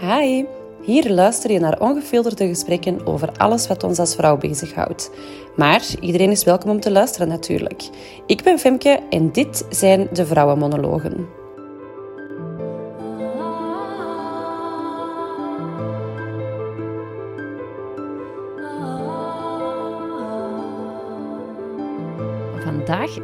Hi, 0.00 0.44
hier 0.82 1.10
luister 1.10 1.50
je 1.50 1.58
naar 1.58 1.80
ongefilterde 1.80 2.48
gesprekken 2.48 3.06
over 3.06 3.32
alles 3.36 3.66
wat 3.66 3.84
ons 3.84 3.98
als 3.98 4.14
vrouw 4.14 4.36
bezighoudt. 4.36 5.10
Maar 5.54 5.82
iedereen 6.00 6.30
is 6.30 6.44
welkom 6.44 6.70
om 6.70 6.80
te 6.80 6.90
luisteren 6.90 7.28
natuurlijk. 7.28 7.82
Ik 8.26 8.42
ben 8.42 8.58
Femke 8.58 9.00
en 9.10 9.32
dit 9.32 9.66
zijn 9.70 10.08
de 10.12 10.26
Vrouwenmonologen. 10.26 11.26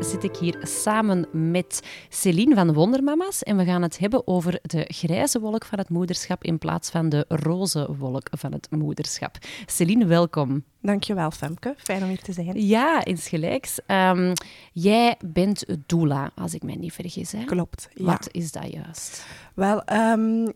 Zit 0.05 0.25
ik 0.25 0.37
hier 0.37 0.59
samen 0.62 1.27
met 1.32 1.82
Celine 2.09 2.55
van 2.55 2.73
Wondermama's 2.73 3.43
en 3.43 3.57
we 3.57 3.64
gaan 3.64 3.82
het 3.82 3.99
hebben 3.99 4.27
over 4.27 4.58
de 4.63 4.85
grijze 4.89 5.40
wolk 5.40 5.64
van 5.64 5.79
het 5.79 5.89
moederschap 5.89 6.44
in 6.44 6.58
plaats 6.58 6.90
van 6.90 7.08
de 7.08 7.25
roze 7.29 7.94
wolk 7.99 8.29
van 8.30 8.53
het 8.53 8.71
moederschap. 8.71 9.39
Celine, 9.67 10.07
welkom. 10.07 10.64
Dankjewel, 10.80 11.30
Femke. 11.30 11.75
Fijn 11.77 12.03
om 12.03 12.08
hier 12.08 12.22
te 12.22 12.32
zijn. 12.32 12.67
Ja, 12.67 13.04
insgelijks. 13.04 13.79
Um, 13.86 14.32
jij 14.72 15.17
bent 15.25 15.64
doula, 15.86 16.30
als 16.35 16.55
ik 16.55 16.63
mij 16.63 16.77
niet 16.77 16.93
vergis. 16.93 17.32
Hè? 17.32 17.44
Klopt. 17.44 17.89
Ja. 17.94 18.05
Wat 18.05 18.29
is 18.30 18.53
dat 18.53 18.72
juist? 18.72 19.27
Wel, 19.55 19.82
um, 19.93 20.53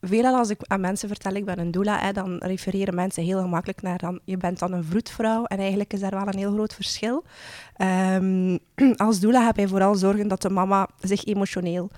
veelal 0.00 0.36
als 0.36 0.50
ik 0.50 0.60
aan 0.66 0.80
mensen 0.80 1.08
vertel 1.08 1.32
ik 1.32 1.44
ben 1.44 1.58
een 1.58 1.70
doula, 1.70 1.98
hè, 1.98 2.12
dan 2.12 2.36
refereren 2.36 2.94
mensen 2.94 3.22
heel 3.22 3.40
gemakkelijk 3.40 3.82
naar 3.82 3.98
dan, 3.98 4.20
je 4.24 4.36
bent 4.36 4.58
dan 4.58 4.72
een 4.72 4.84
vroedvrouw. 4.84 5.44
En 5.44 5.58
eigenlijk 5.58 5.92
is 5.92 6.00
daar 6.00 6.10
wel 6.10 6.26
een 6.26 6.38
heel 6.38 6.52
groot 6.52 6.74
verschil. 6.74 7.24
Um, 8.14 8.58
als 8.96 9.20
doula 9.20 9.44
heb 9.44 9.56
je 9.56 9.68
vooral 9.68 9.94
zorgen 9.94 10.28
dat 10.28 10.42
de 10.42 10.50
mama 10.50 10.88
zich 11.00 11.24
emotioneel 11.24 11.90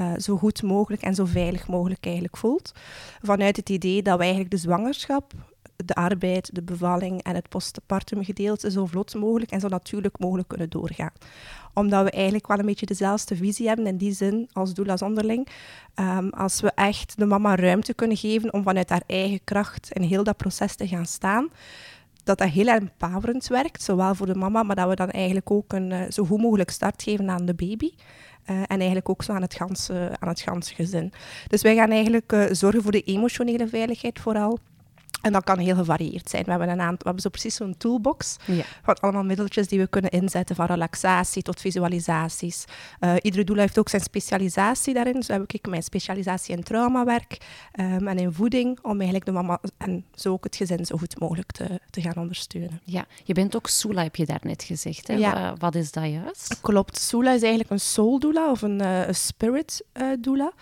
uh, 0.00 0.12
zo 0.16 0.36
goed 0.36 0.62
mogelijk 0.62 1.02
en 1.02 1.14
zo 1.14 1.24
veilig 1.24 1.68
mogelijk 1.68 2.04
eigenlijk 2.04 2.36
voelt. 2.36 2.72
Vanuit 3.22 3.56
het 3.56 3.68
idee 3.68 4.02
dat 4.02 4.16
we 4.16 4.22
eigenlijk 4.22 4.50
de 4.50 4.56
zwangerschap 4.56 5.32
de 5.84 5.94
arbeid, 5.94 6.54
de 6.54 6.62
bevalling 6.62 7.22
en 7.22 7.34
het 7.34 7.48
postpartum 7.48 8.24
gedeelte 8.24 8.70
zo 8.70 8.86
vlot 8.86 9.14
mogelijk 9.14 9.50
en 9.50 9.60
zo 9.60 9.68
natuurlijk 9.68 10.18
mogelijk 10.18 10.48
kunnen 10.48 10.70
doorgaan. 10.70 11.12
Omdat 11.74 12.04
we 12.04 12.10
eigenlijk 12.10 12.46
wel 12.46 12.58
een 12.58 12.66
beetje 12.66 12.86
dezelfde 12.86 13.36
visie 13.36 13.66
hebben 13.66 13.86
in 13.86 13.96
die 13.96 14.12
zin 14.12 14.48
als 14.52 14.74
doula's 14.74 15.02
onderling. 15.02 15.48
Um, 15.94 16.30
als 16.30 16.60
we 16.60 16.70
echt 16.74 17.18
de 17.18 17.26
mama 17.26 17.54
ruimte 17.54 17.94
kunnen 17.94 18.16
geven 18.16 18.52
om 18.52 18.62
vanuit 18.62 18.90
haar 18.90 19.02
eigen 19.06 19.40
kracht 19.44 19.92
in 19.92 20.02
heel 20.02 20.24
dat 20.24 20.36
proces 20.36 20.74
te 20.74 20.88
gaan 20.88 21.06
staan, 21.06 21.48
dat 22.24 22.38
dat 22.38 22.48
heel 22.48 22.66
empowerend 22.66 23.46
werkt, 23.46 23.82
zowel 23.82 24.14
voor 24.14 24.26
de 24.26 24.34
mama, 24.34 24.62
maar 24.62 24.76
dat 24.76 24.88
we 24.88 24.94
dan 24.94 25.10
eigenlijk 25.10 25.50
ook 25.50 25.72
een 25.72 25.90
uh, 25.90 26.02
zo 26.08 26.24
goed 26.24 26.40
mogelijk 26.40 26.70
start 26.70 27.02
geven 27.02 27.30
aan 27.30 27.46
de 27.46 27.54
baby. 27.54 27.92
Uh, 28.50 28.56
en 28.56 28.66
eigenlijk 28.68 29.08
ook 29.08 29.22
zo 29.22 29.32
aan 29.32 29.42
het, 29.42 29.54
ganse, 29.54 30.10
aan 30.18 30.28
het 30.28 30.72
gezin. 30.74 31.12
Dus 31.46 31.62
wij 31.62 31.74
gaan 31.74 31.90
eigenlijk 31.90 32.32
uh, 32.32 32.44
zorgen 32.50 32.82
voor 32.82 32.92
de 32.92 33.02
emotionele 33.02 33.68
veiligheid 33.68 34.18
vooral. 34.18 34.58
En 35.20 35.32
dat 35.32 35.44
kan 35.44 35.58
heel 35.58 35.74
gevarieerd 35.74 36.30
zijn. 36.30 36.44
We 36.44 36.50
hebben, 36.50 36.68
een 36.68 36.80
aantal, 36.80 36.98
we 36.98 37.04
hebben 37.04 37.22
zo 37.22 37.28
precies 37.28 37.54
zo'n 37.54 37.76
toolbox 37.76 38.36
ja. 38.44 38.64
van 38.82 38.96
allemaal 39.00 39.24
middeltjes 39.24 39.68
die 39.68 39.78
we 39.78 39.86
kunnen 39.86 40.10
inzetten, 40.10 40.56
van 40.56 40.66
relaxatie 40.66 41.42
tot 41.42 41.60
visualisaties. 41.60 42.64
Uh, 43.00 43.14
iedere 43.22 43.44
doula 43.44 43.60
heeft 43.60 43.78
ook 43.78 43.88
zijn 43.88 44.02
specialisatie 44.02 44.94
daarin. 44.94 45.22
Zo 45.22 45.32
heb 45.32 45.52
ik 45.52 45.68
mijn 45.68 45.82
specialisatie 45.82 46.56
in 46.56 46.62
traumawerk 46.62 47.38
um, 47.80 48.08
en 48.08 48.18
in 48.18 48.32
voeding, 48.32 48.78
om 48.82 48.94
eigenlijk 48.94 49.24
de 49.24 49.32
mama 49.32 49.60
en 49.76 50.04
zo 50.14 50.32
ook 50.32 50.44
het 50.44 50.56
gezin 50.56 50.86
zo 50.86 50.96
goed 50.96 51.20
mogelijk 51.20 51.52
te, 51.52 51.80
te 51.90 52.00
gaan 52.00 52.16
ondersteunen. 52.16 52.80
Ja, 52.84 53.06
je 53.24 53.34
bent 53.34 53.56
ook 53.56 53.66
Sula, 53.68 54.02
heb 54.02 54.16
je 54.16 54.26
daarnet 54.26 54.62
gezegd. 54.62 55.06
Hè? 55.06 55.14
Ja. 55.14 55.54
Wat 55.58 55.74
is 55.74 55.92
dat 55.92 56.10
juist? 56.10 56.60
Klopt. 56.60 56.98
Sula 56.98 57.32
is 57.32 57.40
eigenlijk 57.40 57.70
een 57.70 57.80
soul 57.80 58.18
doula 58.18 58.50
of 58.50 58.62
een, 58.62 58.82
uh, 58.82 59.00
spirit 59.10 59.84
uh, 59.94 60.12
doula. 60.20 60.52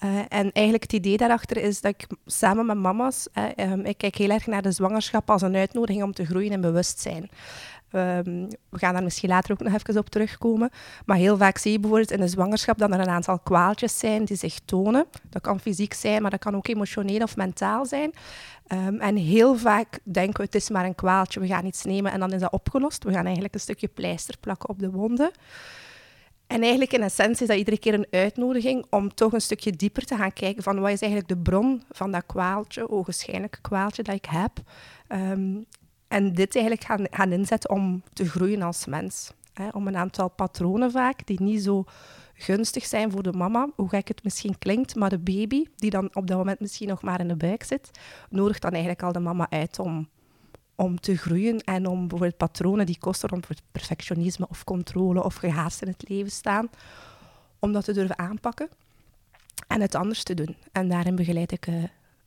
Uh, 0.00 0.18
en 0.18 0.52
eigenlijk 0.52 0.82
het 0.82 0.92
idee 0.92 1.16
daarachter 1.16 1.56
is 1.56 1.80
dat 1.80 1.94
ik 1.98 2.06
samen 2.26 2.66
met 2.66 2.76
mama's, 2.76 3.28
uh, 3.34 3.70
um, 3.72 3.84
ik 3.84 3.98
kijk 3.98 4.16
heel 4.16 4.30
erg 4.30 4.46
naar 4.46 4.62
de 4.62 4.72
zwangerschap 4.72 5.30
als 5.30 5.42
een 5.42 5.56
uitnodiging 5.56 6.02
om 6.02 6.12
te 6.12 6.24
groeien 6.24 6.52
in 6.52 6.60
bewustzijn. 6.60 7.30
Um, 7.92 8.48
we 8.68 8.78
gaan 8.78 8.92
daar 8.94 9.02
misschien 9.02 9.28
later 9.28 9.52
ook 9.52 9.62
nog 9.62 9.74
even 9.74 9.98
op 9.98 10.10
terugkomen. 10.10 10.70
Maar 11.06 11.16
heel 11.16 11.36
vaak 11.36 11.58
zie 11.58 11.72
je 11.72 11.78
bijvoorbeeld 11.78 12.10
in 12.10 12.20
de 12.20 12.28
zwangerschap 12.28 12.78
dat 12.78 12.92
er 12.92 13.00
een 13.00 13.08
aantal 13.08 13.38
kwaaltjes 13.38 13.98
zijn 13.98 14.24
die 14.24 14.36
zich 14.36 14.58
tonen. 14.64 15.06
Dat 15.30 15.42
kan 15.42 15.60
fysiek 15.60 15.94
zijn, 15.94 16.22
maar 16.22 16.30
dat 16.30 16.40
kan 16.40 16.56
ook 16.56 16.68
emotioneel 16.68 17.22
of 17.22 17.36
mentaal 17.36 17.86
zijn. 17.86 18.12
Um, 18.72 19.00
en 19.00 19.16
heel 19.16 19.56
vaak 19.56 19.98
denken 20.02 20.36
we, 20.36 20.42
het 20.42 20.54
is 20.54 20.70
maar 20.70 20.84
een 20.84 20.94
kwaaltje, 20.94 21.40
we 21.40 21.46
gaan 21.46 21.66
iets 21.66 21.84
nemen 21.84 22.12
en 22.12 22.20
dan 22.20 22.32
is 22.32 22.40
dat 22.40 22.52
opgelost. 22.52 23.04
We 23.04 23.12
gaan 23.12 23.24
eigenlijk 23.24 23.54
een 23.54 23.60
stukje 23.60 23.88
pleister 23.88 24.36
plakken 24.40 24.68
op 24.68 24.78
de 24.78 24.90
wonden. 24.90 25.30
En 26.46 26.60
eigenlijk 26.60 26.92
in 26.92 27.02
essentie 27.02 27.42
is 27.42 27.48
dat 27.48 27.56
iedere 27.56 27.78
keer 27.78 27.94
een 27.94 28.06
uitnodiging 28.10 28.86
om 28.90 29.14
toch 29.14 29.32
een 29.32 29.40
stukje 29.40 29.70
dieper 29.70 30.04
te 30.04 30.16
gaan 30.16 30.32
kijken 30.32 30.62
van 30.62 30.80
wat 30.80 30.90
is 30.90 31.00
eigenlijk 31.00 31.30
de 31.30 31.50
bron 31.50 31.82
van 31.90 32.10
dat 32.10 32.26
kwaaltje, 32.26 32.90
ogenschijnlijke 32.90 33.60
kwaaltje 33.60 34.02
dat 34.02 34.14
ik 34.14 34.24
heb. 34.24 34.52
Um, 35.08 35.66
en 36.08 36.32
dit 36.32 36.56
eigenlijk 36.56 36.86
gaan, 36.86 37.06
gaan 37.10 37.32
inzetten 37.32 37.70
om 37.70 38.02
te 38.12 38.28
groeien 38.28 38.62
als 38.62 38.86
mens. 38.86 39.32
Om 39.72 39.86
een 39.86 39.96
aantal 39.96 40.28
patronen 40.28 40.90
vaak, 40.90 41.26
die 41.26 41.42
niet 41.42 41.62
zo 41.62 41.84
gunstig 42.34 42.84
zijn 42.84 43.10
voor 43.10 43.22
de 43.22 43.32
mama, 43.32 43.68
hoe 43.74 43.88
gek 43.88 44.08
het 44.08 44.24
misschien 44.24 44.58
klinkt, 44.58 44.94
maar 44.94 45.10
de 45.10 45.18
baby, 45.18 45.64
die 45.76 45.90
dan 45.90 46.10
op 46.12 46.26
dat 46.26 46.36
moment 46.36 46.60
misschien 46.60 46.88
nog 46.88 47.02
maar 47.02 47.20
in 47.20 47.28
de 47.28 47.36
buik 47.36 47.62
zit, 47.62 47.90
nodigt 48.30 48.62
dan 48.62 48.70
eigenlijk 48.70 49.02
al 49.02 49.12
de 49.12 49.20
mama 49.20 49.46
uit 49.50 49.78
om 49.78 50.08
om 50.76 51.00
te 51.00 51.16
groeien 51.16 51.60
en 51.60 51.86
om 51.86 52.00
bijvoorbeeld 52.00 52.36
patronen 52.36 52.86
die 52.86 52.98
kosten 52.98 53.28
rond 53.28 53.46
perfectionisme 53.72 54.46
of 54.48 54.64
controle 54.64 55.24
of 55.24 55.34
gehaast 55.34 55.82
in 55.82 55.88
het 55.88 56.08
leven 56.08 56.30
staan, 56.30 56.68
om 57.58 57.72
dat 57.72 57.84
te 57.84 57.92
durven 57.92 58.18
aanpakken 58.18 58.68
en 59.68 59.80
het 59.80 59.94
anders 59.94 60.22
te 60.22 60.34
doen. 60.34 60.56
En 60.72 60.88
daarin 60.88 61.14
begeleid 61.14 61.52
ik 61.52 61.66
uh, 61.66 61.84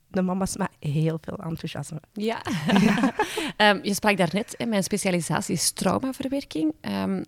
de 0.08 0.22
mama's 0.22 0.56
met 0.56 0.68
heel 0.78 1.18
veel 1.20 1.36
enthousiasme. 1.36 2.00
Ja, 2.12 2.42
ja. 2.80 3.14
um, 3.70 3.80
je 3.88 3.94
sprak 3.94 4.16
daarnet, 4.16 4.54
hè, 4.58 4.66
mijn 4.66 4.82
specialisatie 4.82 5.54
is 5.54 5.70
traumaverwerking. 5.70 6.74
Um, 6.80 7.24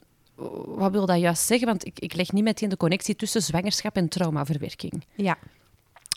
wat 0.66 0.92
wil 0.92 1.06
dat 1.06 1.18
juist 1.18 1.46
zeggen? 1.46 1.66
Want 1.66 1.86
ik, 1.86 1.98
ik 1.98 2.14
leg 2.14 2.32
niet 2.32 2.44
meteen 2.44 2.68
de 2.68 2.76
connectie 2.76 3.16
tussen 3.16 3.42
zwangerschap 3.42 3.96
en 3.96 4.08
traumaverwerking. 4.08 5.04
Ja, 5.14 5.38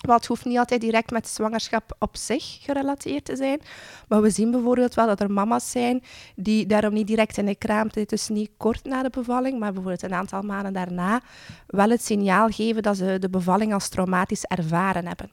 wel, 0.05 0.15
het 0.15 0.25
hoeft 0.25 0.45
niet 0.45 0.57
altijd 0.57 0.81
direct 0.81 1.11
met 1.11 1.27
zwangerschap 1.27 1.95
op 1.99 2.17
zich 2.17 2.57
gerelateerd 2.61 3.25
te 3.25 3.35
zijn. 3.35 3.61
Maar 4.07 4.21
we 4.21 4.29
zien 4.29 4.51
bijvoorbeeld 4.51 4.93
wel 4.93 5.07
dat 5.07 5.19
er 5.19 5.31
mama's 5.31 5.71
zijn 5.71 6.03
die 6.35 6.65
daarom 6.65 6.93
niet 6.93 7.07
direct 7.07 7.37
in 7.37 7.45
de 7.45 7.55
kraamtijd, 7.55 8.09
dus 8.09 8.27
niet 8.27 8.49
kort 8.57 8.83
na 8.83 9.03
de 9.03 9.09
bevalling, 9.09 9.59
maar 9.59 9.73
bijvoorbeeld 9.73 10.03
een 10.03 10.13
aantal 10.13 10.41
maanden 10.41 10.73
daarna, 10.73 11.21
wel 11.67 11.89
het 11.89 12.03
signaal 12.03 12.49
geven 12.49 12.83
dat 12.83 12.97
ze 12.97 13.17
de 13.19 13.29
bevalling 13.29 13.73
als 13.73 13.89
traumatisch 13.89 14.43
ervaren 14.43 15.07
hebben. 15.07 15.31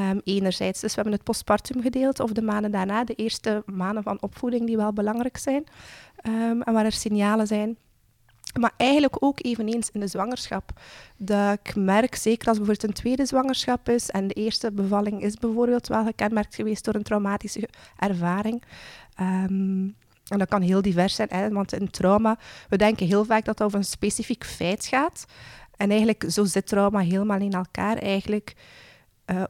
Um, 0.00 0.20
enerzijds, 0.24 0.80
dus 0.80 0.88
we 0.88 0.94
hebben 0.94 1.12
het 1.12 1.22
postpartum 1.22 1.82
gedeeld, 1.82 2.20
of 2.20 2.32
de 2.32 2.42
maanden 2.42 2.70
daarna, 2.70 3.04
de 3.04 3.14
eerste 3.14 3.62
maanden 3.66 4.02
van 4.02 4.22
opvoeding 4.22 4.66
die 4.66 4.76
wel 4.76 4.92
belangrijk 4.92 5.36
zijn. 5.36 5.64
Um, 6.26 6.62
en 6.62 6.72
waar 6.72 6.84
er 6.84 6.92
signalen 6.92 7.46
zijn 7.46 7.76
maar 8.58 8.72
eigenlijk 8.76 9.16
ook 9.24 9.44
eveneens 9.44 9.90
in 9.90 10.00
de 10.00 10.06
zwangerschap. 10.06 10.70
Dat 11.16 11.58
ik 11.62 11.76
merk, 11.76 12.14
zeker 12.14 12.48
als 12.48 12.56
bijvoorbeeld 12.56 12.88
een 12.88 13.02
tweede 13.02 13.26
zwangerschap 13.26 13.88
is 13.88 14.10
en 14.10 14.26
de 14.26 14.34
eerste 14.34 14.72
bevalling 14.72 15.22
is 15.22 15.34
bijvoorbeeld 15.34 15.86
wel 15.86 16.04
gekenmerkt 16.04 16.54
geweest 16.54 16.84
door 16.84 16.94
een 16.94 17.02
traumatische 17.02 17.68
ervaring. 17.98 18.62
Um, 19.20 19.96
en 20.28 20.38
dat 20.38 20.48
kan 20.48 20.62
heel 20.62 20.82
divers 20.82 21.14
zijn, 21.14 21.28
hè, 21.30 21.50
want 21.50 21.72
in 21.72 21.90
trauma, 21.90 22.38
we 22.68 22.76
denken 22.76 23.06
heel 23.06 23.24
vaak 23.24 23.44
dat 23.44 23.58
het 23.58 23.66
over 23.66 23.78
een 23.78 23.84
specifiek 23.84 24.44
feit 24.44 24.86
gaat. 24.86 25.24
En 25.76 25.90
eigenlijk, 25.90 26.24
zo 26.28 26.44
zit 26.44 26.66
trauma 26.66 26.98
helemaal 26.98 27.40
in 27.40 27.52
elkaar. 27.52 27.96
Eigenlijk, 27.96 28.54
uh, 29.26 29.42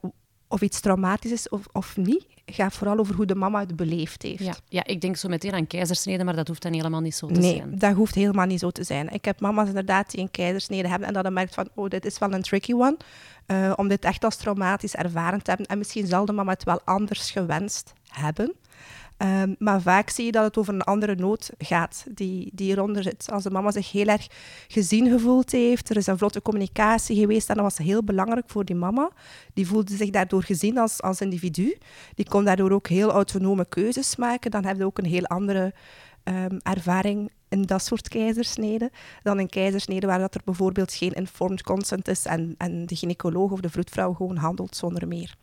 of 0.48 0.60
iets 0.60 0.80
traumatisch 0.80 1.32
is 1.32 1.48
of, 1.48 1.66
of 1.72 1.96
niet, 1.96 2.26
gaat 2.46 2.74
vooral 2.74 2.98
over 2.98 3.14
hoe 3.14 3.26
de 3.26 3.34
mama 3.34 3.60
het 3.60 3.76
beleefd 3.76 4.22
heeft. 4.22 4.44
Ja, 4.44 4.54
ja 4.68 4.84
ik 4.84 5.00
denk 5.00 5.16
zo 5.16 5.28
meteen 5.28 5.52
aan 5.52 5.66
keizersnede, 5.66 6.24
maar 6.24 6.36
dat 6.36 6.48
hoeft 6.48 6.62
dan 6.62 6.72
helemaal 6.72 7.00
niet 7.00 7.14
zo 7.14 7.26
te 7.26 7.40
nee, 7.40 7.56
zijn. 7.56 7.68
Nee, 7.68 7.78
dat 7.78 7.94
hoeft 7.94 8.14
helemaal 8.14 8.46
niet 8.46 8.60
zo 8.60 8.70
te 8.70 8.84
zijn. 8.84 9.08
Ik 9.08 9.24
heb 9.24 9.40
mama's 9.40 9.68
inderdaad 9.68 10.10
die 10.10 10.20
een 10.20 10.30
keizersnede 10.30 10.88
hebben 10.88 11.08
en 11.08 11.14
dat 11.14 11.22
dan 11.22 11.32
merkt 11.32 11.54
van, 11.54 11.68
oh, 11.74 11.88
dit 11.88 12.04
is 12.04 12.18
wel 12.18 12.32
een 12.32 12.42
tricky 12.42 12.72
one, 12.72 12.96
uh, 13.46 13.72
om 13.76 13.88
dit 13.88 14.04
echt 14.04 14.24
als 14.24 14.36
traumatisch 14.36 14.94
ervaren 14.94 15.42
te 15.42 15.50
hebben. 15.50 15.66
En 15.66 15.78
misschien 15.78 16.06
zal 16.06 16.24
de 16.24 16.32
mama 16.32 16.52
het 16.52 16.64
wel 16.64 16.80
anders 16.84 17.30
gewenst 17.30 17.92
hebben. 18.08 18.54
Um, 19.18 19.56
maar 19.58 19.80
vaak 19.80 20.10
zie 20.10 20.24
je 20.24 20.32
dat 20.32 20.44
het 20.44 20.58
over 20.58 20.74
een 20.74 20.82
andere 20.82 21.14
nood 21.14 21.50
gaat 21.58 22.04
die, 22.10 22.50
die 22.54 22.66
hieronder 22.66 23.02
zit. 23.02 23.30
Als 23.32 23.42
de 23.42 23.50
mama 23.50 23.70
zich 23.70 23.92
heel 23.92 24.06
erg 24.06 24.26
gezien 24.68 25.10
gevoeld 25.10 25.52
heeft, 25.52 25.90
er 25.90 25.96
is 25.96 26.06
een 26.06 26.18
vlotte 26.18 26.42
communicatie 26.42 27.16
geweest 27.16 27.48
en 27.48 27.54
dat 27.54 27.64
was 27.64 27.78
heel 27.78 28.04
belangrijk 28.04 28.48
voor 28.48 28.64
die 28.64 28.76
mama. 28.76 29.10
Die 29.54 29.66
voelde 29.66 29.96
zich 29.96 30.10
daardoor 30.10 30.42
gezien 30.42 30.78
als, 30.78 31.02
als 31.02 31.20
individu. 31.20 31.76
Die 32.14 32.28
kon 32.28 32.44
daardoor 32.44 32.70
ook 32.70 32.88
heel 32.88 33.10
autonome 33.10 33.64
keuzes 33.68 34.16
maken. 34.16 34.50
Dan 34.50 34.64
heb 34.64 34.76
je 34.76 34.84
ook 34.84 34.98
een 34.98 35.04
heel 35.04 35.26
andere 35.26 35.74
um, 36.24 36.58
ervaring 36.62 37.30
in 37.48 37.62
dat 37.62 37.84
soort 37.84 38.08
keizersneden 38.08 38.90
dan 39.22 39.38
een 39.38 39.48
keizersnede 39.48 40.06
waar 40.06 40.18
dat 40.18 40.34
er 40.34 40.40
bijvoorbeeld 40.44 40.92
geen 40.92 41.12
informed 41.12 41.62
consent 41.62 42.08
is 42.08 42.24
en, 42.24 42.54
en 42.58 42.86
de 42.86 42.96
gynaecoloog 42.96 43.50
of 43.50 43.60
de 43.60 43.70
vroedvrouw 43.70 44.12
gewoon 44.12 44.36
handelt 44.36 44.76
zonder 44.76 45.08
meer. 45.08 45.34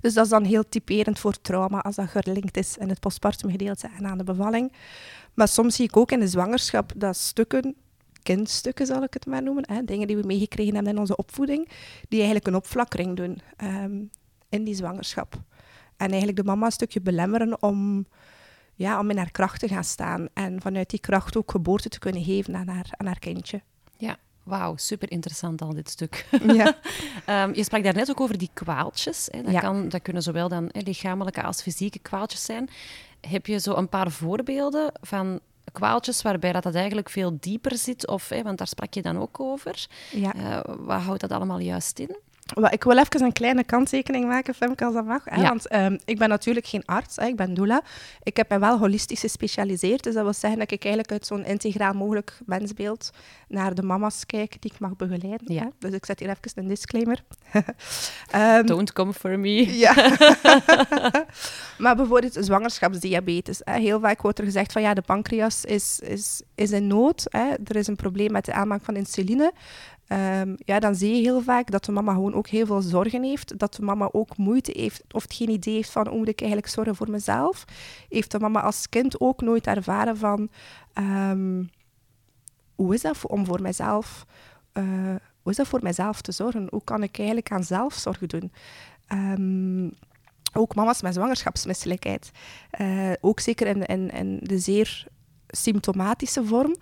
Dus 0.00 0.14
dat 0.14 0.24
is 0.24 0.30
dan 0.30 0.44
heel 0.44 0.68
typerend 0.68 1.18
voor 1.18 1.40
trauma 1.40 1.80
als 1.80 1.94
dat 1.94 2.08
gelinkt 2.08 2.56
is 2.56 2.76
in 2.76 2.88
het 2.88 3.00
postpartum 3.00 3.50
gedeelte 3.50 3.88
en 3.98 4.06
aan 4.06 4.18
de 4.18 4.24
bevalling. 4.24 4.72
Maar 5.34 5.48
soms 5.48 5.76
zie 5.76 5.84
ik 5.84 5.96
ook 5.96 6.10
in 6.10 6.20
de 6.20 6.28
zwangerschap 6.28 6.92
dat 6.96 7.16
stukken, 7.16 7.74
kindstukken 8.22 8.86
zal 8.86 9.02
ik 9.02 9.14
het 9.14 9.26
maar 9.26 9.42
noemen, 9.42 9.64
hè, 9.66 9.84
dingen 9.84 10.06
die 10.06 10.16
we 10.16 10.26
meegekregen 10.26 10.74
hebben 10.74 10.92
in 10.92 10.98
onze 10.98 11.16
opvoeding, 11.16 11.68
die 12.08 12.18
eigenlijk 12.18 12.46
een 12.46 12.54
opflakkering 12.54 13.16
doen. 13.16 13.40
Um, 13.62 14.10
in 14.52 14.64
die 14.64 14.74
zwangerschap. 14.74 15.34
En 15.96 16.08
eigenlijk 16.08 16.36
de 16.36 16.44
mama 16.44 16.66
een 16.66 16.72
stukje 16.72 17.00
belemmeren 17.00 17.62
om, 17.62 18.06
ja, 18.74 18.98
om 18.98 19.10
in 19.10 19.16
haar 19.16 19.30
kracht 19.30 19.60
te 19.60 19.68
gaan 19.68 19.84
staan. 19.84 20.28
En 20.32 20.60
vanuit 20.60 20.90
die 20.90 21.00
kracht 21.00 21.36
ook 21.36 21.50
geboorte 21.50 21.88
te 21.88 21.98
kunnen 21.98 22.24
geven 22.24 22.56
aan 22.56 22.68
haar, 22.68 22.86
aan 22.90 23.06
haar 23.06 23.18
kindje. 23.18 23.62
Wauw, 24.42 24.76
super 24.76 25.10
interessant 25.10 25.62
al 25.62 25.74
dit 25.74 25.90
stuk. 25.90 26.26
Ja. 26.46 26.76
um, 27.44 27.54
je 27.58 27.64
sprak 27.64 27.82
daarnet 27.82 28.10
ook 28.10 28.20
over 28.20 28.38
die 28.38 28.50
kwaaltjes. 28.52 29.28
Hè. 29.30 29.42
Dat, 29.42 29.52
Ja. 29.52 29.60
kan, 29.60 29.88
dat 29.88 30.02
kunnen 30.02 30.22
zowel 30.22 30.48
dan 30.48 30.68
hè, 30.72 30.80
lichamelijke 30.80 31.42
als 31.42 31.62
fysieke 31.62 31.98
kwaaltjes 31.98 32.44
zijn. 32.44 32.68
Heb 33.20 33.46
je 33.46 33.58
zo 33.60 33.74
een 33.74 33.88
paar 33.88 34.10
voorbeelden 34.10 34.92
van 35.00 35.40
kwaaltjes 35.72 36.22
waarbij 36.22 36.52
dat, 36.52 36.62
dat 36.62 36.74
eigenlijk 36.74 37.10
veel 37.10 37.36
dieper 37.40 37.76
zit? 37.76 38.06
Of, 38.08 38.28
hè, 38.28 38.42
want 38.42 38.58
daar 38.58 38.66
sprak 38.66 38.94
je 38.94 39.02
dan 39.02 39.18
ook 39.20 39.40
over. 39.40 39.86
Ja. 40.10 40.34
Eh, 40.34 40.74
wat 40.78 41.00
houdt 41.02 41.20
dat 41.20 41.30
allemaal 41.30 41.58
juist 41.58 41.98
in? 41.98 42.16
Ik 42.54 42.84
wil 42.84 42.98
even 42.98 43.22
een 43.22 43.32
kleine 43.32 43.64
kanttekening 43.64 44.26
maken, 44.26 44.54
Femke, 44.54 44.84
als 44.84 44.94
dat 44.94 45.04
mag. 45.04 45.22
Hè? 45.24 45.40
Ja. 45.40 45.48
Want 45.48 45.68
ehm, 45.68 45.98
ik 46.04 46.18
ben 46.18 46.28
natuurlijk 46.28 46.66
geen 46.66 46.84
arts, 46.84 47.16
hè? 47.16 47.26
ik 47.26 47.36
ben 47.36 47.54
doula. 47.54 47.82
Ik 48.22 48.36
heb 48.36 48.48
mij 48.48 48.60
wel 48.60 48.78
holistisch 48.78 49.20
gespecialiseerd. 49.20 50.02
Dus 50.02 50.14
dat 50.14 50.22
wil 50.22 50.32
zeggen 50.32 50.58
dat 50.58 50.70
ik 50.70 50.84
eigenlijk 50.84 51.12
uit 51.12 51.26
zo'n 51.26 51.44
integraal 51.44 51.92
mogelijk 51.92 52.38
mensbeeld 52.46 53.10
naar 53.48 53.74
de 53.74 53.82
mama's 53.82 54.26
kijk 54.26 54.56
die 54.60 54.72
ik 54.74 54.80
mag 54.80 54.96
begeleiden. 54.96 55.54
Ja. 55.54 55.62
Hè? 55.62 55.68
Dus 55.78 55.92
ik 55.92 56.04
zet 56.04 56.18
hier 56.18 56.28
even 56.28 56.50
een 56.54 56.68
disclaimer. 56.68 57.22
Ehm, 58.30 58.66
Don't 58.66 58.92
come 58.92 59.12
for 59.12 59.38
me. 59.38 59.78
ja. 59.78 59.94
maar 61.78 61.96
bijvoorbeeld 61.96 62.36
zwangerschapsdiabetes. 62.40 63.60
Hè. 63.64 63.80
Heel 63.80 64.00
vaak 64.00 64.22
wordt 64.22 64.38
er 64.38 64.44
gezegd 64.44 64.72
van 64.72 64.82
ja, 64.82 64.94
de 64.94 65.02
pancreas 65.02 65.64
is, 65.64 66.00
is, 66.00 66.42
is 66.54 66.70
in 66.70 66.86
nood. 66.86 67.26
Hè. 67.28 67.48
Er 67.64 67.76
is 67.76 67.86
een 67.86 67.96
probleem 67.96 68.32
met 68.32 68.44
de 68.44 68.52
aanmaak 68.52 68.84
van 68.84 68.96
insuline. 68.96 69.52
Ehm, 70.12 70.54
ja, 70.64 70.78
dan 70.78 70.94
zie 70.94 71.14
je 71.16 71.22
heel 71.22 71.42
vaak 71.42 71.70
dat 71.70 71.84
de 71.84 71.92
mama 71.92 72.12
gewoon 72.12 72.34
ook 72.34 72.48
heel 72.48 72.66
veel 72.66 72.80
zorgen 72.80 73.22
heeft. 73.22 73.58
Dat 73.58 73.74
de 73.74 73.82
mama 73.82 74.08
ook 74.12 74.36
moeite 74.36 74.72
heeft 74.76 75.04
of 75.10 75.24
geen 75.28 75.48
idee 75.50 75.74
heeft 75.74 75.90
van 75.90 76.08
hoe 76.08 76.18
moet 76.18 76.28
ik 76.28 76.40
eigenlijk 76.40 76.70
zorgen 76.70 76.96
voor 76.96 77.10
mezelf. 77.10 77.64
Heeft 78.08 78.30
de 78.30 78.38
mama 78.38 78.60
als 78.62 78.88
kind 78.88 79.20
ook 79.20 79.40
nooit 79.40 79.66
ervaren 79.66 80.16
van 80.16 80.48
ehm, 80.92 81.64
hoe 82.74 82.94
is 82.94 83.00
dat 83.00 83.26
om 83.26 83.46
voor 83.46 83.62
mezelf... 83.62 84.26
eh, 84.72 84.84
hoe 85.42 85.50
is 85.52 85.56
dat 85.56 85.66
voor 85.68 85.82
mezelf 85.82 86.20
te 86.20 86.32
zorgen? 86.32 86.66
Hoe 86.70 86.84
kan 86.84 87.02
ik 87.02 87.18
eigenlijk 87.18 87.50
aan 87.50 87.64
zelfzorg 87.64 88.18
doen? 88.18 88.52
Ehm, 89.06 89.88
ook 90.52 90.74
mama's 90.74 91.02
met 91.02 91.14
zwangerschapsmisselijkheid. 91.14 92.30
Eh, 92.70 93.12
ook 93.20 93.40
zeker 93.40 93.66
in, 93.66 94.10
in 94.10 94.38
de 94.42 94.58
zeer 94.58 95.06
symptomatische 95.48 96.44
vorm, 96.44 96.76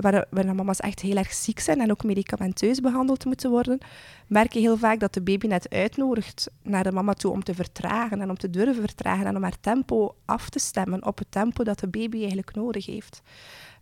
waar, 0.00 0.26
waar 0.30 0.54
mama's 0.54 0.80
echt 0.80 1.00
heel 1.00 1.16
erg 1.16 1.32
ziek 1.32 1.60
zijn 1.60 1.80
en 1.80 1.90
ook 1.90 2.04
medicamenteus 2.04 2.80
behandeld 2.80 3.24
moeten 3.24 3.50
worden, 3.50 3.78
merk 4.26 4.52
je 4.52 4.60
heel 4.60 4.76
vaak 4.76 5.00
dat 5.00 5.14
de 5.14 5.22
baby 5.22 5.46
net 5.46 5.70
uitnodigt 5.70 6.50
naar 6.62 6.84
de 6.84 6.92
mama 6.92 7.12
toe 7.12 7.32
om 7.32 7.44
te 7.44 7.54
vertragen 7.54 8.20
en 8.20 8.30
om 8.30 8.36
te 8.36 8.50
durven 8.50 8.82
vertragen 8.82 9.26
en 9.26 9.36
om 9.36 9.42
haar 9.42 9.60
tempo 9.60 10.14
af 10.24 10.48
te 10.48 10.58
stemmen 10.58 11.06
op 11.06 11.18
het 11.18 11.30
tempo 11.30 11.64
dat 11.64 11.78
de 11.78 11.88
baby 11.88 12.18
eigenlijk 12.18 12.54
nodig 12.54 12.86
heeft. 12.86 13.22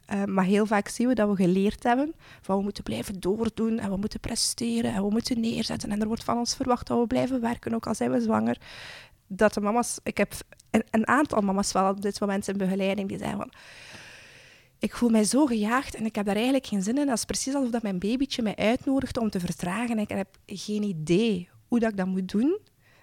Eh, 0.07 0.25
maar 0.25 0.45
heel 0.45 0.67
vaak 0.67 0.89
zien 0.89 1.09
we 1.09 1.15
dat 1.15 1.29
we 1.29 1.37
geleerd 1.37 1.83
hebben 1.83 2.15
van 2.41 2.57
we 2.57 2.63
moeten 2.63 2.83
blijven 2.83 3.21
doordoen 3.21 3.79
en 3.79 3.91
we 3.91 3.97
moeten 3.97 4.21
presteren 4.21 4.95
en 4.95 5.03
we 5.03 5.11
moeten 5.11 5.41
neerzetten. 5.41 5.91
En 5.91 6.01
er 6.01 6.07
wordt 6.07 6.25
van 6.25 6.39
ons 6.39 6.55
verwacht 6.55 6.87
dat 6.87 6.99
we 6.99 7.07
blijven 7.07 7.41
werken, 7.41 7.75
ook 7.75 7.87
al 7.87 7.95
zijn 7.95 8.11
we 8.11 8.21
zwanger. 8.21 8.57
Dat 9.27 9.55
de 9.55 9.61
mama's, 9.61 9.99
ik 10.03 10.17
heb 10.17 10.35
een, 10.71 10.85
een 10.91 11.07
aantal 11.07 11.41
mama's 11.41 11.73
wel 11.73 11.91
op 11.91 12.01
dit 12.03 12.21
moment 12.21 12.49
in 12.49 12.57
begeleiding 12.57 13.09
die 13.09 13.19
zeggen 13.19 13.37
van 13.37 13.51
ik 14.79 14.97
voel 14.97 15.09
mij 15.09 15.25
zo 15.25 15.47
gejaagd 15.47 15.95
en 15.95 16.05
ik 16.05 16.15
heb 16.15 16.25
daar 16.27 16.35
eigenlijk 16.35 16.67
geen 16.67 16.83
zin 16.83 16.99
in. 16.99 17.07
Dat 17.07 17.17
is 17.17 17.25
precies 17.25 17.55
alsof 17.55 17.71
dat 17.71 17.83
mijn 17.83 17.99
babytje 17.99 18.43
mij 18.43 18.57
uitnodigt 18.57 19.19
om 19.19 19.31
te 19.31 19.41
vertragen. 19.41 19.91
En 19.91 19.99
ik 19.99 20.09
heb 20.09 20.29
geen 20.47 20.83
idee 20.83 21.49
hoe 21.69 21.79
dat 21.81 21.91
ik 21.91 21.97
dat 21.97 22.07
moet 22.07 22.29
doen. 22.29 22.59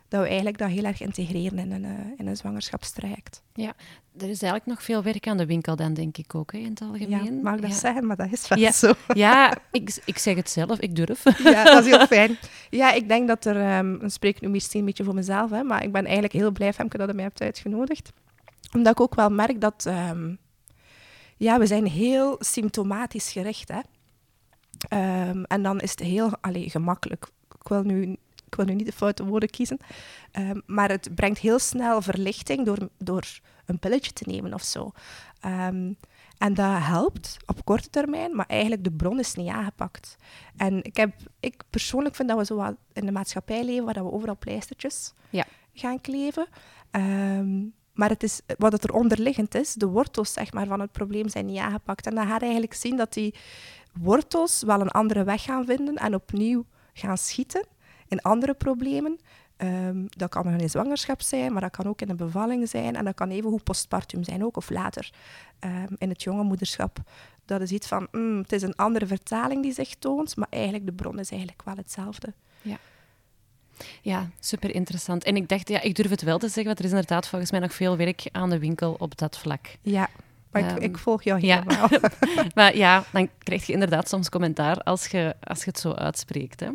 Dat 0.07 0.21
we 0.21 0.27
eigenlijk 0.27 0.57
dat 0.57 0.69
heel 0.69 0.83
erg 0.83 1.01
integreren 1.01 1.59
in 1.59 1.71
een, 1.71 1.85
eh, 1.85 1.91
in 2.17 2.27
een 2.27 2.35
zwangerschapstraject. 2.37 3.43
Ja, 3.53 3.73
er 4.17 4.29
is 4.29 4.41
eigenlijk 4.41 4.65
nog 4.65 4.83
veel 4.83 5.03
werk 5.03 5.27
aan 5.27 5.37
de 5.37 5.45
winkel 5.45 5.75
dan, 5.75 5.93
denk 5.93 6.17
ik 6.17 6.35
ook, 6.35 6.51
hè, 6.51 6.57
in 6.57 6.69
het 6.69 6.79
Ja, 6.79 6.85
algemeen. 6.85 7.41
mag 7.41 7.55
ik 7.55 7.61
dat 7.61 7.71
ja. 7.71 7.77
zeggen? 7.77 8.05
Maar 8.07 8.15
dat 8.15 8.31
is 8.31 8.47
wel 8.47 8.57
Ja. 8.59 8.71
zo. 8.71 8.93
Ja, 9.13 9.53
ik, 9.71 10.01
ik 10.05 10.17
zeg 10.17 10.35
het 10.35 10.49
zelf, 10.49 10.79
ik 10.79 10.95
durf. 10.95 11.23
Ja, 11.43 11.63
dat 11.63 11.85
is 11.85 11.91
heel 11.95 12.07
fijn. 12.17 12.37
Ja, 12.69 12.91
ik 12.91 13.07
denk 13.07 13.27
dat 13.27 13.45
er... 13.45 13.55
ehm 13.61 13.99
dan 13.99 14.09
spreek 14.09 14.35
ik 14.35 14.41
nu 14.41 14.49
misschien 14.49 14.79
een 14.79 14.85
beetje 14.85 15.03
voor 15.03 15.13
mezelf, 15.15 15.49
hè, 15.49 15.63
maar 15.63 15.83
ik 15.83 15.91
ben 15.91 16.03
eigenlijk 16.03 16.33
heel 16.33 16.51
blij, 16.51 16.73
Femke, 16.73 16.97
dat 16.97 17.07
je 17.07 17.13
mij 17.13 17.23
hebt 17.23 17.41
uitgenodigd. 17.41 18.11
Omdat 18.75 18.91
ik 18.93 19.01
ook 19.01 19.15
wel 19.15 19.29
merk 19.29 19.61
dat... 19.61 19.85
ehm, 19.87 20.35
ja, 21.43 21.59
we 21.59 21.65
zijn 21.65 21.85
heel 21.87 22.35
symptomatisch 22.39 23.31
gericht, 23.31 23.69
hè. 23.69 23.79
Ehm, 24.87 25.43
en 25.43 25.63
dan 25.63 25.79
is 25.79 25.91
het 25.91 25.99
heel 25.99 26.31
allee, 26.41 26.69
gemakkelijk. 26.69 27.27
Ik 27.61 27.67
wil, 27.67 27.83
nu, 27.83 28.01
ik 28.45 28.55
wil 28.55 28.65
nu 28.65 28.73
niet 28.73 28.85
de 28.85 28.91
foute 28.91 29.25
woorden 29.25 29.49
kiezen. 29.49 29.77
ehm, 30.31 30.59
maar 30.65 30.89
het 30.89 31.15
brengt 31.15 31.39
heel 31.39 31.59
snel 31.59 32.01
verlichting 32.01 32.65
door, 32.65 32.89
door 32.97 33.23
een 33.65 33.79
pilletje 33.79 34.13
te 34.13 34.23
nemen 34.27 34.53
of 34.53 34.63
zo. 34.63 34.91
Ehm, 35.39 35.93
en 36.37 36.53
dat 36.53 36.77
helpt 36.83 37.37
op 37.45 37.65
korte 37.65 37.89
termijn, 37.89 38.35
maar 38.35 38.45
eigenlijk 38.47 38.83
de 38.83 38.91
bron 38.91 39.19
is 39.19 39.33
niet 39.35 39.49
aangepakt. 39.49 40.15
En 40.57 40.83
ik, 40.83 40.97
heb, 40.97 41.13
ik 41.39 41.63
persoonlijk 41.69 42.15
vind 42.15 42.29
dat 42.29 42.37
we 42.37 42.45
zo 42.45 42.55
wat 42.55 42.75
in 42.93 43.05
de 43.05 43.11
maatschappij 43.11 43.63
leven 43.65 43.85
waar 43.85 43.93
dat 43.93 44.03
we 44.03 44.11
overal 44.11 44.37
pleistertjes 44.37 45.13
Ja. 45.29 45.45
gaan 45.73 46.01
kleven. 46.01 46.47
Maar 47.93 48.09
het 48.09 48.23
is, 48.23 48.41
wat 48.57 48.71
het 48.71 48.83
er 48.83 48.93
onderliggend 48.93 49.55
is, 49.55 49.73
de 49.73 49.87
wortels 49.87 50.33
zeg 50.33 50.53
maar, 50.53 50.67
van 50.67 50.79
het 50.79 50.91
probleem 50.91 51.29
zijn 51.29 51.45
niet 51.45 51.57
aangepakt. 51.57 52.07
En 52.07 52.15
dan 52.15 52.27
ga 52.27 52.33
je 52.33 52.39
eigenlijk 52.39 52.73
zien 52.73 52.97
dat 52.97 53.13
die 53.13 53.35
wortels 53.93 54.63
wel 54.63 54.81
een 54.81 54.91
andere 54.91 55.23
weg 55.23 55.43
gaan 55.43 55.65
vinden 55.65 55.95
en 55.95 56.15
opnieuw 56.15 56.65
gaan 56.93 57.17
schieten 57.17 57.65
in 58.07 58.21
andere 58.21 58.53
problemen. 58.53 59.19
Ehm, 59.57 60.05
dat 60.09 60.29
kan 60.29 60.47
in 60.47 60.59
een 60.59 60.69
zwangerschap 60.69 61.21
zijn, 61.21 61.51
maar 61.51 61.61
dat 61.61 61.71
kan 61.71 61.85
ook 61.85 62.01
in 62.01 62.09
een 62.09 62.15
bevalling 62.15 62.69
zijn. 62.69 62.95
En 62.95 63.05
dat 63.05 63.15
kan 63.15 63.29
even 63.29 63.49
goed 63.49 63.63
postpartum 63.63 64.23
zijn, 64.23 64.43
ook 64.45 64.57
of 64.57 64.69
later 64.69 65.13
ehm, 65.59 65.93
in 65.97 66.09
het 66.09 66.23
jonge 66.23 66.43
moederschap. 66.43 66.97
Dat 67.45 67.61
is 67.61 67.71
iets 67.71 67.87
van, 67.87 68.07
mm, 68.11 68.37
het 68.37 68.51
is 68.51 68.61
een 68.61 68.75
andere 68.75 69.07
vertaling 69.07 69.63
die 69.63 69.73
zich 69.73 69.95
toont, 69.95 70.35
maar 70.35 70.47
eigenlijk 70.49 70.85
de 70.85 70.93
bron 70.93 71.19
is 71.19 71.29
eigenlijk 71.29 71.63
wel 71.63 71.75
hetzelfde. 71.75 72.33
Ja, 72.61 72.77
super 74.39 74.75
interessant. 74.75 75.23
En 75.23 75.35
ik 75.35 75.49
dacht, 75.49 75.69
ja, 75.69 75.81
ik 75.81 75.95
durf 75.95 76.09
het 76.09 76.21
wel 76.21 76.37
te 76.37 76.45
zeggen, 76.47 76.65
want 76.65 76.79
er 76.79 76.85
is 76.85 76.91
inderdaad 76.91 77.27
volgens 77.27 77.51
mij 77.51 77.59
nog 77.59 77.73
veel 77.73 77.97
werk 77.97 78.29
aan 78.31 78.49
de 78.49 78.59
winkel 78.59 78.95
op 78.99 79.17
dat 79.17 79.37
vlak. 79.37 79.67
Ja, 79.81 80.09
maar 80.51 80.61
ik, 80.61 80.69
Ehm, 80.69 80.81
ik 80.81 80.97
volg 80.97 81.23
jou 81.23 81.41
ja. 81.45 81.63
helemaal. 81.63 81.89
Maar 82.55 82.75
ja, 82.77 83.03
dan 83.11 83.29
krijg 83.37 83.65
je 83.65 83.73
inderdaad 83.73 84.09
soms 84.09 84.29
commentaar 84.29 84.77
als 84.77 85.07
je, 85.07 85.35
als 85.43 85.59
je 85.59 85.69
het 85.69 85.79
zo 85.79 85.91
uitspreekt. 85.91 86.59
Hè. 86.59 86.67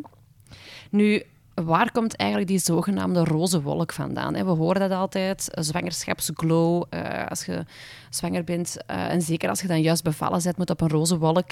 Nu, 0.89 1.23
waar 1.63 1.91
komt 1.91 2.15
eigenlijk 2.15 2.49
die 2.49 2.59
zogenaamde 2.59 3.23
roze 3.23 3.61
wolk 3.61 3.91
vandaan? 3.93 4.33
We 4.33 4.39
horen 4.43 4.79
dat 4.89 4.91
altijd, 4.91 5.53
eh, 5.53 5.63
zwangerschapsglow. 5.63 6.83
eh, 6.89 7.25
als 7.27 7.45
je 7.45 7.65
zwanger 8.09 8.43
bent, 8.43 8.77
eh, 8.85 9.11
en 9.11 9.21
zeker 9.21 9.49
als 9.49 9.61
je 9.61 9.67
dan 9.67 9.81
juist 9.81 10.03
bevallen 10.03 10.43
bent, 10.43 10.57
moet 10.57 10.69
op 10.69 10.81
een 10.81 10.89
roze 10.89 11.17
wolk 11.17 11.51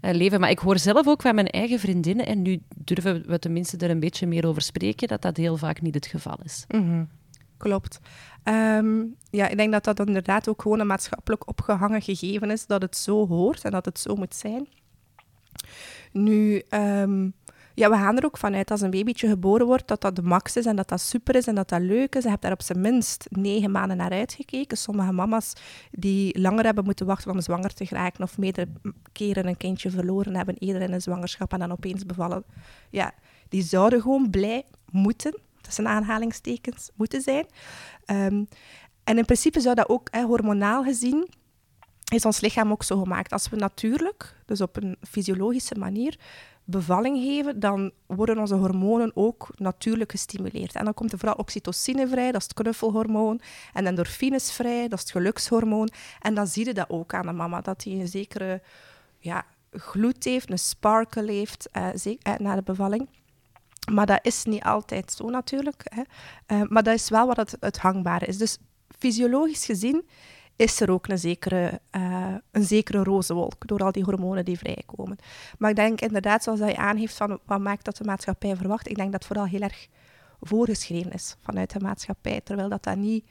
leven. 0.00 0.40
Maar 0.40 0.50
ik 0.50 0.58
hoor 0.58 0.78
zelf 0.78 1.06
ook 1.06 1.22
van 1.22 1.34
mijn 1.34 1.46
eigen 1.46 1.78
vriendinnen, 1.78 2.26
en 2.26 2.42
nu 2.42 2.60
durven 2.76 3.24
we 3.26 3.38
tenminste 3.38 3.76
er 3.76 3.90
een 3.90 4.00
beetje 4.00 4.26
meer 4.26 4.46
over 4.46 4.62
spreken, 4.62 5.08
dat 5.08 5.22
dat 5.22 5.36
heel 5.36 5.56
vaak 5.56 5.80
niet 5.80 5.94
het 5.94 6.06
geval 6.06 6.38
is. 6.44 6.64
Mhm, 6.68 7.04
Klopt. 7.56 8.00
Ehm, 8.42 8.96
ja, 9.30 9.48
ik 9.48 9.56
denk 9.56 9.72
dat 9.72 9.84
dat 9.84 10.06
inderdaad 10.06 10.48
ook 10.48 10.62
gewoon 10.62 10.80
een 10.80 10.86
maatschappelijk 10.86 11.48
opgehangen 11.48 12.02
gegeven 12.02 12.50
is, 12.50 12.66
dat 12.66 12.82
het 12.82 12.96
zo 12.96 13.26
hoort 13.26 13.64
en 13.64 13.70
dat 13.70 13.84
het 13.84 13.98
zo 13.98 14.14
moet 14.14 14.34
zijn. 14.34 14.68
Nu, 16.12 16.62
ehm, 16.68 17.28
ja, 17.78 17.90
we 17.90 17.96
gaan 17.96 18.16
er 18.16 18.24
ook 18.24 18.36
vanuit 18.36 18.70
als 18.70 18.80
een 18.80 18.90
babytje 18.90 19.28
geboren 19.28 19.66
wordt, 19.66 19.88
dat 19.88 20.00
dat 20.00 20.16
de 20.16 20.22
max 20.22 20.56
is 20.56 20.66
en 20.66 20.76
dat 20.76 20.88
dat 20.88 21.00
super 21.00 21.34
is 21.34 21.46
en 21.46 21.54
dat 21.54 21.68
dat 21.68 21.80
leuk 21.80 22.14
is. 22.14 22.22
Je 22.22 22.28
hebt 22.28 22.42
daar 22.42 22.52
op 22.52 22.62
zijn 22.62 22.80
minst 22.80 23.26
negen 23.30 23.70
maanden 23.70 23.96
naar 23.96 24.10
uitgekeken. 24.10 24.76
Sommige 24.76 25.12
mama's 25.12 25.52
die 25.90 26.38
langer 26.40 26.64
hebben 26.64 26.84
moeten 26.84 27.06
wachten 27.06 27.30
om 27.30 27.40
zwanger 27.40 27.74
te 27.74 27.86
geraken 27.86 28.22
of 28.22 28.38
meerdere 28.38 28.68
keren 29.12 29.46
een 29.46 29.56
kindje 29.56 29.90
verloren 29.90 30.36
hebben, 30.36 30.54
eerder 30.58 30.82
in 30.82 30.92
een 30.92 31.00
zwangerschap 31.00 31.52
en 31.52 31.58
dan 31.58 31.72
opeens 31.72 32.06
bevallen. 32.06 32.44
Ja, 32.90 33.14
die 33.48 33.62
zouden 33.62 34.00
gewoon 34.00 34.30
blij 34.30 34.64
moeten, 34.90 35.38
tussen 35.60 35.88
aanhalingstekens, 35.88 36.90
moeten 36.94 37.20
zijn. 37.20 37.46
Ehm, 38.04 38.44
en 39.04 39.18
in 39.18 39.24
principe 39.24 39.60
zou 39.60 39.74
dat 39.74 39.88
ook, 39.88 40.08
hormonaal 40.10 40.84
gezien, 40.84 41.28
is 42.12 42.24
ons 42.24 42.40
lichaam 42.40 42.70
ook 42.70 42.82
zo 42.82 43.02
gemaakt. 43.02 43.32
Als 43.32 43.48
we 43.48 43.56
natuurlijk, 43.56 44.34
dus 44.46 44.60
op 44.60 44.76
een 44.76 44.96
fysiologische 45.08 45.74
manier, 45.74 46.18
bevalling 46.70 47.18
geven, 47.22 47.60
dan 47.60 47.90
worden 48.06 48.38
onze 48.38 48.54
hormonen 48.54 49.10
ook 49.14 49.48
natuurlijk 49.56 50.10
gestimuleerd. 50.10 50.74
En 50.74 50.84
dan 50.84 50.94
komt 50.94 51.12
er 51.12 51.18
vooral 51.18 51.36
oxytocine 51.36 52.08
vrij, 52.08 52.32
dat 52.32 52.40
is 52.40 52.48
het 52.48 52.54
knuffelhormoon, 52.54 53.40
en 53.72 53.86
endorfines 53.86 54.52
vrij, 54.52 54.88
dat 54.88 54.98
is 54.98 55.04
het 55.04 55.10
gelukshormoon. 55.10 55.90
En 56.20 56.34
dan 56.34 56.46
zie 56.46 56.64
je 56.64 56.74
dat 56.74 56.90
ook 56.90 57.14
aan 57.14 57.26
de 57.26 57.32
mama, 57.32 57.60
dat 57.60 57.84
hij 57.84 57.92
een 57.92 58.08
zekere 58.08 58.62
ja, 59.18 59.44
gloed 59.72 60.24
heeft, 60.24 60.50
een 60.50 60.58
sparkle 60.58 61.32
heeft 61.32 61.68
eh, 61.72 61.94
eh, 62.04 62.34
na 62.38 62.54
de 62.54 62.62
bevalling. 62.62 63.08
Maar 63.92 64.06
dat 64.06 64.20
is 64.22 64.44
niet 64.44 64.62
altijd 64.62 65.12
zo 65.12 65.30
natuurlijk. 65.30 65.82
Hè. 65.84 66.02
Eh, 66.46 66.68
maar 66.68 66.82
dat 66.82 66.94
is 66.94 67.08
wel 67.08 67.26
wat 67.26 67.36
het, 67.36 67.56
het 67.60 67.78
hangbare 67.78 68.26
is. 68.26 68.38
Dus 68.38 68.58
fysiologisch 68.98 69.64
gezien 69.64 70.08
is 70.58 70.80
er 70.80 70.90
ook 70.90 71.08
een 71.08 71.18
zekere, 71.18 71.80
eh, 71.90 72.34
een 72.50 72.64
zekere 72.64 73.02
roze 73.02 73.34
wolk 73.34 73.66
door 73.66 73.80
al 73.80 73.92
die 73.92 74.04
hormonen 74.04 74.44
die 74.44 74.58
vrijkomen. 74.58 75.16
Maar 75.58 75.70
ik 75.70 75.76
denk 75.76 76.00
inderdaad, 76.00 76.42
zoals 76.42 76.58
dat 76.58 76.70
je 76.70 76.76
aangeeft, 76.76 77.16
van 77.16 77.38
wat 77.44 77.60
maakt 77.60 77.84
dat 77.84 77.96
de 77.96 78.04
maatschappij 78.04 78.56
verwacht, 78.56 78.88
ik 78.88 78.96
denk 78.96 79.12
dat 79.12 79.20
het 79.20 79.32
vooral 79.32 79.46
heel 79.46 79.60
erg 79.60 79.88
voorgeschreven 80.40 81.12
is 81.12 81.36
vanuit 81.42 81.72
de 81.72 81.80
maatschappij, 81.80 82.40
terwijl 82.40 82.68
dat, 82.68 82.82
dat 82.82 82.96
niet, 82.96 83.24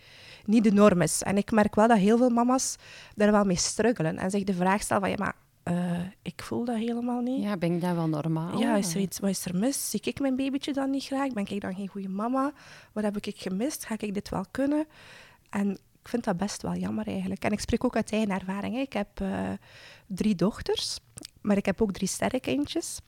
niet 0.46 0.64
de 0.64 0.72
norm 0.72 1.02
is. 1.02 1.24
En 1.24 1.38
ik 1.38 1.52
merk 1.52 1.76
wel 1.76 1.88
dat 1.88 1.98
heel 1.98 2.18
veel 2.18 2.30
mama's 2.30 2.76
daar 3.16 3.32
wel 3.32 3.44
mee 3.44 3.56
struggelen 3.56 4.18
en 4.18 4.30
zich 4.30 4.44
de 4.44 4.54
vraag 4.54 4.82
stellen 4.82 5.02
van, 5.02 5.12
ja, 5.12 5.18
maar 5.18 5.36
uh, 5.76 6.00
ik 6.22 6.42
voel 6.44 6.66
dat 6.66 6.76
helemaal 6.76 7.22
niet. 7.22 7.44
Ja, 7.44 7.58
ben 7.58 7.74
ik 7.74 7.82
dan 7.82 7.96
wel 7.96 8.08
normaal? 8.08 8.60
Ja, 8.60 8.76
is 8.76 8.94
er 8.94 9.02
iets, 9.02 9.20
wat 9.20 9.30
is 9.30 9.46
er 9.46 9.56
mis? 9.56 9.90
Zie 9.90 10.02
ik 10.04 10.20
mijn 10.20 10.36
babytje 10.36 10.74
dan 10.74 10.90
niet 10.90 11.04
graag? 11.04 11.34
Ben 11.34 11.48
ik 11.50 11.62
dan 11.62 11.76
geen 11.76 11.88
goede 11.88 12.10
mama? 12.10 12.52
Wat 12.92 13.04
heb 13.04 13.18
ik 13.18 13.42
gemist? 13.42 13.86
Ga 13.86 13.96
ik 13.98 14.14
dit 14.14 14.30
wel 14.30 14.46
kunnen? 14.52 14.86
En 15.50 15.78
ik 16.08 16.14
vind 16.14 16.26
dat 16.26 16.38
best 16.38 16.62
wel 16.62 16.76
jammer 16.76 17.08
eigenlijk. 17.08 17.44
En 17.44 17.52
ik 17.52 17.60
spreek 17.60 17.84
ook 17.84 17.96
uit 17.96 18.12
eigen 18.12 18.30
ervaring. 18.30 18.78
Ik 18.78 18.94
heb 18.94 19.22
uh, 19.22 19.50
drie 20.06 20.36
dochters, 20.36 21.00
maar 21.42 21.58
ik 21.58 21.66
heb 21.66 21.82
ook 21.82 21.92
drie 21.92 22.08
sterrenkindjes. 22.08 23.00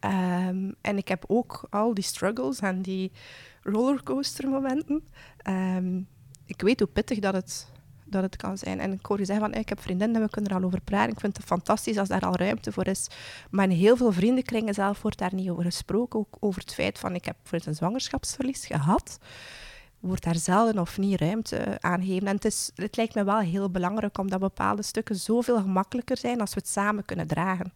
Um, 0.00 0.74
en 0.80 0.96
ik 0.96 1.08
heb 1.08 1.24
ook 1.26 1.66
al 1.70 1.94
die 1.94 2.04
struggles 2.04 2.60
en 2.60 2.82
die 2.82 3.12
rollercoaster 3.62 4.48
momenten. 4.48 5.08
Um, 5.48 6.08
ik 6.44 6.60
weet 6.60 6.80
hoe 6.80 6.88
pittig 6.88 7.18
dat 7.18 7.34
het 7.34 7.72
dat 8.04 8.22
het 8.22 8.36
kan 8.36 8.58
zijn. 8.58 8.80
En 8.80 8.92
ik 8.92 9.06
hoor 9.06 9.18
je 9.18 9.24
zeggen 9.24 9.50
van, 9.50 9.60
ik 9.60 9.68
heb 9.68 9.80
vriendinnen, 9.80 10.22
we 10.22 10.30
kunnen 10.30 10.50
er 10.50 10.56
al 10.56 10.64
over 10.64 10.80
praten. 10.80 11.12
Ik 11.12 11.20
vind 11.20 11.36
het 11.36 11.46
fantastisch 11.46 11.98
als 11.98 12.08
daar 12.08 12.20
al 12.26 12.36
ruimte 12.36 12.72
voor 12.72 12.86
is. 12.86 13.06
Maar 13.50 13.64
in 13.64 13.76
heel 13.76 13.96
veel 13.96 14.12
vriendenkringen 14.12 14.74
zelf 14.74 15.02
wordt 15.02 15.18
daar 15.18 15.34
niet 15.34 15.50
over 15.50 15.64
gesproken. 15.64 16.18
Ook 16.18 16.36
over 16.40 16.60
het 16.60 16.74
feit 16.74 16.98
van, 16.98 17.14
ik 17.14 17.24
heb 17.24 17.36
voor 17.42 17.58
een 17.64 17.74
zwangerschapsverlies 17.74 18.66
gehad. 18.66 19.18
Wordt 20.04 20.24
daar 20.24 20.36
zelden 20.36 20.78
of 20.78 20.98
niet 20.98 21.20
ruimte 21.20 21.76
aan 21.80 22.00
gegeven. 22.00 22.26
En 22.26 22.34
het, 22.34 22.44
is, 22.44 22.70
het 22.74 22.96
lijkt 22.96 23.14
me 23.14 23.24
wel 23.24 23.38
heel 23.38 23.70
belangrijk 23.70 24.18
omdat 24.18 24.40
bepaalde 24.40 24.82
stukken 24.82 25.16
zoveel 25.16 25.60
gemakkelijker 25.60 26.16
zijn 26.16 26.40
als 26.40 26.54
we 26.54 26.60
het 26.60 26.68
samen 26.68 27.04
kunnen 27.04 27.26
dragen. 27.26 27.72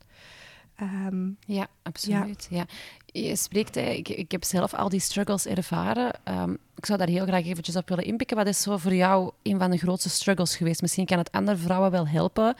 Um, 0.81 1.37
ja, 1.47 1.67
absoluut. 1.83 2.47
Ja. 2.51 2.67
Je 3.07 3.37
spreekt, 3.37 3.77
ik, 3.77 4.09
ik 4.09 4.31
heb 4.33 4.45
zelf 4.45 4.75
al 4.75 4.89
die 4.89 5.01
struggles 5.01 5.47
ervaren. 5.47 6.21
Um, 6.25 6.59
ik 6.77 6.87
zou 6.87 6.99
daar 6.99 7.09
heel 7.09 7.27
graag 7.27 7.45
eventjes 7.47 7.77
op 7.77 7.89
willen 7.89 8.05
inpikken. 8.05 8.37
Wat 8.37 8.47
is 8.47 8.63
zo 8.63 8.77
voor 8.77 8.95
jou 8.95 9.33
een 9.43 9.59
van 9.59 9.71
de 9.71 9.79
grootste 9.79 10.09
struggles 10.09 10.57
geweest? 10.57 10.81
Misschien 10.81 11.07
kan 11.07 11.19
het 11.19 11.33
andere 11.33 11.57
vrouwen 11.57 11.91
wel 11.91 12.09
helpen. 12.09 12.57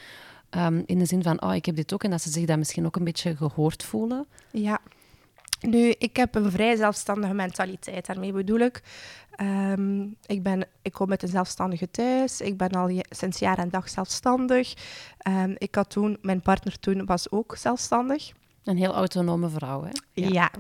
Um, 0.51 0.83
in 0.87 0.99
de 0.99 1.07
zin 1.07 1.23
van, 1.23 1.43
oh, 1.43 1.55
ik 1.55 1.67
heb 1.67 1.77
dit 1.77 1.93
ook. 1.93 2.05
En 2.05 2.11
dat 2.11 2.23
ze 2.23 2.31
zich 2.31 2.47
dan 2.47 2.59
misschien 2.59 2.87
ook 2.87 2.97
een 2.97 3.05
beetje 3.05 3.37
gehoord 3.37 3.85
voelen. 3.85 4.27
Ja, 4.51 4.81
nu, 5.61 5.95
ik 5.99 6.17
heb 6.17 6.35
een 6.35 6.51
vrij 6.51 6.77
zelfstandige 6.77 7.35
mentaliteit. 7.35 8.07
Daarmee 8.07 8.33
bedoel 8.33 8.59
ik, 8.59 8.83
um, 9.41 10.17
ik, 10.27 10.43
ben, 10.43 10.67
ik 10.83 10.93
kom 10.93 11.09
met 11.09 11.23
een 11.23 11.29
zelfstandige 11.29 11.91
thuis. 11.91 12.41
Ik 12.41 12.57
ben 12.57 12.71
al 12.71 13.03
sinds 13.11 13.39
jaar 13.39 13.59
en 13.59 13.69
dag 13.69 13.89
zelfstandig. 13.89 14.75
Um, 15.29 15.55
ik 15.59 15.75
had 15.75 15.91
toen, 15.91 16.19
mijn 16.23 16.41
partner 16.41 16.79
toen 16.79 17.07
was 17.07 17.31
ook 17.31 17.57
zelfstandig. 17.57 18.33
Een 18.65 18.77
heel 18.77 18.95
autonome 18.95 19.49
vrouw, 19.49 19.83
hè? 19.83 19.91
Ja. 20.13 20.29
ja. 20.29 20.51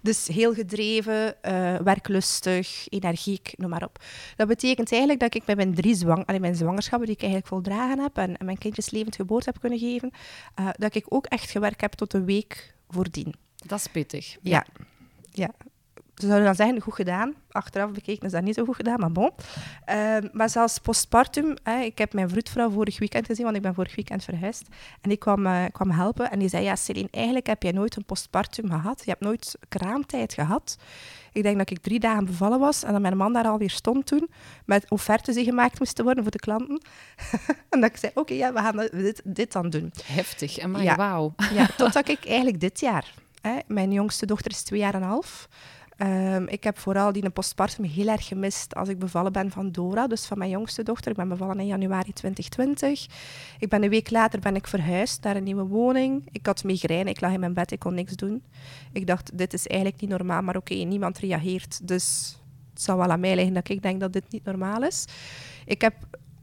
Dus 0.00 0.26
heel 0.26 0.54
gedreven, 0.54 1.34
uh, 1.42 1.76
werklustig, 1.76 2.88
energiek, 2.88 3.52
noem 3.56 3.70
maar 3.70 3.84
op. 3.84 3.98
Dat 4.36 4.48
betekent 4.48 4.90
eigenlijk 4.90 5.20
dat 5.20 5.34
ik 5.34 5.44
bij 5.44 5.56
mijn 5.56 5.74
drie 5.74 5.94
zwang, 5.94 6.26
allee, 6.26 6.40
mijn 6.40 6.54
zwangerschappen, 6.54 7.06
die 7.06 7.16
ik 7.16 7.22
eigenlijk 7.22 7.52
voldragen 7.52 7.98
heb 7.98 8.16
en, 8.16 8.36
en 8.36 8.44
mijn 8.44 8.58
kindjes 8.58 8.90
levend 8.90 9.16
geboorte 9.16 9.50
heb 9.50 9.60
kunnen 9.60 9.78
geven, 9.78 10.10
uh, 10.60 10.68
dat 10.76 10.94
ik 10.94 11.06
ook 11.08 11.26
echt 11.26 11.50
gewerkt 11.50 11.80
heb 11.80 11.92
tot 11.92 12.14
een 12.14 12.24
week 12.24 12.74
voordien. 12.88 13.34
Dat 13.66 13.78
is 13.78 13.86
pittig. 13.86 14.36
Ja. 14.42 14.66
ja. 15.30 15.50
Ze 16.14 16.26
zouden 16.26 16.46
dan 16.46 16.54
zeggen, 16.54 16.80
goed 16.80 16.94
gedaan. 16.94 17.34
Achteraf 17.50 17.90
bekeken 17.90 18.26
is 18.26 18.32
dat 18.32 18.42
niet 18.42 18.54
zo 18.54 18.64
goed 18.64 18.76
gedaan, 18.76 19.00
maar 19.00 19.12
bon. 19.12 19.30
Uh, 19.90 20.16
maar 20.32 20.50
zelfs 20.50 20.78
postpartum, 20.78 21.56
hè, 21.62 21.80
ik 21.80 21.98
heb 21.98 22.12
mijn 22.12 22.28
vroedvrouw 22.28 22.70
vorig 22.70 22.98
weekend 22.98 23.26
gezien, 23.26 23.44
want 23.44 23.56
ik 23.56 23.62
ben 23.62 23.74
vorig 23.74 23.94
weekend 23.94 24.24
verhuisd. 24.24 24.66
En 25.00 25.08
die 25.08 25.18
kwam, 25.18 25.46
uh, 25.46 25.64
kwam 25.72 25.90
helpen 25.90 26.30
en 26.30 26.38
die 26.38 26.48
zei, 26.48 26.64
ja 26.64 26.76
Celine, 26.76 27.08
eigenlijk 27.10 27.46
heb 27.46 27.62
jij 27.62 27.72
nooit 27.72 27.96
een 27.96 28.04
postpartum 28.04 28.70
gehad. 28.70 29.02
Je 29.04 29.10
hebt 29.10 29.22
nooit 29.22 29.58
kraamtijd 29.68 30.34
gehad. 30.34 30.76
Ik 31.32 31.42
denk 31.42 31.58
dat 31.58 31.70
ik 31.70 31.78
drie 31.78 32.00
dagen 32.00 32.24
bevallen 32.24 32.58
was 32.58 32.82
en 32.82 32.92
dat 32.92 33.00
mijn 33.00 33.16
man 33.16 33.32
daar 33.32 33.46
alweer 33.46 33.70
stond 33.70 34.06
toen, 34.06 34.30
met 34.64 34.90
offertes 34.90 35.34
die 35.34 35.44
gemaakt 35.44 35.78
moesten 35.78 36.04
worden 36.04 36.22
voor 36.22 36.32
de 36.32 36.38
klanten. 36.38 36.82
en 37.70 37.80
dat 37.80 37.90
ik 37.90 37.96
zei, 37.96 38.12
oké, 38.14 38.34
ja, 38.34 38.52
we 38.52 38.58
gaan 38.58 38.76
dit, 38.76 39.20
dit 39.24 39.52
dan 39.52 39.70
doen. 39.70 39.92
Heftig, 40.04 40.58
en 40.58 40.82
ja. 40.82 40.96
wauw. 40.96 41.34
ja, 41.52 41.66
totdat 41.76 42.08
ik 42.08 42.26
eigenlijk 42.26 42.60
dit 42.60 42.80
jaar 42.80 43.12
Mijn 43.66 43.92
jongste 43.92 44.26
dochter 44.26 44.50
is 44.50 44.62
twee 44.62 44.80
jaar 44.80 44.94
en 44.94 45.02
een 45.02 45.08
half. 45.08 45.48
Um, 45.98 46.48
ik 46.48 46.64
heb 46.64 46.78
vooral 46.78 47.12
die 47.12 47.30
postpartum 47.30 47.84
heel 47.84 48.08
erg 48.08 48.26
gemist 48.26 48.74
als 48.74 48.88
ik 48.88 48.98
bevallen 48.98 49.32
ben 49.32 49.50
van 49.50 49.70
Dora, 49.70 50.06
dus 50.06 50.26
van 50.26 50.38
mijn 50.38 50.50
jongste 50.50 50.82
dochter. 50.82 51.10
Ik 51.10 51.16
ben 51.16 51.28
bevallen 51.28 51.60
in 51.60 51.66
januari 51.66 52.12
2020. 52.12 53.06
Ik 53.58 53.68
ben 53.68 53.82
een 53.82 53.90
week 53.90 54.10
later 54.10 54.40
ben 54.40 54.56
ik 54.56 54.66
verhuisd 54.66 55.22
naar 55.22 55.36
een 55.36 55.42
nieuwe 55.42 55.66
woning. 55.66 56.28
Ik 56.32 56.46
had 56.46 56.64
migraine, 56.64 57.10
ik 57.10 57.20
lag 57.20 57.32
in 57.32 57.40
mijn 57.40 57.54
bed, 57.54 57.70
ik 57.72 57.78
kon 57.78 57.94
niks 57.94 58.12
doen. 58.12 58.42
Ik 58.92 59.06
dacht, 59.06 59.38
dit 59.38 59.52
is 59.52 59.66
eigenlijk 59.66 60.00
niet 60.00 60.10
normaal, 60.10 60.42
maar 60.42 60.56
oké, 60.56 60.74
niemand 60.74 61.18
reageert. 61.18 61.88
Dus 61.88 62.38
het 62.72 62.82
zou 62.82 62.98
wel 62.98 63.10
aan 63.10 63.20
mij 63.20 63.34
liggen 63.34 63.54
dat 63.54 63.68
ik 63.68 63.82
denk 63.82 64.00
dat 64.00 64.12
dit 64.12 64.24
niet 64.30 64.44
normaal 64.44 64.82
is. 64.82 65.04
Ik 65.64 65.80
heb 65.80 65.94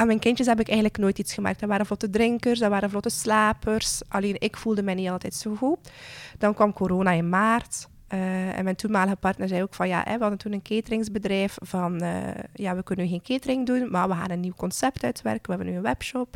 aan 0.02 0.08
mijn 0.08 0.20
kindjes 0.20 0.48
heb 0.48 0.60
ik 0.60 0.68
eigenlijk 0.68 0.98
nooit 0.98 1.20
iets 1.20 1.34
gemaakt. 1.34 1.60
Dat 1.60 1.70
waren 1.70 1.86
vlotte 1.86 2.10
drinkers, 2.10 2.60
dat 2.60 2.70
waren 2.70 2.90
vlotte 2.90 3.10
slapers. 3.10 4.02
Alleen 4.08 4.36
ik 4.40 4.58
voelde 4.58 4.84
mij 4.84 4.94
niet 4.94 5.10
altijd 5.10 5.34
zo 5.34 5.56
goed. 5.56 5.92
Dan 6.38 6.54
kwam 6.54 6.74
corona 6.74 7.12
in 7.12 7.30
maart. 7.30 7.90
Uh, 8.14 8.58
en 8.58 8.64
mijn 8.64 8.76
toenmalige 8.76 9.16
partner 9.16 9.48
zei 9.48 9.62
ook 9.62 9.74
van 9.74 9.88
ja, 9.88 10.04
we 10.04 10.18
hadden 10.20 10.38
toen 10.38 10.54
een 10.54 10.62
cateringsbedrijf 10.62 11.58
van 11.62 12.04
uh, 12.04 12.28
ja, 12.54 12.76
we 12.76 12.84
kunnen 12.84 13.06
nu 13.06 13.12
geen 13.12 13.22
catering 13.22 13.66
doen, 13.66 13.92
maar 13.92 14.08
we 14.08 14.14
gaan 14.14 14.32
een 14.32 14.40
nieuw 14.40 14.54
concept 14.54 15.04
uitwerken. 15.04 15.44
We 15.44 15.50
hebben 15.52 15.68
nu 15.68 15.76
een 15.76 15.84
webshop. 15.84 16.36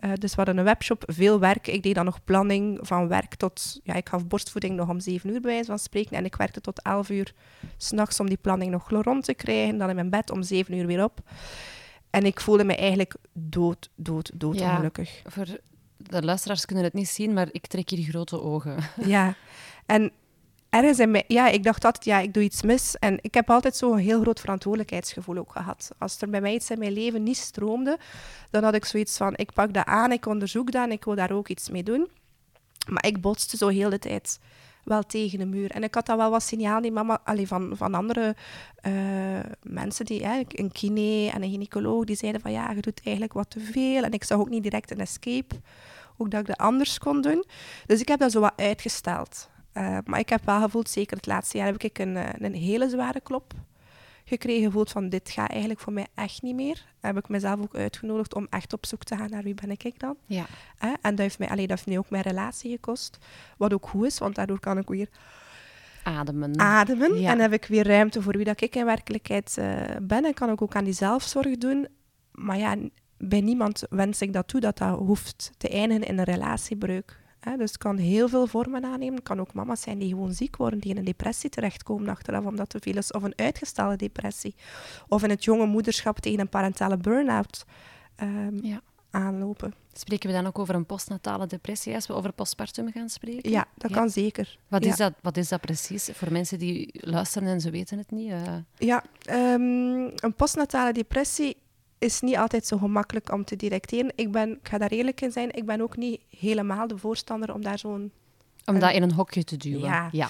Uh, 0.00 0.12
dus 0.14 0.30
we 0.30 0.36
hadden 0.36 0.58
een 0.58 0.64
webshop, 0.64 1.02
veel 1.06 1.40
werk. 1.40 1.66
Ik 1.66 1.82
deed 1.82 1.94
dan 1.94 2.04
nog 2.04 2.24
planning 2.24 2.78
van 2.82 3.08
werk 3.08 3.34
tot, 3.34 3.80
ja, 3.82 3.94
ik 3.94 4.08
gaf 4.08 4.26
borstvoeding 4.26 4.76
nog 4.76 4.88
om 4.88 5.00
zeven 5.00 5.30
uur 5.30 5.40
bij 5.40 5.50
wijze 5.50 5.66
van 5.66 5.78
spreken. 5.78 6.16
En 6.16 6.24
ik 6.24 6.36
werkte 6.36 6.60
tot 6.60 6.82
elf 6.82 7.10
uur 7.10 7.34
s'nachts 7.76 8.20
om 8.20 8.28
die 8.28 8.38
planning 8.40 8.70
nog 8.70 8.90
rond 8.90 9.24
te 9.24 9.34
krijgen. 9.34 9.78
Dan 9.78 9.88
in 9.88 9.94
mijn 9.94 10.10
bed 10.10 10.30
om 10.30 10.42
zeven 10.42 10.74
uur 10.74 10.86
weer 10.86 11.04
op. 11.04 11.20
En 12.10 12.24
ik 12.24 12.40
voelde 12.40 12.64
me 12.64 12.76
eigenlijk 12.76 13.14
dood, 13.32 13.90
dood, 13.94 14.30
dood 14.34 14.58
ja, 14.58 14.70
ongelukkig. 14.70 15.22
Voor 15.26 15.46
de 15.96 16.22
luisteraars 16.22 16.64
kunnen 16.64 16.84
het 16.84 16.92
niet 16.92 17.08
zien, 17.08 17.32
maar 17.32 17.48
ik 17.50 17.66
trek 17.66 17.90
hier 17.90 18.08
grote 18.08 18.42
ogen. 18.42 18.76
Ja, 19.04 19.34
en 19.86 20.12
ergens 20.68 20.98
in 20.98 21.10
mij, 21.10 21.24
ja, 21.26 21.48
ik 21.48 21.62
dacht 21.62 21.84
altijd, 21.84 22.04
ja, 22.04 22.18
ik 22.18 22.34
doe 22.34 22.42
iets 22.42 22.62
mis. 22.62 22.96
En 22.96 23.18
ik 23.20 23.34
heb 23.34 23.50
altijd 23.50 23.76
zo'n 23.76 23.98
heel 23.98 24.20
groot 24.20 24.40
verantwoordelijkheidsgevoel 24.40 25.36
ook 25.36 25.52
gehad. 25.52 25.90
Als 25.98 26.20
er 26.20 26.30
bij 26.30 26.40
mij 26.40 26.54
iets 26.54 26.70
in 26.70 26.78
mijn 26.78 26.92
leven 26.92 27.22
niet 27.22 27.36
stroomde, 27.36 27.98
dan 28.50 28.62
had 28.62 28.74
ik 28.74 28.84
zoiets 28.84 29.16
van, 29.16 29.36
ik 29.36 29.52
pak 29.52 29.74
dat 29.74 29.86
aan, 29.86 30.12
ik 30.12 30.26
onderzoek 30.26 30.72
dat 30.72 30.84
en 30.84 30.92
ik 30.92 31.04
wil 31.04 31.14
daar 31.14 31.32
ook 31.32 31.48
iets 31.48 31.70
mee 31.70 31.82
doen. 31.82 32.08
Maar 32.88 33.06
ik 33.06 33.20
botste 33.20 33.56
zo 33.56 33.68
heel 33.68 33.90
de 33.90 33.98
tijd 33.98 34.38
wel 34.88 35.02
tegen 35.02 35.38
de 35.38 35.46
muur. 35.46 35.70
En 35.70 35.82
ik 35.82 35.94
had 35.94 36.06
dat 36.06 36.16
wel 36.16 36.30
wat 36.30 36.42
signaal 36.42 36.80
die 36.80 36.92
mama, 36.92 37.20
allee, 37.24 37.46
van, 37.46 37.72
van 37.76 37.94
andere 37.94 38.36
uh, 38.86 38.92
mensen, 39.62 40.04
die, 40.04 40.26
hè, 40.26 40.42
een 40.48 40.72
kine 40.72 41.30
en 41.30 41.42
een 41.42 41.50
gynaecoloog, 41.50 42.04
die 42.04 42.16
zeiden 42.16 42.40
van 42.40 42.52
ja, 42.52 42.70
je 42.70 42.80
doet 42.80 43.00
eigenlijk 43.04 43.34
wat 43.34 43.50
te 43.50 43.60
veel. 43.60 44.02
En 44.02 44.12
ik 44.12 44.24
zag 44.24 44.38
ook 44.38 44.48
niet 44.48 44.62
direct 44.62 44.90
een 44.90 45.00
escape, 45.00 45.54
ook 46.16 46.30
dat 46.30 46.40
ik 46.40 46.46
dat 46.46 46.56
anders 46.56 46.98
kon 46.98 47.20
doen. 47.20 47.44
Dus 47.86 48.00
ik 48.00 48.08
heb 48.08 48.18
dat 48.18 48.32
zo 48.32 48.40
wat 48.40 48.52
uitgesteld. 48.56 49.48
Uh, 49.74 49.98
maar 50.04 50.18
ik 50.18 50.28
heb 50.28 50.44
wel 50.44 50.60
gevoeld, 50.60 50.90
zeker 50.90 51.16
het 51.16 51.26
laatste 51.26 51.56
jaar, 51.56 51.66
heb 51.66 51.82
ik 51.82 51.98
een, 51.98 52.16
eh, 52.16 52.28
een 52.38 52.54
hele 52.54 52.88
zware 52.88 53.20
klop 53.20 53.54
gekregen, 54.28 54.64
gevoeld 54.64 54.90
van 54.90 55.08
dit 55.08 55.30
gaat 55.30 55.50
eigenlijk 55.50 55.80
voor 55.80 55.92
mij 55.92 56.06
echt 56.14 56.42
niet 56.42 56.54
meer. 56.54 56.84
Heb 57.00 57.16
ik 57.16 57.28
mezelf 57.28 57.60
ook 57.60 57.74
uitgenodigd 57.74 58.34
om 58.34 58.46
echt 58.50 58.72
op 58.72 58.86
zoek 58.86 59.04
te 59.04 59.16
gaan 59.16 59.30
naar 59.30 59.42
wie 59.42 59.54
ben 59.54 59.70
ik 59.70 59.98
dan. 59.98 60.16
Ja. 60.26 60.46
en 60.78 60.98
dat 61.02 61.18
heeft, 61.18 61.38
mij, 61.38 61.48
allee, 61.48 61.66
dat 61.66 61.76
heeft 61.76 61.88
mij 61.88 61.98
ook 61.98 62.10
mijn 62.10 62.22
relatie 62.22 62.70
gekost. 62.70 63.18
Wat 63.56 63.72
ook 63.72 63.88
goed 63.88 64.06
is, 64.06 64.18
want 64.18 64.34
daardoor 64.34 64.60
kan 64.60 64.78
ik 64.78 64.88
weer 64.88 65.08
ademen. 66.02 66.58
ademen. 66.58 67.24
En 67.24 67.38
heb 67.38 67.52
ik 67.52 67.64
weer 67.64 67.86
ruimte 67.86 68.22
voor 68.22 68.36
wie 68.36 68.44
dat 68.44 68.60
ik 68.60 68.76
in 68.76 68.84
werkelijkheid 68.84 69.56
uh, 69.58 69.80
ben. 70.02 70.24
En 70.24 70.34
kan 70.34 70.50
ik 70.50 70.62
ook 70.62 70.74
aan 70.74 70.84
die 70.84 70.92
zelfzorg 70.92 71.58
doen. 71.58 71.88
Maar 72.32 72.58
ja, 72.58 72.76
bij 73.18 73.40
niemand 73.40 73.82
wens 73.90 74.20
ik 74.22 74.32
dat 74.32 74.48
toe, 74.48 74.60
dat 74.60 74.78
dat 74.78 74.98
hoeft 74.98 75.50
te 75.56 75.68
eindigen 75.68 76.06
in 76.06 76.18
een 76.18 76.24
relatiebreuk. 76.24 77.18
Dus 77.40 77.70
het 77.70 77.78
kan 77.78 77.96
heel 77.96 78.28
veel 78.28 78.46
vormen 78.46 78.84
aannemen. 78.84 79.14
Het 79.14 79.24
kan 79.24 79.40
ook 79.40 79.52
mama's 79.52 79.80
zijn 79.80 79.98
die 79.98 80.08
gewoon 80.08 80.32
ziek 80.32 80.56
worden, 80.56 80.78
die 80.78 80.90
in 80.90 80.96
een 80.96 81.04
depressie 81.04 81.50
terechtkomen 81.50 82.08
achteraf 82.08 82.44
omdat 82.44 82.74
veel 82.78 82.96
is. 82.96 83.12
Of 83.12 83.22
een 83.22 83.32
uitgestelde 83.36 83.96
depressie. 83.96 84.54
Of 85.08 85.22
in 85.22 85.30
het 85.30 85.44
jonge 85.44 85.66
moederschap 85.66 86.18
tegen 86.18 86.40
een 86.40 86.48
parentale 86.48 86.96
burn-out 86.96 87.64
um, 88.22 88.64
ja. 88.64 88.80
aanlopen. 89.10 89.74
Spreken 89.92 90.28
we 90.28 90.34
dan 90.34 90.46
ook 90.46 90.58
over 90.58 90.74
een 90.74 90.86
postnatale 90.86 91.46
depressie 91.46 91.94
als 91.94 92.06
we 92.06 92.12
over 92.12 92.32
postpartum 92.32 92.92
gaan 92.92 93.08
spreken? 93.08 93.50
Ja, 93.50 93.66
dat 93.74 93.90
kan 93.90 94.10
zeker. 94.10 94.58
Wat, 94.68 94.84
is 94.84 94.96
dat, 94.96 95.12
wat 95.22 95.36
is 95.36 95.48
dat 95.48 95.60
precies 95.60 96.08
voor 96.12 96.32
mensen 96.32 96.58
die 96.58 96.88
luisteren 97.00 97.48
en 97.48 97.60
ze 97.60 97.70
weten 97.70 97.98
het 97.98 98.10
niet? 98.10 98.30
Uh... 98.30 98.56
Ja, 98.76 99.04
um, 99.30 100.12
een 100.14 100.34
postnatale 100.36 100.92
depressie 100.92 101.56
is 101.98 102.20
niet 102.20 102.36
altijd 102.36 102.66
zo 102.66 102.78
gemakkelijk 102.78 103.32
om 103.32 103.44
te 103.44 103.56
directeren. 103.56 104.12
Ik, 104.14 104.32
ben, 104.32 104.50
ik 104.50 104.68
ga 104.68 104.78
daar 104.78 104.90
eerlijk 104.90 105.20
in 105.20 105.32
zijn, 105.32 105.52
ik 105.52 105.66
ben 105.66 105.80
ook 105.80 105.96
niet 105.96 106.20
helemaal 106.38 106.86
de 106.86 106.98
voorstander 106.98 107.54
om 107.54 107.62
daar 107.62 107.78
zo'n... 107.78 108.12
Om 108.64 108.78
dat 108.78 108.92
in 108.92 109.02
een 109.02 109.12
hokje 109.12 109.44
te 109.44 109.56
duwen. 109.56 109.80
Ja. 109.80 110.08
ja. 110.12 110.28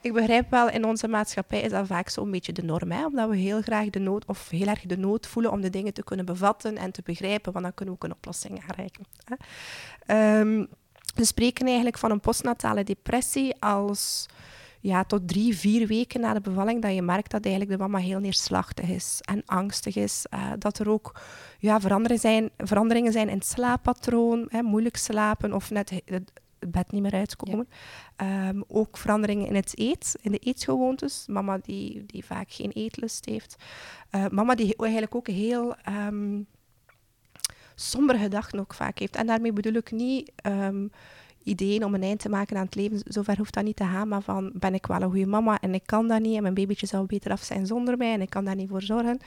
ik 0.00 0.12
begrijp 0.12 0.50
wel, 0.50 0.70
in 0.70 0.84
onze 0.84 1.08
maatschappij 1.08 1.60
is 1.60 1.70
dat 1.70 1.86
vaak 1.86 2.08
zo'n 2.08 2.30
beetje 2.30 2.52
de 2.52 2.62
norm. 2.62 2.90
Hè? 2.90 3.06
Omdat 3.06 3.28
we 3.28 3.36
heel 3.36 3.62
graag 3.62 3.90
de 3.90 3.98
nood, 3.98 4.24
of 4.24 4.48
heel 4.48 4.66
erg 4.66 4.80
de 4.80 4.96
nood 4.96 5.26
voelen 5.26 5.52
om 5.52 5.60
de 5.60 5.70
dingen 5.70 5.94
te 5.94 6.04
kunnen 6.04 6.26
bevatten 6.26 6.76
en 6.76 6.90
te 6.92 7.02
begrijpen, 7.04 7.52
want 7.52 7.64
dan 7.64 7.74
kunnen 7.74 7.94
we 7.94 8.00
ook 8.00 8.10
een 8.10 8.16
oplossing 8.16 8.62
aanreiken. 8.68 9.04
Hè? 9.24 10.40
Um, 10.40 10.68
we 11.14 11.24
spreken 11.24 11.66
eigenlijk 11.66 11.98
van 11.98 12.10
een 12.10 12.20
postnatale 12.20 12.84
depressie 12.84 13.62
als 13.62 14.26
ja, 14.80 15.04
tot 15.04 15.28
drie, 15.28 15.56
vier 15.56 15.86
weken 15.86 16.20
na 16.20 16.34
de 16.34 16.40
bevalling 16.40 16.82
dat 16.82 16.94
je 16.94 17.02
merkt 17.02 17.30
dat 17.30 17.44
eigenlijk 17.44 17.76
de 17.76 17.82
mama 17.82 17.98
heel 17.98 18.18
neerslachtig 18.18 18.88
is 18.88 19.18
en 19.20 19.42
angstig 19.46 19.96
is. 19.96 20.26
Uh, 20.34 20.52
dat 20.58 20.78
er 20.78 20.88
ook 20.88 21.20
ja, 21.58 21.80
veranderingen, 21.80 22.20
zijn, 22.20 22.50
veranderingen 22.56 23.12
zijn 23.12 23.28
in 23.28 23.36
het 23.36 23.46
slaappatroon, 23.46 24.46
hè, 24.48 24.62
moeilijk 24.62 24.96
slapen 24.96 25.52
of 25.52 25.70
net 25.70 26.02
het 26.04 26.32
bed 26.58 26.92
niet 26.92 27.02
meer 27.02 27.12
uitkomen. 27.12 27.68
Ehm, 28.16 28.60
ook 28.66 28.96
veranderingen 28.96 29.46
in 29.46 29.54
het 29.54 29.78
eet, 29.78 30.16
in 30.20 30.32
de 30.32 30.38
eetgewoontes. 30.38 31.24
Mama 31.26 31.58
die, 31.62 32.04
die 32.06 32.24
vaak 32.24 32.50
geen 32.50 32.70
eetlust 32.70 33.24
heeft. 33.24 33.56
Uh, 34.10 34.26
mama 34.28 34.54
die 34.54 34.76
eigenlijk 34.76 35.14
ook 35.14 35.26
heel 35.26 35.76
um, 35.88 36.46
sombere 37.74 38.18
gedachten 38.18 38.60
ook 38.60 38.74
vaak 38.74 38.98
heeft. 38.98 39.16
En 39.16 39.26
daarmee 39.26 39.52
bedoel 39.52 39.72
ik 39.72 39.90
niet 39.90 40.32
um, 40.46 40.90
ideeën 41.48 41.84
om 41.84 41.94
een 41.94 42.02
eind 42.02 42.20
te 42.20 42.28
maken 42.28 42.56
aan 42.56 42.64
het 42.64 42.74
leven. 42.74 43.00
Zover 43.04 43.36
hoeft 43.36 43.54
dat 43.54 43.64
niet 43.64 43.76
te 43.76 43.84
gaan, 43.84 44.08
maar 44.08 44.22
van 44.22 44.52
ben 44.54 44.74
ik 44.74 44.86
wel 44.86 45.02
een 45.02 45.10
goede 45.10 45.26
mama 45.26 45.60
en 45.60 45.74
ik 45.74 45.82
kan 45.86 46.08
dat 46.08 46.20
niet 46.20 46.36
en 46.36 46.42
mijn 46.42 46.54
babytje 46.54 46.86
zou 46.86 47.06
beter 47.06 47.30
af 47.30 47.42
zijn 47.42 47.66
zonder 47.66 47.96
mij 47.96 48.12
en 48.12 48.20
ik 48.20 48.30
kan 48.30 48.44
daar 48.44 48.54
niet 48.54 48.68
voor 48.68 48.82
zorgen. 48.82 49.18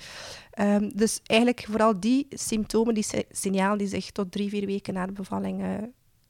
Um, 0.59 0.91
dus 0.95 1.19
eigenlijk 1.25 1.65
vooral 1.69 1.99
die 1.99 2.27
symptomen, 2.29 2.93
die 2.93 3.05
signalen 3.31 3.77
die 3.77 3.87
zich 3.87 4.11
tot 4.11 4.31
drie, 4.31 4.49
vier 4.49 4.65
weken 4.65 4.93
na 4.93 5.05
de 5.05 5.11
bevalling 5.11 5.61
uh, 5.61 5.67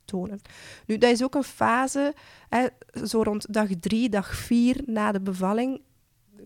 tonen. 0.05 0.41
Nu, 0.85 0.97
dat 0.97 1.11
is 1.11 1.23
ook 1.23 1.35
een 1.35 1.43
fase, 1.43 2.13
hè, 2.49 2.65
zo 3.05 3.23
rond 3.23 3.53
dag 3.53 3.67
drie, 3.79 4.09
dag 4.09 4.35
vier 4.35 4.81
na 4.85 5.11
de 5.11 5.21
bevalling, 5.21 5.81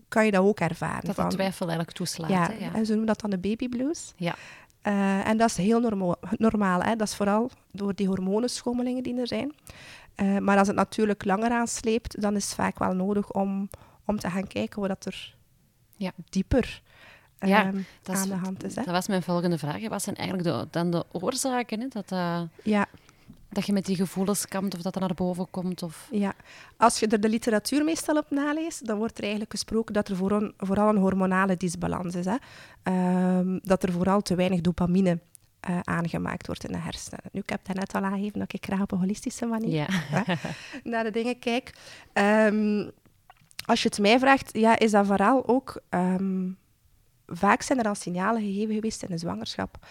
kan 0.08 0.24
je 0.24 0.30
dat 0.30 0.44
ook 0.44 0.60
ervaren. 0.60 1.14
Dat 1.14 1.16
de 1.16 1.36
twijfel 1.36 1.66
eigenlijk 1.66 1.96
toeslaat. 1.96 2.30
Ja, 2.30 2.50
hè, 2.50 2.64
ja. 2.64 2.74
en 2.74 2.84
ze 2.84 2.90
noemen 2.90 3.06
dat 3.06 3.20
dan 3.20 3.30
de 3.30 3.38
baby 3.38 3.68
blues. 3.68 4.12
Ja. 4.16 4.34
Uh, 4.86 5.28
en 5.28 5.36
dat 5.36 5.50
is 5.50 5.56
heel 5.56 5.80
normaal. 5.80 6.16
normaal 6.30 6.80
hè? 6.80 6.96
Dat 6.96 7.08
is 7.08 7.14
vooral 7.14 7.50
door 7.72 7.94
die 7.94 8.06
hormonenschommelingen 8.06 9.02
die 9.02 9.20
er 9.20 9.26
zijn. 9.26 9.54
Uh, 10.16 10.38
maar 10.38 10.58
als 10.58 10.66
het 10.66 10.76
natuurlijk 10.76 11.24
langer 11.24 11.50
aansleept, 11.50 12.20
dan 12.20 12.36
is 12.36 12.44
het 12.44 12.54
vaak 12.54 12.78
wel 12.78 12.94
nodig 12.94 13.32
om, 13.32 13.70
om 14.04 14.18
te 14.18 14.30
gaan 14.30 14.46
kijken 14.46 14.80
wat 14.80 15.04
er 15.04 15.34
ja. 15.96 16.12
dieper 16.28 16.82
ja, 17.38 17.66
um, 17.66 17.86
aan 18.04 18.28
de 18.28 18.34
hand 18.34 18.64
is. 18.64 18.74
Hè? 18.74 18.82
Dat 18.82 18.94
was 18.94 19.08
mijn 19.08 19.22
volgende 19.22 19.58
vraag. 19.58 19.88
Wat 19.88 20.02
zijn 20.02 20.16
eigenlijk 20.16 20.48
de, 20.48 20.68
dan 20.70 20.90
de 20.90 21.04
oorzaken? 21.12 21.80
Hè? 21.80 21.86
Dat, 21.88 22.12
uh, 22.12 22.40
ja 22.62 22.86
dat 23.56 23.66
je 23.66 23.72
met 23.72 23.84
die 23.84 23.96
gevoelens 23.96 24.46
kampt 24.46 24.74
of 24.74 24.82
dat 24.82 24.94
er 24.94 25.00
naar 25.00 25.14
boven 25.14 25.50
komt? 25.50 25.82
Of... 25.82 26.08
Ja, 26.10 26.34
als 26.76 26.98
je 26.98 27.06
er 27.06 27.20
de 27.20 27.28
literatuur 27.28 27.84
meestal 27.84 28.16
op 28.16 28.30
naleest, 28.30 28.86
dan 28.86 28.98
wordt 28.98 29.16
er 29.16 29.22
eigenlijk 29.22 29.52
gesproken 29.52 29.94
dat 29.94 30.08
er 30.08 30.16
vooral, 30.16 30.52
vooral 30.56 30.88
een 30.88 30.96
hormonale 30.96 31.56
disbalans 31.56 32.14
is. 32.14 32.24
Hè? 32.24 32.36
Um, 33.38 33.60
dat 33.62 33.82
er 33.82 33.92
vooral 33.92 34.22
te 34.22 34.34
weinig 34.34 34.60
dopamine 34.60 35.18
uh, 35.70 35.78
aangemaakt 35.82 36.46
wordt 36.46 36.64
in 36.64 36.72
de 36.72 36.78
hersenen. 36.78 37.20
Nu, 37.32 37.40
ik 37.40 37.48
heb 37.48 37.64
daarnet 37.64 37.94
al 37.94 38.02
aangegeven 38.02 38.38
dat 38.38 38.52
ik 38.52 38.64
graag 38.64 38.80
op 38.80 38.92
een 38.92 38.98
holistische 38.98 39.46
manier 39.46 39.72
ja. 39.72 39.86
hè, 40.24 40.34
naar 40.84 41.04
de 41.04 41.10
dingen 41.10 41.38
kijk. 41.38 41.72
Um, 42.12 42.90
als 43.66 43.82
je 43.82 43.88
het 43.88 43.98
mij 43.98 44.18
vraagt, 44.18 44.50
ja, 44.52 44.78
is 44.78 44.90
dat 44.90 45.06
vooral 45.06 45.48
ook... 45.48 45.80
Um, 45.90 46.56
vaak 47.26 47.62
zijn 47.62 47.78
er 47.78 47.88
al 47.88 47.94
signalen 47.94 48.42
gegeven 48.42 48.74
geweest 48.74 49.02
in 49.02 49.08
de 49.08 49.18
zwangerschap. 49.18 49.86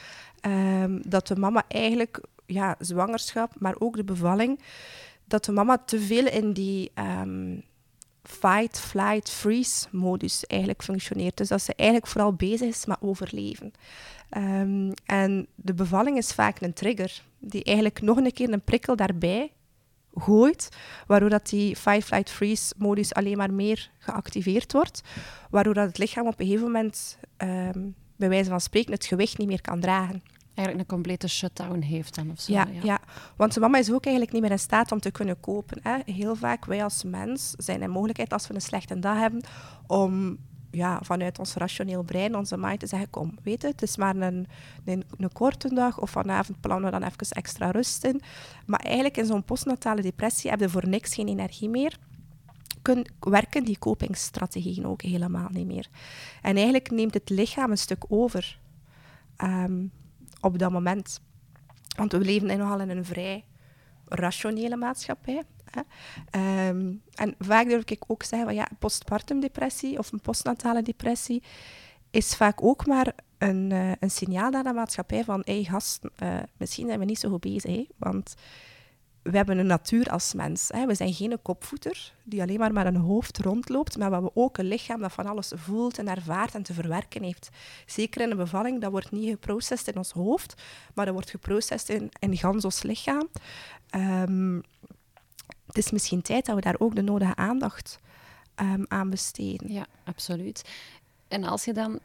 dat 1.02 1.28
de 1.28 1.36
mama 1.36 1.64
eigenlijk 1.68 2.22
ja, 2.46 2.76
zwangerschap, 2.80 3.52
maar 3.58 3.76
ook 3.78 3.96
de 3.96 4.04
bevalling, 4.04 4.60
dat 5.26 5.46
de 5.46 5.52
mama 5.52 5.78
te 5.78 6.00
veel 6.00 6.28
in 6.28 6.54
die 6.54 6.92
um, 6.96 7.64
fight, 8.24 8.80
flight, 8.80 9.30
freeze 9.30 9.88
modus 9.92 10.46
eigenlijk 10.46 10.84
functioneert. 10.84 11.38
Dus 11.38 11.48
dat 11.48 11.62
ze 11.62 11.74
eigenlijk 11.76 12.10
vooral 12.12 12.34
bezig 12.34 12.68
is 12.68 12.86
met 12.86 13.02
overleven. 13.02 13.72
Um, 14.38 14.94
en 15.06 15.48
de 15.56 15.74
bevalling 15.74 16.18
is 16.18 16.34
vaak 16.34 16.62
een 16.62 16.74
trigger, 16.74 17.22
die 17.40 17.64
eigenlijk 17.64 18.02
nog 18.02 18.18
een 18.18 18.34
keer 18.34 18.54
een 18.54 18.62
prikkel 18.62 18.96
daarbij 18.96 19.52
gooit, 20.14 20.70
waardoor 21.08 21.30
dat 21.30 21.50
die 21.50 21.76
fight, 21.76 22.04
flight, 22.04 22.30
freeze 22.30 22.74
modus 22.78 23.14
alleen 23.14 23.38
maar 23.38 23.54
meer 23.54 23.90
geactiveerd 24.00 24.72
wordt, 24.72 25.02
waardoor 25.50 25.74
dat 25.74 25.88
het 25.88 25.98
lichaam 25.98 26.28
op 26.28 26.40
een 26.40 26.46
gegeven 26.46 26.66
moment, 26.66 27.18
um, 27.38 27.96
bij 28.16 28.30
wijze 28.30 28.50
van 28.50 28.62
spreken, 28.62 28.92
het 28.92 29.06
gewicht 29.06 29.38
niet 29.38 29.48
meer 29.48 29.62
kan 29.62 29.80
dragen 29.80 30.24
eigenlijk 30.56 30.90
een 30.90 30.96
complete 30.96 31.28
shutdown 31.28 31.80
heeft 31.80 32.16
dan 32.16 32.32
of 32.32 32.40
zo. 32.40 32.54
Ja, 32.54 32.68
ja. 32.84 33.00
want 33.36 33.54
de 33.54 33.60
mama 33.60 33.78
is 33.78 33.92
ook 33.92 34.06
eigenlijk 34.06 34.34
niet 34.34 34.42
meer 34.42 34.52
in 34.52 34.60
staat 34.60 34.92
om 34.92 35.00
te 35.00 35.12
kunnen 35.12 35.40
kopen. 35.40 35.80
Hè. 35.82 36.14
Heel 36.14 36.36
vaak, 36.36 36.66
wij 36.66 36.84
als 36.84 37.04
mens, 37.04 37.54
zijn 37.58 37.82
in 37.82 37.90
mogelijkheid 37.90 38.34
als 38.34 38.48
we 38.48 38.54
een 38.54 38.62
slechte 38.62 39.00
dag 39.00 39.18
hebben, 39.18 39.44
om 39.88 40.38
ja, 40.76 41.00
vanuit 41.02 41.40
ons 41.40 41.54
rationeel 41.54 42.04
brein, 42.04 42.36
onze 42.36 42.58
mind, 42.58 42.80
te 42.80 42.88
zeggen, 42.88 43.10
kom, 43.10 43.38
weet 43.44 43.62
het, 43.62 43.72
het 43.72 43.82
is 43.82 43.98
maar 43.98 44.16
een, 44.16 44.48
een, 44.86 45.04
een, 45.18 45.32
korte 45.32 45.74
dag 45.74 46.00
of 46.00 46.10
vanavond 46.10 46.60
plannen 46.62 46.92
we 46.92 47.00
dan 47.00 47.10
even 47.10 47.28
extra 47.30 47.72
rust 47.72 48.04
in. 48.04 48.22
Maar 48.66 48.80
eigenlijk 48.80 49.18
in 49.18 49.26
zo'n 49.26 49.44
postnatale 49.44 50.02
depressie 50.02 50.50
heb 50.50 50.60
je 50.60 50.70
voor 50.70 50.88
niks 50.88 51.14
geen 51.14 51.28
energie 51.28 51.70
meer. 51.70 51.98
Kun, 52.82 53.08
werken 53.20 53.64
die 53.64 53.78
kopingsstrategieën 53.78 54.88
ook 54.88 55.02
helemaal 55.02 55.50
niet 55.52 55.68
meer. 55.68 55.88
En 56.42 56.56
eigenlijk 56.56 56.92
neemt 56.92 57.14
het 57.14 57.30
lichaam 57.30 57.72
een 57.72 57.78
stuk 57.78 58.06
over. 58.08 58.60
Um, 59.44 59.92
op 60.46 60.60
dat 60.60 60.72
moment. 60.72 61.22
Want 61.98 62.12
we 62.12 62.20
leven 62.20 62.58
nogal 62.58 62.80
in 62.80 62.90
een 62.90 63.06
vrij 63.06 63.46
rationele 64.08 64.76
maatschappij. 64.76 65.44
Hè. 65.66 65.82
Um, 66.70 67.02
en 67.14 67.36
vaak 67.40 67.68
durf 67.68 67.84
ik 67.86 68.04
ook 68.08 68.24
zeggen 68.24 68.48
van 68.48 68.58
ja, 68.58 68.68
postpartum 68.80 69.40
depressie 69.40 69.98
of 69.98 70.12
een 70.12 70.22
postnatale 70.22 70.82
depressie 70.82 71.44
is 72.12 72.36
vaak 72.36 72.64
ook 72.64 72.86
maar 72.86 73.14
een, 73.38 73.70
uh, 73.72 73.92
een 74.00 74.12
signaal 74.12 74.50
naar 74.50 74.64
de 74.64 74.74
maatschappij 74.74 75.24
van 75.24 75.42
hé 75.44 75.62
hey, 75.62 75.82
uh, 76.24 76.40
misschien 76.58 76.88
zijn 76.88 77.00
we 77.00 77.06
niet 77.06 77.20
zo 77.20 77.30
goed 77.30 77.40
bezig. 77.40 77.76
Hè, 77.76 77.88
want 77.98 78.36
we 79.32 79.38
hebben 79.38 79.58
een 79.58 79.66
natuur 79.66 80.10
als 80.10 80.34
mens. 80.34 80.70
Hè. 80.74 80.86
We 80.86 80.96
zijn 80.96 81.14
geen 81.14 81.42
kopvoeter 81.42 82.14
die 82.24 82.42
alleen 82.42 82.60
maar 82.60 82.74
met 82.74 82.86
een 82.86 82.96
hoofd 82.96 83.38
rondloopt, 83.38 83.98
maar 83.98 84.08
we 84.08 84.14
hebben 84.14 84.36
ook 84.36 84.58
een 84.58 84.68
lichaam 84.68 85.00
dat 85.00 85.12
van 85.12 85.26
alles 85.26 85.52
voelt 85.56 85.98
en 85.98 86.08
ervaart 86.08 86.56
en 86.56 86.64
te 86.64 86.74
verwerken 86.74 87.24
heeft. 87.24 87.50
Zeker 87.86 88.22
in 88.22 88.32
een 88.32 88.38
bevalling, 88.38 88.82
dat 88.82 88.92
wordt 88.92 89.12
niet 89.12 89.30
geprocessed 89.30 89.88
in 89.88 89.98
ons 89.98 90.12
hoofd, 90.12 90.62
maar 90.94 91.06
dat 91.06 91.14
wordt 91.14 91.30
geprocessed 91.30 91.90
in, 91.90 92.10
in 92.20 92.38
gans 92.38 92.66
ons 92.66 92.84
lichaam. 92.84 93.30
Um, 93.96 94.64
het 95.66 95.78
is 95.78 95.92
misschien 95.92 96.22
tijd 96.22 96.46
dat 96.46 96.56
we 96.56 96.62
daar 96.62 96.80
ook 96.80 96.96
de 96.96 97.02
nodige 97.02 97.36
aandacht 97.36 98.00
um, 98.56 98.86
aan 98.88 99.10
besteden. 99.10 99.74
Ja, 99.74 99.86
absoluut. 100.04 100.70
En 101.28 101.44
als 101.44 101.66
je 101.66 101.74
dan 101.74 102.00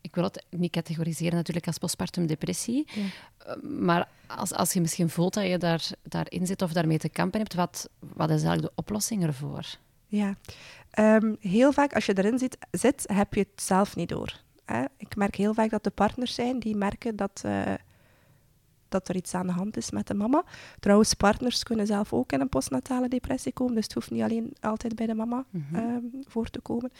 ik 0.00 0.14
wil 0.14 0.24
het 0.24 0.44
niet 0.50 0.72
categoriseren 0.72 1.34
natuurlijk 1.34 1.66
als 1.66 1.78
postpartum 1.78 2.26
depressie. 2.26 2.88
Ja. 2.94 3.02
Eh, 3.46 3.62
maar 3.62 4.08
als, 4.26 4.52
als 4.52 4.72
je 4.72 4.80
misschien 4.80 5.10
voelt 5.10 5.34
dat 5.34 5.46
je 5.46 5.58
daar, 5.58 5.90
daarin 6.02 6.46
zit 6.46 6.62
of 6.62 6.72
daarmee 6.72 6.98
te 6.98 7.08
kampen 7.08 7.40
hebt, 7.40 7.54
wat, 7.54 7.88
wat 7.98 8.30
is 8.30 8.42
eigenlijk 8.42 8.62
de 8.62 8.82
oplossing 8.82 9.22
ervoor? 9.22 9.66
Ja, 10.06 10.34
um, 10.98 11.36
heel 11.40 11.72
vaak 11.72 11.94
als 11.94 12.06
je 12.06 12.18
erin 12.18 12.38
zit, 12.38 12.58
zit, 12.70 13.04
heb 13.12 13.34
je 13.34 13.40
het 13.40 13.62
zelf 13.62 13.96
niet 13.96 14.08
door. 14.08 14.40
Hè? 14.64 14.84
Ik 14.96 15.16
merk 15.16 15.34
heel 15.34 15.54
vaak 15.54 15.70
dat 15.70 15.84
de 15.84 15.90
partners 15.90 16.34
zijn 16.34 16.58
die 16.58 16.76
merken 16.76 17.16
dat, 17.16 17.42
uh, 17.46 17.74
dat 18.88 19.08
er 19.08 19.16
iets 19.16 19.34
aan 19.34 19.46
de 19.46 19.52
hand 19.52 19.76
is 19.76 19.90
met 19.90 20.06
de 20.06 20.14
mama. 20.14 20.44
Trouwens, 20.80 21.14
partners 21.14 21.62
kunnen 21.62 21.86
zelf 21.86 22.12
ook 22.12 22.32
in 22.32 22.40
een 22.40 22.48
postnatale 22.48 23.08
depressie 23.08 23.52
komen, 23.52 23.74
dus 23.74 23.84
het 23.84 23.92
hoeft 23.92 24.10
niet 24.10 24.22
alleen 24.22 24.52
altijd 24.60 24.94
bij 24.94 25.06
de 25.06 25.14
mama 25.14 25.44
mm 25.50 25.66
-hmm. 25.70 25.78
um, 25.78 26.10
voor 26.28 26.48
te 26.48 26.60
komen. 26.60 26.92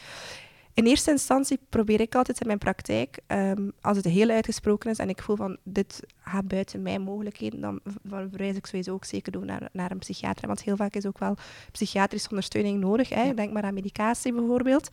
In 0.73 0.85
eerste 0.85 1.11
instantie 1.11 1.59
probeer 1.69 1.99
ik 2.01 2.15
altijd 2.15 2.41
in 2.41 2.47
mijn 2.47 2.59
praktijk, 2.59 3.19
um, 3.27 3.71
als 3.81 3.97
het 3.97 4.05
heel 4.05 4.29
uitgesproken 4.29 4.89
is 4.89 4.97
en 4.97 5.09
ik 5.09 5.21
voel 5.21 5.35
van 5.35 5.57
dit 5.63 5.99
gaat 6.23 6.47
buiten 6.47 6.81
mijn 6.81 7.01
mogelijkheden, 7.01 7.61
dan, 7.61 7.79
dan 8.01 8.29
verwijs 8.29 8.55
ik 8.55 8.65
sowieso 8.65 8.93
ook 8.93 9.05
zeker 9.05 9.31
door 9.31 9.45
naar, 9.45 9.69
naar 9.71 9.91
een 9.91 9.99
psychiater. 9.99 10.47
Want 10.47 10.63
heel 10.63 10.75
vaak 10.75 10.93
is 10.93 11.05
ook 11.05 11.17
wel 11.19 11.35
psychiatrische 11.71 12.29
ondersteuning 12.29 12.79
nodig. 12.79 13.09
Hè. 13.09 13.23
Ja. 13.23 13.33
Denk 13.33 13.53
maar 13.53 13.63
aan 13.63 13.73
medicatie 13.73 14.33
bijvoorbeeld. 14.33 14.89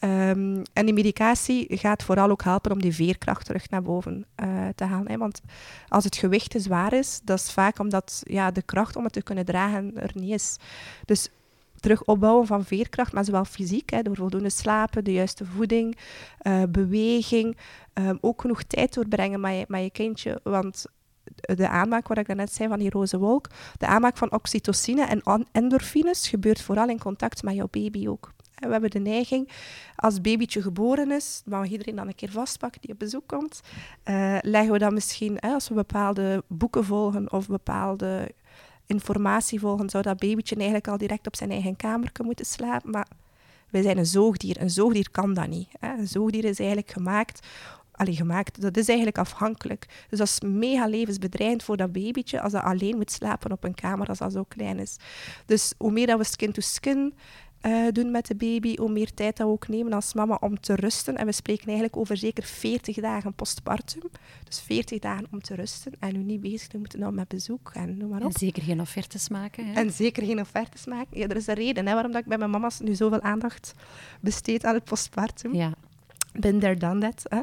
Um, 0.00 0.62
en 0.72 0.84
die 0.84 0.94
medicatie 0.94 1.76
gaat 1.76 2.02
vooral 2.02 2.30
ook 2.30 2.42
helpen 2.42 2.72
om 2.72 2.82
die 2.82 2.94
veerkracht 2.94 3.46
terug 3.46 3.70
naar 3.70 3.82
boven 3.82 4.26
uh, 4.42 4.68
te 4.74 4.84
halen. 4.84 5.10
Hè. 5.10 5.16
Want 5.16 5.40
als 5.88 6.04
het 6.04 6.16
gewicht 6.16 6.50
te 6.50 6.60
zwaar 6.60 6.92
is, 6.92 7.20
dat 7.24 7.38
is 7.38 7.52
vaak 7.52 7.78
omdat 7.78 8.22
ja, 8.24 8.50
de 8.50 8.62
kracht 8.62 8.96
om 8.96 9.04
het 9.04 9.12
te 9.12 9.22
kunnen 9.22 9.44
dragen 9.44 9.92
er 9.96 10.10
niet 10.14 10.34
is. 10.34 10.56
Dus 11.04 11.28
terug 11.80 12.04
opbouwen 12.04 12.46
van 12.46 12.64
veerkracht, 12.64 13.12
maar 13.12 13.24
zowel 13.24 13.44
fysiek, 13.44 13.90
hè, 13.90 14.02
door 14.02 14.16
voldoende 14.16 14.50
slapen, 14.50 15.04
de 15.04 15.12
juiste 15.12 15.44
voeding, 15.44 15.98
uh, 16.42 16.62
beweging, 16.68 17.56
um, 17.94 18.18
ook 18.20 18.40
genoeg 18.40 18.62
tijd 18.62 18.94
doorbrengen 18.94 19.40
met 19.40 19.54
je, 19.54 19.64
met 19.68 19.82
je 19.82 19.90
kindje. 19.90 20.40
Want 20.42 20.86
de 21.40 21.68
aanmaak, 21.68 22.08
wat 22.08 22.18
ik 22.18 22.34
net 22.34 22.52
zei 22.52 22.68
van 22.68 22.78
die 22.78 22.90
roze 22.90 23.18
wolk, 23.18 23.48
de 23.76 23.86
aanmaak 23.86 24.16
van 24.16 24.32
oxytocine 24.32 25.02
en 25.02 25.46
endorfines 25.52 26.28
gebeurt 26.28 26.60
vooral 26.60 26.88
in 26.88 26.98
contact 26.98 27.42
met 27.42 27.54
jouw 27.54 27.68
baby 27.70 28.08
ook. 28.08 28.32
We 28.54 28.70
hebben 28.70 28.90
de 28.90 28.98
neiging, 28.98 29.48
als 29.96 30.20
babytje 30.20 30.62
geboren 30.62 31.10
is, 31.10 31.42
mag 31.44 31.68
iedereen 31.68 31.96
dan 31.96 32.06
een 32.06 32.14
keer 32.14 32.30
vastpakken 32.30 32.80
die 32.80 32.92
op 32.92 32.98
bezoek 32.98 33.26
komt, 33.26 33.60
uh, 34.04 34.38
leggen 34.40 34.72
we 34.72 34.78
dan 34.78 34.94
misschien, 34.94 35.40
als 35.40 35.68
we 35.68 35.74
bepaalde 35.74 36.42
boeken 36.46 36.84
volgen 36.84 37.32
of 37.32 37.46
bepaalde 37.46 38.34
informatie 38.88 39.60
volgen, 39.60 39.90
zou 39.90 40.02
dat 40.02 40.18
babytje 40.18 40.54
eigenlijk 40.54 40.88
al 40.88 40.98
direct 40.98 41.26
op 41.26 41.36
zijn 41.36 41.50
eigen 41.50 41.76
kamer 41.76 42.10
moeten 42.24 42.46
slapen. 42.46 42.90
Maar 42.90 43.06
wij 43.70 43.82
zijn 43.82 43.98
een 43.98 44.06
zoogdier. 44.06 44.60
Een 44.60 44.70
zoogdier 44.70 45.10
kan 45.10 45.34
dat 45.34 45.48
niet. 45.48 45.68
Hè. 45.80 45.92
Een 45.98 46.08
zoogdier 46.08 46.44
is 46.44 46.58
eigenlijk 46.58 46.90
gemaakt 46.90 47.46
Allee, 47.98 48.16
gemaakt. 48.16 48.60
Dat 48.60 48.76
is 48.76 48.88
eigenlijk 48.88 49.18
afhankelijk. 49.18 49.86
Dus 50.08 50.18
dat 50.18 50.28
is 50.28 50.40
mega 50.40 50.86
levensbedreigend 50.86 51.62
voor 51.62 51.76
dat 51.76 51.92
babytje 51.92 52.40
als 52.40 52.52
dat 52.52 52.62
alleen 52.62 52.96
moet 52.96 53.10
slapen 53.10 53.52
op 53.52 53.64
een 53.64 53.74
kamer 53.74 54.08
als 54.08 54.18
dat 54.18 54.32
zo 54.32 54.44
klein 54.48 54.78
is. 54.78 54.96
Dus 55.46 55.72
hoe 55.78 55.92
meer 55.92 56.06
dat 56.06 56.18
we 56.18 56.24
skin-to-skin 56.24 57.14
eh, 57.60 57.86
doen 57.92 58.10
met 58.10 58.26
de 58.26 58.34
baby, 58.34 58.76
hoe 58.76 58.90
meer 58.90 59.14
tijd 59.14 59.36
dat 59.36 59.46
we 59.46 59.52
ook 59.52 59.68
nemen 59.68 59.92
als 59.92 60.14
mama 60.14 60.38
om 60.40 60.60
te 60.60 60.74
rusten. 60.74 61.16
En 61.16 61.26
we 61.26 61.32
spreken 61.32 61.66
eigenlijk 61.66 61.96
over 61.96 62.16
zeker 62.16 62.44
40 62.44 62.96
dagen 62.96 63.34
postpartum. 63.34 64.02
Dus 64.44 64.60
40 64.60 64.98
dagen 64.98 65.26
om 65.30 65.42
te 65.42 65.54
rusten 65.54 65.92
en 65.98 66.12
nu 66.12 66.18
niet 66.18 66.40
bezig 66.40 66.68
te 66.68 66.78
moeten 66.78 66.98
nou 66.98 67.12
met 67.12 67.28
bezoek 67.28 67.70
en 67.74 67.96
noem 67.96 68.08
maar 68.08 68.20
op. 68.20 68.26
En 68.26 68.38
zeker 68.38 68.62
geen 68.62 68.80
offertes 68.80 69.28
maken. 69.28 69.66
Hè? 69.66 69.72
En 69.72 69.90
zeker 69.90 70.24
geen 70.24 70.40
offertes 70.40 70.86
maken. 70.86 71.18
Ja, 71.18 71.26
er 71.26 71.36
is 71.36 71.46
een 71.46 71.54
reden 71.54 71.86
hè, 71.86 71.92
waarom 71.92 72.12
dat 72.12 72.20
ik 72.20 72.26
bij 72.26 72.38
mijn 72.38 72.50
mama's 72.50 72.80
nu 72.80 72.94
zoveel 72.94 73.20
aandacht 73.20 73.74
besteed 74.20 74.64
aan 74.64 74.74
het 74.74 74.84
postpartum. 74.84 75.54
Ja. 75.54 75.72
Ben 76.32 76.58
there, 76.58 76.76
done 76.76 77.00
that. 77.00 77.22
Hè. 77.28 77.40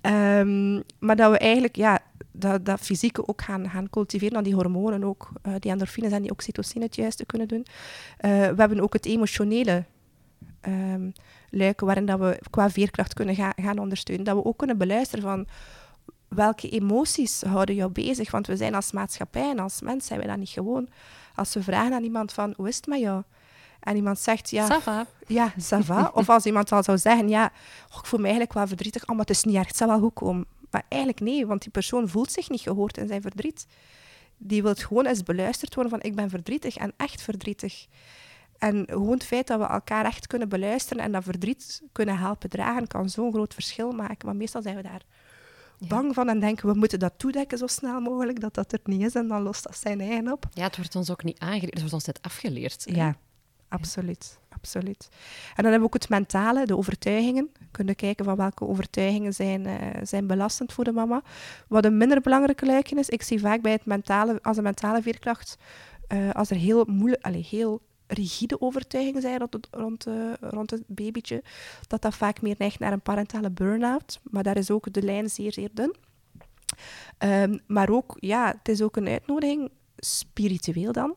Ehm, 0.00 0.82
maar 0.98 1.16
dat 1.16 1.30
we 1.30 1.38
eigenlijk 1.38 1.76
ja, 1.76 2.00
dat, 2.40 2.64
dat 2.64 2.80
fysieke 2.80 3.28
ook 3.28 3.42
gaan, 3.42 3.70
gaan 3.70 3.90
cultiveren, 3.90 4.34
dan 4.34 4.42
die 4.42 4.54
hormonen 4.54 5.04
ook, 5.04 5.32
uh, 5.46 5.54
die 5.58 5.70
endorfines 5.70 6.12
en 6.12 6.22
die 6.22 6.30
oxytocine 6.30 6.84
het 6.84 6.96
juiste 6.96 7.26
kunnen 7.26 7.48
doen. 7.48 7.66
Uh, 7.66 8.30
we 8.30 8.54
hebben 8.56 8.80
ook 8.80 8.92
het 8.92 9.06
emotionele 9.06 9.84
um, 10.68 11.12
luik, 11.50 11.80
waarin 11.80 12.06
dat 12.06 12.18
we 12.18 12.40
qua 12.50 12.70
veerkracht 12.70 13.14
kunnen 13.14 13.34
ga, 13.34 13.52
gaan 13.56 13.78
ondersteunen. 13.78 14.24
Dat 14.24 14.36
we 14.36 14.44
ook 14.44 14.56
kunnen 14.56 14.78
beluisteren 14.78 15.24
van 15.24 15.46
welke 16.28 16.68
emoties 16.68 17.42
houden 17.42 17.74
jou 17.74 17.90
bezig. 17.90 18.30
Want 18.30 18.46
we 18.46 18.56
zijn 18.56 18.74
als 18.74 18.92
maatschappij 18.92 19.50
en 19.50 19.58
als 19.58 19.80
mens 19.80 20.06
zijn 20.06 20.20
we 20.20 20.26
dat 20.26 20.36
niet 20.36 20.48
gewoon. 20.48 20.88
Als 21.34 21.54
we 21.54 21.62
vragen 21.62 21.92
aan 21.92 22.02
iemand 22.02 22.32
van, 22.32 22.54
hoe 22.56 22.68
is 22.68 22.76
het 22.76 22.86
met 22.86 23.00
jou? 23.00 23.22
En 23.80 23.96
iemand 23.96 24.18
zegt, 24.18 24.50
ja... 24.50 24.66
Sava. 24.66 25.06
Ja, 25.26 25.52
ça 25.58 25.78
of 26.12 26.28
als 26.28 26.46
iemand 26.46 26.72
al 26.72 26.82
zou 26.82 26.98
zeggen, 26.98 27.28
ja, 27.28 27.52
oh, 27.90 27.98
ik 27.98 28.06
voel 28.06 28.18
me 28.18 28.24
eigenlijk 28.24 28.54
wel 28.54 28.66
verdrietig, 28.66 29.02
oh, 29.02 29.08
maar 29.08 29.18
het 29.18 29.30
is 29.30 29.44
niet 29.44 29.56
erg, 29.56 29.66
het 29.66 29.76
zal 29.76 29.88
wel 29.88 30.00
goed 30.00 30.12
komen. 30.14 30.46
Maar 30.70 30.84
eigenlijk 30.88 31.20
nee, 31.20 31.46
want 31.46 31.62
die 31.62 31.70
persoon 31.70 32.08
voelt 32.08 32.32
zich 32.32 32.48
niet 32.48 32.60
gehoord 32.60 32.96
in 32.96 33.08
zijn 33.08 33.22
verdriet. 33.22 33.66
Die 34.36 34.62
wil 34.62 34.74
gewoon 34.74 35.06
eens 35.06 35.22
beluisterd 35.22 35.74
worden 35.74 35.92
van, 35.92 36.02
ik 36.02 36.14
ben 36.14 36.30
verdrietig 36.30 36.76
en 36.76 36.92
echt 36.96 37.22
verdrietig. 37.22 37.86
En 38.58 38.84
gewoon 38.86 39.12
het 39.12 39.24
feit 39.24 39.46
dat 39.46 39.58
we 39.58 39.66
elkaar 39.66 40.04
echt 40.04 40.26
kunnen 40.26 40.48
beluisteren 40.48 41.02
en 41.02 41.12
dat 41.12 41.24
verdriet 41.24 41.82
kunnen 41.92 42.18
helpen 42.18 42.50
dragen, 42.50 42.86
kan 42.86 43.08
zo'n 43.08 43.32
groot 43.32 43.54
verschil 43.54 43.92
maken. 43.92 44.26
Maar 44.26 44.36
meestal 44.36 44.62
zijn 44.62 44.76
we 44.76 44.82
daar 44.82 45.02
bang 45.88 46.14
van 46.14 46.28
en 46.28 46.40
denken 46.40 46.68
we 46.68 46.78
moeten 46.78 46.98
dat 46.98 47.12
toedekken 47.16 47.58
zo 47.58 47.66
snel 47.66 48.00
mogelijk, 48.00 48.40
dat 48.40 48.54
dat 48.54 48.72
er 48.72 48.80
niet 48.84 49.02
is 49.02 49.14
en 49.14 49.28
dan 49.28 49.42
lost 49.42 49.62
dat 49.62 49.76
zijn 49.76 50.00
eigen 50.00 50.32
op. 50.32 50.46
Ja, 50.52 50.62
het 50.62 50.76
wordt 50.76 50.96
ons 50.96 51.10
ook 51.10 51.24
niet 51.24 51.38
aangeleerd, 51.38 51.70
het 51.70 51.80
wordt 51.80 51.94
ons 51.94 52.04
net 52.04 52.22
afgeleerd. 52.22 52.82
Ja, 52.86 53.16
absoluut. 53.70 54.38
absoluut. 54.48 55.08
En 55.56 55.62
dan 55.62 55.64
hebben 55.64 55.80
we 55.80 55.86
ook 55.86 56.02
het 56.02 56.08
mentale, 56.08 56.66
de 56.66 56.76
overtuigingen. 56.76 57.50
We 57.58 57.66
kunnen 57.70 57.94
kijken 57.94 58.24
van 58.24 58.36
welke 58.36 58.66
overtuigingen 58.66 59.34
zijn, 59.34 59.66
uh, 59.66 59.74
zijn 60.02 60.26
belastend 60.26 60.72
voor 60.72 60.84
de 60.84 60.92
mama. 60.92 61.22
Wat 61.68 61.84
een 61.84 61.96
minder 61.96 62.20
belangrijke 62.20 62.66
luikje 62.66 62.96
is, 62.96 63.08
ik 63.08 63.22
zie 63.22 63.40
vaak 63.40 63.62
bij 63.62 63.72
het 63.72 63.84
mentale, 63.84 64.38
als 64.42 64.56
een 64.56 64.62
mentale 64.62 65.02
veerkracht, 65.02 65.56
uh, 66.08 66.30
als 66.30 66.50
er 66.50 66.56
heel 66.56 66.84
moeilijk, 66.84 67.24
allez, 67.24 67.50
heel 67.50 67.80
rigide 68.06 68.60
overtuigingen 68.60 69.20
zijn 69.20 69.38
rond 69.38 69.52
het, 69.52 69.68
rond, 69.70 70.06
uh, 70.06 70.32
rond 70.40 70.70
het 70.70 70.82
babytje, 70.86 71.42
dat 71.86 72.02
dat 72.02 72.14
vaak 72.14 72.42
meer 72.42 72.54
neigt 72.58 72.78
naar 72.78 72.92
een 72.92 73.00
parentale 73.00 73.50
burn-out. 73.50 74.20
Maar 74.22 74.42
daar 74.42 74.56
is 74.56 74.70
ook 74.70 74.92
de 74.92 75.02
lijn 75.02 75.30
zeer, 75.30 75.52
zeer 75.52 75.70
dun. 75.72 75.94
Um, 77.18 77.60
maar 77.66 77.88
ook, 77.88 78.16
ja, 78.20 78.54
het 78.58 78.68
is 78.68 78.82
ook 78.82 78.96
een 78.96 79.08
uitnodiging, 79.08 79.70
spiritueel 79.96 80.92
dan, 80.92 81.14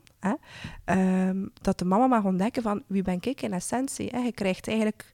um, 0.85 1.51
dat 1.61 1.79
de 1.79 1.85
mama 1.85 2.07
mag 2.07 2.23
ontdekken 2.23 2.63
van 2.63 2.83
wie 2.87 3.01
ben 3.01 3.17
ik 3.21 3.41
in 3.41 3.53
essentie. 3.53 4.09
Hè. 4.09 4.19
Je 4.19 4.31
krijgt 4.31 4.67
eigenlijk 4.67 5.13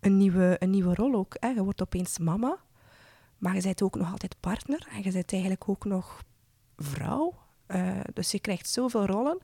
een 0.00 0.16
nieuwe, 0.16 0.56
een 0.58 0.70
nieuwe 0.70 0.94
rol 0.94 1.14
ook. 1.14 1.36
Hè. 1.38 1.48
Je 1.48 1.62
wordt 1.62 1.82
opeens 1.82 2.18
mama, 2.18 2.58
maar 3.38 3.54
je 3.54 3.62
bent 3.62 3.82
ook 3.82 3.96
nog 3.96 4.10
altijd 4.10 4.36
partner 4.40 4.86
en 4.90 5.02
je 5.02 5.12
bent 5.12 5.32
eigenlijk 5.32 5.68
ook 5.68 5.84
nog 5.84 6.22
vrouw. 6.76 7.34
Uh, 7.68 8.00
dus 8.12 8.30
je 8.30 8.40
krijgt 8.40 8.68
zoveel 8.68 9.06
rollen. 9.06 9.38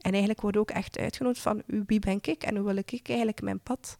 En 0.00 0.10
eigenlijk 0.10 0.40
wordt 0.40 0.56
ook 0.56 0.70
echt 0.70 0.98
uitgenodigd 0.98 1.42
van 1.42 1.62
wie 1.66 1.98
ben 1.98 2.18
ik 2.22 2.42
en 2.42 2.56
hoe 2.56 2.66
wil 2.66 2.76
ik 2.76 3.00
eigenlijk 3.08 3.42
mijn 3.42 3.60
pad 3.60 3.98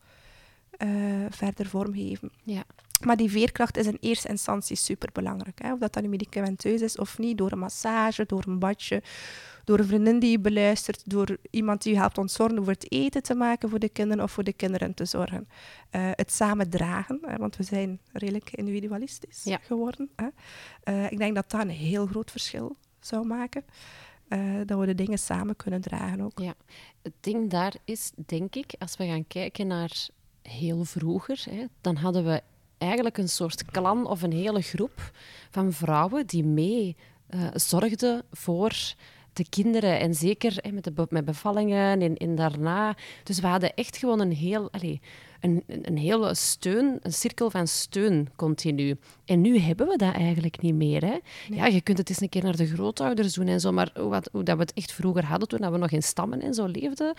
uh, 0.79 1.27
verder 1.31 1.66
vormgeven. 1.66 2.31
Ja. 2.42 2.64
Maar 3.04 3.16
die 3.16 3.30
veerkracht 3.30 3.76
is 3.76 3.87
in 3.87 3.96
eerste 4.00 4.28
instantie 4.28 4.76
superbelangrijk. 4.76 5.62
Hè? 5.62 5.72
Of 5.72 5.78
dat 5.78 5.92
dan 5.92 6.02
nu 6.02 6.09
medicamenteus 6.09 6.80
is 6.80 6.98
of 6.98 7.18
niet, 7.18 7.38
door 7.38 7.52
een 7.52 7.59
massage, 7.59 8.26
door 8.26 8.44
een 8.46 8.59
badje, 8.59 9.02
door 9.64 9.78
een 9.78 9.87
vriendin 9.87 10.18
die 10.18 10.30
je 10.30 10.38
beluistert, 10.38 11.11
door 11.11 11.37
iemand 11.50 11.82
die 11.82 11.92
je 11.92 11.98
helpt 11.98 12.18
ontzorgen 12.18 12.64
voor 12.64 12.72
het 12.72 12.92
eten 12.92 13.22
te 13.22 13.35
maken 13.35 13.68
voor 13.68 13.78
de 13.78 13.88
kinderen 13.88 14.24
of 14.24 14.32
voor 14.32 14.44
de 14.44 14.52
kinderen 14.52 14.94
te 14.94 15.04
zorgen. 15.04 15.48
Uh, 15.90 16.11
het 16.12 16.32
samen 16.32 16.70
dragen, 16.70 17.18
hè? 17.22 17.37
want 17.37 17.56
we 17.56 17.62
zijn 17.62 18.00
redelijk 18.12 18.50
individualistisch 18.50 19.44
ja. 19.44 19.59
geworden. 19.62 20.11
Hè? 20.16 20.26
Uh, 20.85 21.11
ik 21.11 21.18
denk 21.18 21.35
dat 21.35 21.50
dat 21.50 21.61
een 21.61 21.68
heel 21.68 22.06
groot 22.06 22.30
verschil 22.30 22.76
zou 23.00 23.26
maken. 23.26 23.64
Uh, 24.28 24.61
dat 24.66 24.78
we 24.78 24.87
de 24.87 24.94
dingen 24.94 25.18
samen 25.18 25.56
kunnen 25.56 25.80
dragen 25.80 26.20
ook. 26.20 26.38
Ja, 26.38 26.54
het 27.02 27.12
ding 27.20 27.50
daar 27.50 27.74
is, 27.85 28.12
denk 28.26 28.54
ik, 28.54 28.74
als 28.78 28.96
we 28.96 29.06
gaan 29.06 29.26
kijken 29.26 29.66
naar 29.66 30.09
heel 30.42 30.85
vroeger, 30.85 31.44
hè, 31.50 31.64
dan 31.80 31.96
hadden 31.96 32.24
we 32.24 32.42
eigenlijk 32.87 33.18
een 33.18 33.29
soort 33.29 33.64
klan 33.64 34.07
of 34.07 34.22
een 34.22 34.33
hele 34.33 34.61
groep 34.61 35.12
van 35.51 35.72
vrouwen 35.72 36.27
die 36.27 36.44
mee 36.44 36.96
uh, 37.31 37.40
zorgden 37.55 38.22
voor 38.31 38.94
de 39.33 39.49
kinderen. 39.49 39.99
En 40.01 40.14
zeker 40.14 40.64
met, 40.72 40.85
de, 40.85 41.07
met 41.09 41.25
bevallingen 41.25 42.01
en, 42.01 42.16
en 42.16 42.35
daarna. 42.35 42.96
Dus 43.22 43.40
we 43.40 43.46
hadden 43.46 43.75
echt 43.75 43.96
gewoon 43.96 44.20
een 44.20 44.33
heel... 44.33 44.70
Allez, 44.70 44.99
een, 45.46 45.82
een 45.82 45.98
hele 45.98 46.35
steun, 46.35 46.98
een 47.02 47.12
cirkel 47.12 47.50
van 47.50 47.66
steun 47.66 48.28
continu. 48.37 48.96
En 49.24 49.40
nu 49.40 49.59
hebben 49.59 49.88
we 49.88 49.96
dat 49.96 50.14
eigenlijk 50.14 50.62
niet 50.62 50.74
meer. 50.74 51.04
Hè? 51.04 51.18
Ja, 51.48 51.66
je 51.66 51.80
kunt 51.80 51.98
het 51.98 52.09
eens 52.09 52.20
een 52.20 52.28
keer 52.28 52.42
naar 52.42 52.56
de 52.56 52.66
grootouders 52.66 53.35
doen 53.35 53.46
en 53.46 53.61
zo, 53.61 53.72
maar 53.72 53.90
hoe, 53.94 54.09
wat, 54.09 54.28
hoe 54.32 54.42
dat 54.42 54.56
we 54.56 54.62
het 54.62 54.72
echt 54.72 54.92
vroeger 54.92 55.24
hadden 55.24 55.48
toen 55.48 55.70
we 55.70 55.78
nog 55.78 55.90
in 55.90 56.02
stammen 56.02 56.40
en 56.40 56.54
zo 56.54 56.66
leefden. 56.66 57.14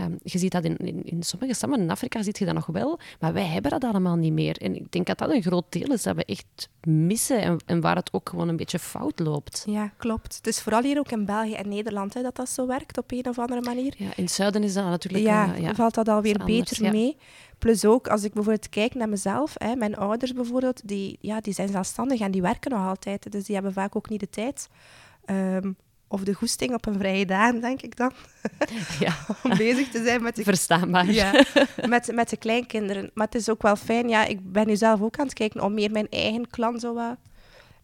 Um, 0.00 0.18
je 0.22 0.38
ziet 0.38 0.52
dat 0.52 0.64
in, 0.64 0.76
in, 0.76 1.02
in, 1.04 1.22
sommige 1.22 1.54
stammen, 1.54 1.80
in 1.80 1.90
Afrika 1.90 2.22
zie 2.22 2.34
je 2.38 2.44
dat 2.44 2.54
nog 2.54 2.66
wel, 2.66 2.98
maar 3.20 3.32
wij 3.32 3.46
hebben 3.46 3.70
dat 3.70 3.84
allemaal 3.84 4.16
niet 4.16 4.32
meer. 4.32 4.56
En 4.56 4.74
ik 4.74 4.92
denk 4.92 5.06
dat 5.06 5.18
dat 5.18 5.30
een 5.30 5.42
groot 5.42 5.64
deel 5.68 5.92
is 5.92 6.02
dat 6.02 6.16
we 6.16 6.24
echt 6.24 6.68
missen 6.82 7.42
en, 7.42 7.58
en 7.66 7.80
waar 7.80 7.96
het 7.96 8.12
ook 8.12 8.28
gewoon 8.28 8.48
een 8.48 8.56
beetje 8.56 8.78
fout 8.78 9.18
loopt. 9.18 9.62
Ja, 9.66 9.92
klopt. 9.96 10.36
Het 10.36 10.46
is 10.46 10.60
vooral 10.60 10.82
hier 10.82 10.98
ook 10.98 11.10
in 11.10 11.24
België 11.24 11.54
en 11.54 11.68
Nederland 11.68 12.14
hè, 12.14 12.22
dat 12.22 12.36
dat 12.36 12.48
zo 12.48 12.66
werkt 12.66 12.98
op 12.98 13.12
een 13.12 13.28
of 13.28 13.38
andere 13.38 13.60
manier. 13.60 13.94
Ja, 13.96 14.10
in 14.16 14.24
het 14.24 14.32
zuiden 14.32 14.62
is 14.62 14.74
dat 14.74 14.84
natuurlijk... 14.84 15.24
Ja, 15.24 15.54
uh, 15.54 15.60
ja 15.60 15.74
valt 15.74 15.94
dat 15.94 16.08
alweer 16.08 16.44
beter 16.44 16.90
mee. 16.90 17.16
Plus 17.60 17.84
ook, 17.84 18.08
als 18.08 18.22
ik 18.22 18.32
bijvoorbeeld 18.32 18.68
kijk 18.68 18.94
naar 18.94 19.08
mezelf, 19.08 19.54
hè, 19.58 19.76
mijn 19.76 19.96
ouders 19.96 20.32
bijvoorbeeld, 20.32 20.88
die, 20.88 21.18
ja, 21.20 21.40
die 21.40 21.54
zijn 21.54 21.68
zelfstandig 21.68 22.20
en 22.20 22.30
die 22.30 22.42
werken 22.42 22.70
nog 22.70 22.86
altijd. 22.86 23.32
Dus 23.32 23.44
die 23.44 23.54
hebben 23.54 23.72
vaak 23.72 23.96
ook 23.96 24.08
niet 24.08 24.20
de 24.20 24.30
tijd. 24.30 24.68
Um, 25.26 25.76
of 26.08 26.24
de 26.24 26.34
goesting 26.34 26.74
op 26.74 26.86
een 26.86 26.98
vrije 26.98 27.26
dag, 27.26 27.60
denk 27.60 27.82
ik 27.82 27.96
dan. 27.96 28.12
Ja. 29.00 29.14
Om 29.44 29.56
bezig 29.56 29.88
te 29.88 30.04
zijn 30.04 30.22
met 30.22 30.36
de... 30.36 30.42
Verstaanbaar. 30.42 31.10
Ja, 31.10 31.44
met, 31.88 32.14
met 32.14 32.30
de 32.30 32.36
kleinkinderen. 32.36 33.10
Maar 33.14 33.26
het 33.26 33.34
is 33.34 33.48
ook 33.48 33.62
wel 33.62 33.76
fijn, 33.76 34.08
ja, 34.08 34.24
ik 34.24 34.52
ben 34.52 34.66
nu 34.66 34.76
zelf 34.76 35.00
ook 35.00 35.18
aan 35.18 35.24
het 35.24 35.34
kijken 35.34 35.62
om 35.62 35.74
meer 35.74 35.90
mijn 35.90 36.08
eigen 36.08 36.50
klan 36.50 36.80
zo 36.80 36.94
wat 36.94 37.16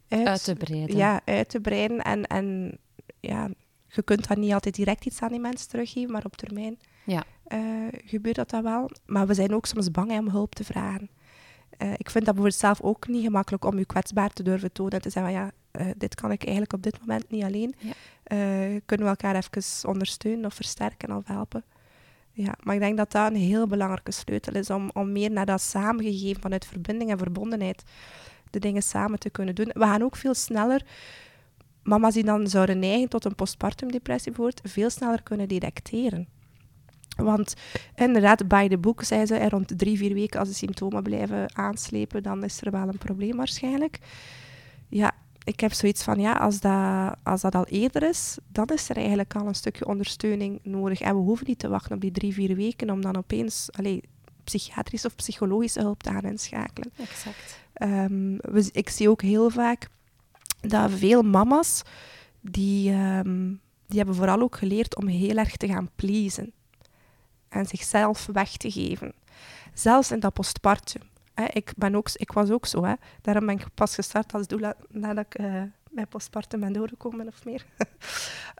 uit, 0.09 0.27
uit 0.27 0.45
te 0.45 0.55
breiden. 0.55 0.97
Ja, 0.97 1.21
uit 1.25 1.49
te 1.49 1.61
breiden. 1.61 2.03
En, 2.03 2.27
en 2.27 2.79
ja, 3.21 3.49
je 3.89 4.03
kunt 4.03 4.29
dan 4.29 4.41
niet 4.41 4.53
altijd 4.53 4.75
direct 4.75 5.07
iets 5.07 5.21
aan 5.21 5.31
die 5.31 5.41
mensen 5.41 5.69
teruggeven, 5.69 6.13
maar 6.13 6.25
op 6.25 6.37
termijn 6.37 6.79
ja. 7.07 7.25
uh, 7.49 7.89
gebeurt 8.05 8.37
dat 8.37 8.51
dan 8.51 8.63
wel. 8.63 8.91
Maar 9.07 9.27
we 9.27 9.35
zijn 9.35 9.55
ook 9.55 9.67
soms 9.67 9.91
bang 9.91 10.19
om 10.19 10.29
hulp 10.29 10.55
te 10.55 10.65
vragen. 10.65 11.11
Uh, 11.83 11.93
ik 11.93 12.11
vind 12.11 12.25
dat 12.25 12.35
bijvoorbeeld 12.35 12.55
zelf 12.55 12.81
ook 12.81 13.09
niet 13.09 13.25
gemakkelijk 13.25 13.65
om 13.65 13.79
je 13.79 13.85
kwetsbaar 13.85 14.31
te 14.31 14.43
durven 14.43 14.73
tonen 14.73 14.93
en 14.93 15.01
te 15.01 15.11
zeggen, 15.11 15.33
ja, 15.33 15.51
uh, 15.81 15.87
dit 15.97 16.15
kan 16.15 16.31
ik 16.33 16.43
eigenlijk 16.43 16.73
op 16.73 16.83
dit 16.83 17.01
moment 17.01 17.31
niet 17.31 17.45
alleen. 17.45 17.75
Ja. 17.79 17.93
kunnen 18.87 19.07
we 19.07 19.13
elkaar 19.13 19.37
even 19.37 19.89
ondersteunen 19.89 20.45
of 20.45 20.55
versterken 20.55 21.17
of 21.17 21.27
helpen? 21.27 21.65
Ja, 22.33 22.55
maar 22.63 22.75
ik 22.75 22.81
denk 22.81 22.97
dat 22.97 23.13
dat 23.13 23.31
een 23.31 23.37
heel 23.37 23.67
belangrijke 23.67 24.11
sleutel 24.11 24.55
is 24.55 24.71
om, 24.71 24.91
om 24.93 25.13
meer 25.13 25.31
naar 25.31 25.47
dat 25.47 25.61
samengegeven 25.61 26.43
vanuit 26.43 26.67
verbinding 26.67 27.11
en 27.11 27.19
verbondenheid 27.19 27.83
de 28.51 28.59
dingen 28.59 28.83
samen 28.83 29.19
te 29.19 29.31
kunnen 29.31 29.55
doen. 29.55 29.71
We 29.73 29.85
gaan 29.85 30.03
ook 30.03 30.17
veel 30.17 30.35
sneller 30.35 30.83
mama's 31.87 32.15
die 32.15 32.25
dan 32.25 32.47
zouden 32.47 32.79
neigen 32.79 33.09
tot 33.09 33.25
een 33.25 33.35
postpartum 33.35 33.93
depressie 33.93 34.33
bijvoorbeeld, 34.33 34.73
veel 34.73 34.91
sneller 34.91 35.23
kunnen 35.23 35.49
detecteren. 35.49 36.29
Want 37.17 37.55
inderdaad, 37.95 38.49
bij 38.49 38.69
de 38.69 38.79
boek 38.79 39.03
zei 39.03 39.27
ze, 39.27 39.49
rond 39.49 39.79
drie, 39.79 39.99
vier 39.99 40.15
weken 40.15 40.41
als 40.41 40.49
de 40.49 40.55
symptomen 40.55 41.03
blijven 41.03 41.57
aanslepen, 41.57 42.23
dan 42.23 42.45
is 42.45 42.61
er 42.61 42.71
wel 42.71 42.89
een 42.89 42.99
probleem 42.99 43.37
waarschijnlijk. 43.37 43.99
Ja, 44.89 45.13
ik 45.45 45.61
heb 45.61 45.73
zoiets 45.73 46.03
van, 46.03 46.21
ja, 46.21 46.33
als 46.33 46.61
dat, 46.61 47.15
als 47.23 47.41
dat 47.41 47.55
al 47.55 47.67
eerder 47.67 48.03
is, 48.09 48.39
dan 48.49 48.67
is 48.67 48.89
er 48.89 48.97
eigenlijk 48.97 49.35
al 49.35 49.47
een 49.47 49.55
stukje 49.55 49.87
ondersteuning 49.87 50.61
nodig. 50.63 51.01
En 51.01 51.15
we 51.15 51.21
hoeven 51.21 51.47
niet 51.47 51.59
te 51.59 51.69
wachten 51.69 51.95
op 51.95 52.01
die 52.01 52.11
drie, 52.11 52.35
vier 52.35 52.57
weken 52.57 52.91
om 52.91 53.01
dan 53.01 53.17
opeens 53.17 53.69
allee, 53.73 54.03
psychiatrische 54.45 55.07
of 55.07 55.15
psychologische 55.15 55.81
hulp 55.81 56.03
te 56.03 56.11
gaan 56.11 56.25
inschakelen. 56.25 56.93
Exact. 56.97 57.61
Um, 57.83 58.37
we, 58.37 58.69
ik 58.73 58.89
zie 58.89 59.11
ook 59.11 59.23
heel 59.23 59.51
vaak 59.51 59.89
dat 60.61 60.91
veel 60.91 61.23
mama's, 61.23 61.83
die, 62.41 62.93
um, 62.93 63.61
die 63.87 63.99
hebben 63.99 64.15
vooral 64.15 64.41
ook 64.41 64.57
geleerd 64.57 64.97
om 64.97 65.07
heel 65.07 65.37
erg 65.37 65.57
te 65.57 65.67
gaan 65.67 65.91
pleasen. 65.97 66.53
En 67.57 67.67
zichzelf 67.67 68.27
weg 68.33 68.57
te 68.57 68.71
geven. 68.71 69.13
Zelfs 69.75 70.11
in 70.11 70.21
dat 70.21 70.33
postpartum. 70.33 71.03
Ik, 71.53 71.73
ben 71.77 71.95
ook, 71.95 72.09
ik 72.13 72.33
was 72.33 72.51
ook 72.51 72.67
zo. 72.67 72.85
Hè. 72.85 72.95
Daarom 73.23 73.47
ben 73.47 73.59
ik 73.59 73.67
pas 73.75 73.95
gestart 73.95 74.33
als 74.33 74.47
doula 74.47 74.75
nadat 74.91 75.25
ik 75.25 75.39
uh, 75.41 75.63
mijn 75.91 76.09
postpartum 76.09 76.61
ben 76.61 76.73
doorgekomen 76.73 77.27
of 77.27 77.45
meer. 77.45 77.65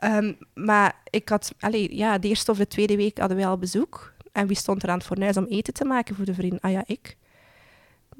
um, 0.03 0.37
maar 0.69 0.95
ik 1.09 1.29
had, 1.29 1.53
allee, 1.59 1.95
ja, 1.95 2.17
de 2.17 2.27
eerste 2.27 2.51
of 2.51 2.57
de 2.57 2.67
tweede 2.67 2.95
week 2.95 3.17
hadden 3.17 3.37
wij 3.37 3.47
al 3.47 3.57
bezoek. 3.57 4.13
En 4.31 4.47
wie 4.47 4.55
stond 4.55 4.83
er 4.83 4.89
aan 4.89 4.97
het 4.97 5.07
fornuis 5.07 5.37
om 5.37 5.45
eten 5.45 5.73
te 5.73 5.85
maken 5.85 6.15
voor 6.15 6.25
de 6.25 6.33
vriend? 6.33 6.61
Ah 6.61 6.71
ja, 6.71 6.83
ik. 6.85 7.17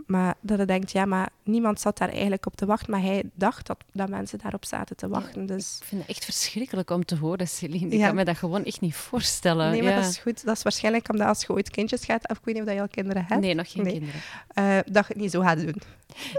Maar 0.06 0.36
dat 0.42 0.58
hij 0.58 0.66
denkt, 0.66 0.92
ja, 0.92 1.06
maar 1.06 1.30
niemand 1.48 1.80
zat 1.80 1.98
daar 1.98 2.10
eigenlijk 2.10 2.46
op 2.46 2.56
te 2.56 2.66
wachten. 2.66 2.92
Maar 2.92 3.02
hij 3.02 3.24
dacht 3.34 3.68
dat, 3.68 3.78
dat 3.92 4.10
mensen 4.10 4.40
daarop 4.40 4.66
zaten 4.66 4.96
te 4.96 5.08
wachten. 5.08 5.46
Dus... 5.46 5.78
Ik 5.80 5.86
vind 5.88 6.02
het 6.02 6.10
echt 6.10 6.26
verschrikkelijk 6.26 6.90
om 6.90 7.06
te 7.06 7.16
horen, 7.16 7.48
Celine. 7.48 7.90
Ik 7.90 8.02
kan 8.02 8.16
me 8.16 8.26
dat 8.26 8.38
gewoon 8.38 8.66
echt 8.66 8.82
niet 8.82 8.96
voorstellen. 8.96 9.72
Nee, 9.72 9.84
maar 9.84 9.92
ja. 9.92 10.00
dat 10.02 10.10
is 10.10 10.18
goed. 10.18 10.46
Dat 10.46 10.56
is 10.56 10.64
waarschijnlijk 10.64 11.10
omdat 11.10 11.28
als 11.28 11.42
je 11.42 11.54
ooit 11.54 11.70
kindjes 11.70 12.06
gaat... 12.06 12.30
Of 12.30 12.38
ik 12.38 12.46
weet 12.46 12.56
niet 12.56 12.64
of 12.64 12.74
je 12.74 12.82
al 12.82 12.88
kinderen 12.88 13.26
hebt. 13.28 13.42
Nee, 13.42 13.54
nog 13.54 13.72
geen 13.72 13.86
kinderen. 13.86 14.22
Uh, 14.60 14.78
dat 14.86 15.08
je 15.08 15.14
het 15.14 15.22
niet 15.22 15.32
zo 15.32 15.42
gaat 15.42 15.60
doen. 15.60 15.82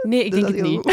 Nee, 0.03 0.25
ik 0.25 0.31
dus 0.31 0.41
denk 0.41 0.55
het 0.55 0.65
niet. 0.65 0.87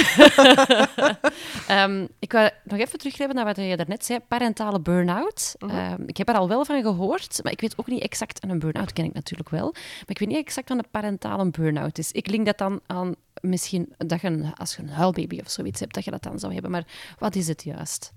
um, 1.69 2.07
ik 2.25 2.31
wil 2.31 2.49
nog 2.63 2.79
even 2.79 2.99
teruggrijpen 2.99 3.35
naar 3.35 3.45
wat 3.45 3.55
je 3.55 3.77
daarnet 3.77 4.05
zei. 4.05 4.19
Parentale 4.27 4.79
burn-out. 4.79 5.55
-huh. 5.59 5.91
um, 5.91 6.03
ik 6.07 6.17
heb 6.17 6.29
er 6.29 6.35
al 6.35 6.47
wel 6.47 6.65
van 6.65 6.81
gehoord, 6.81 7.39
maar 7.43 7.51
ik 7.51 7.61
weet 7.61 7.77
ook 7.77 7.87
niet 7.87 8.01
exact... 8.01 8.39
En 8.39 8.49
een 8.49 8.59
burn-out 8.59 8.93
ken 8.93 9.05
ik 9.05 9.13
natuurlijk 9.13 9.49
wel. 9.49 9.71
Maar 9.73 10.03
ik 10.07 10.19
weet 10.19 10.27
niet 10.27 10.37
exact 10.37 10.69
wat 10.69 10.77
een 10.77 10.89
parentale 10.91 11.49
burn-out 11.49 11.97
is. 11.97 12.11
Ik 12.11 12.27
link 12.27 12.45
dat 12.45 12.57
dan 12.57 12.79
aan 12.85 13.15
misschien 13.41 13.93
dat 13.97 14.21
je 14.21 14.27
een, 14.27 14.53
als 14.53 14.75
je 14.75 14.81
een 14.81 14.89
huilbaby 14.89 15.39
of 15.39 15.49
zoiets 15.49 15.79
hebt, 15.79 15.93
dat 15.93 16.03
je 16.03 16.11
dat 16.11 16.23
dan 16.23 16.39
zou 16.39 16.53
hebben. 16.53 16.71
Maar 16.71 16.87
wat 17.19 17.35
is 17.35 17.47
het 17.47 17.63
juist? 17.63 18.13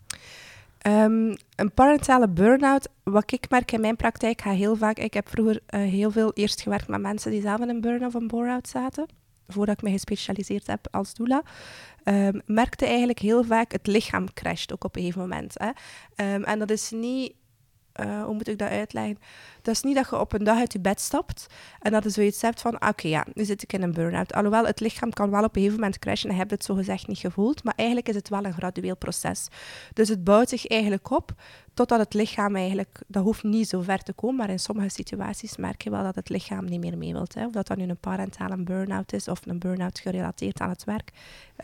Um, 0.86 1.36
een 1.56 1.72
parentale 1.74 2.28
burn-out, 2.28 2.88
wat 3.02 3.32
ik 3.32 3.50
merk 3.50 3.72
in 3.72 3.80
mijn 3.80 3.96
praktijk, 3.96 4.40
ga 4.40 4.50
heel 4.50 4.76
vaak... 4.76 4.98
Ik 4.98 5.14
heb 5.14 5.28
vroeger 5.28 5.60
uh, 5.70 5.80
heel 5.80 6.10
veel 6.10 6.32
eerst 6.32 6.60
gewerkt 6.60 6.88
met 6.88 7.00
mensen 7.00 7.30
die 7.30 7.40
zelf 7.40 7.60
in 7.60 7.68
een 7.68 7.80
burn- 7.80 8.06
of 8.06 8.14
een 8.14 8.26
bore-out 8.26 8.68
zaten. 8.68 9.06
Voordat 9.48 9.76
ik 9.76 9.82
me 9.82 9.90
gespecialiseerd 9.90 10.66
heb 10.66 10.88
als 10.90 11.14
doula. 11.14 11.42
Um, 12.04 12.42
merkte 12.46 12.86
eigenlijk 12.86 13.18
heel 13.18 13.44
vaak 13.44 13.72
het 13.72 13.86
lichaam 13.86 14.32
crasht 14.32 14.72
ook 14.72 14.84
op 14.84 14.96
een 14.96 15.02
gegeven 15.02 15.20
moment. 15.20 15.54
Hè. 15.54 15.68
Um, 16.34 16.44
en 16.44 16.58
dat 16.58 16.70
is 16.70 16.90
niet... 16.90 17.32
Uh, 18.00 18.24
hoe 18.24 18.34
moet 18.34 18.48
ik 18.48 18.58
dat 18.58 18.68
uitleggen? 18.68 19.18
Dat 19.62 19.74
is 19.74 19.82
niet 19.82 19.94
dat 19.94 20.10
je 20.10 20.18
op 20.18 20.32
een 20.32 20.44
dag 20.44 20.58
uit 20.58 20.72
je 20.72 20.80
bed 20.80 21.00
stapt 21.00 21.46
en 21.80 21.92
dat 21.92 22.04
je 22.04 22.10
zoiets 22.10 22.42
hebt 22.42 22.60
van, 22.60 22.74
oké, 22.74 22.86
okay, 22.86 23.10
ja, 23.10 23.26
nu 23.34 23.44
zit 23.44 23.62
ik 23.62 23.72
in 23.72 23.82
een 23.82 23.92
burn-out. 23.92 24.32
Alhoewel, 24.32 24.66
het 24.66 24.80
lichaam 24.80 25.10
kan 25.12 25.30
wel 25.30 25.44
op 25.44 25.56
een 25.56 25.62
gegeven 25.62 25.80
moment 25.80 25.98
crashen 25.98 26.30
en 26.30 26.36
hebt 26.36 26.50
het 26.50 26.64
zogezegd 26.64 27.06
niet 27.06 27.18
gevoeld, 27.18 27.64
maar 27.64 27.74
eigenlijk 27.76 28.08
is 28.08 28.14
het 28.14 28.28
wel 28.28 28.44
een 28.44 28.52
gradueel 28.52 28.96
proces. 28.96 29.48
Dus 29.92 30.08
het 30.08 30.24
bouwt 30.24 30.48
zich 30.48 30.66
eigenlijk 30.66 31.10
op 31.10 31.34
totdat 31.78 31.98
het 31.98 32.14
lichaam 32.14 32.56
eigenlijk, 32.56 32.98
dat 33.06 33.22
hoeft 33.22 33.42
niet 33.42 33.68
zo 33.68 33.80
ver 33.80 34.02
te 34.02 34.12
komen, 34.12 34.36
maar 34.36 34.50
in 34.50 34.58
sommige 34.58 34.88
situaties 34.88 35.56
merk 35.56 35.82
je 35.82 35.90
wel 35.90 36.02
dat 36.02 36.14
het 36.14 36.28
lichaam 36.28 36.64
niet 36.64 36.80
meer 36.80 36.98
mee 36.98 37.12
wilt. 37.12 37.34
Hè. 37.34 37.46
Of 37.46 37.52
dat 37.52 37.66
dat 37.66 37.76
nu 37.76 37.88
een 37.88 37.96
parentale 37.96 38.62
burn-out 38.62 39.12
is 39.12 39.28
of 39.28 39.40
een 39.46 39.58
burn-out 39.58 39.98
gerelateerd 39.98 40.60
aan 40.60 40.68
het 40.68 40.84
werk. 40.84 41.10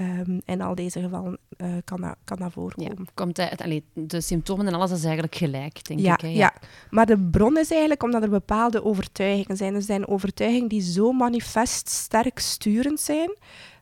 Um, 0.00 0.40
in 0.44 0.60
al 0.60 0.74
deze 0.74 1.00
gevallen 1.00 1.38
uh, 1.56 1.68
kan, 1.84 2.00
dat, 2.00 2.16
kan 2.24 2.38
dat 2.38 2.52
voorkomen. 2.52 2.96
Ja, 2.98 3.04
komt 3.14 3.36
het, 3.36 3.62
allee, 3.62 3.84
de 3.92 4.20
symptomen 4.20 4.66
en 4.66 4.74
alles 4.74 4.90
is 4.90 5.04
eigenlijk 5.04 5.34
gelijk, 5.34 5.84
denk 5.84 6.00
ja, 6.00 6.12
ik. 6.12 6.20
Hè? 6.20 6.28
Ja. 6.28 6.34
ja, 6.34 6.52
maar 6.90 7.06
de 7.06 7.18
bron 7.18 7.58
is 7.58 7.70
eigenlijk 7.70 8.02
omdat 8.02 8.22
er 8.22 8.30
bepaalde 8.30 8.84
overtuigingen 8.84 9.56
zijn. 9.56 9.74
Er 9.74 9.82
zijn 9.82 10.08
overtuigingen 10.08 10.68
die 10.68 10.82
zo 10.82 11.12
manifest 11.12 11.88
sterk 11.88 12.38
sturend 12.38 13.00
zijn, 13.00 13.36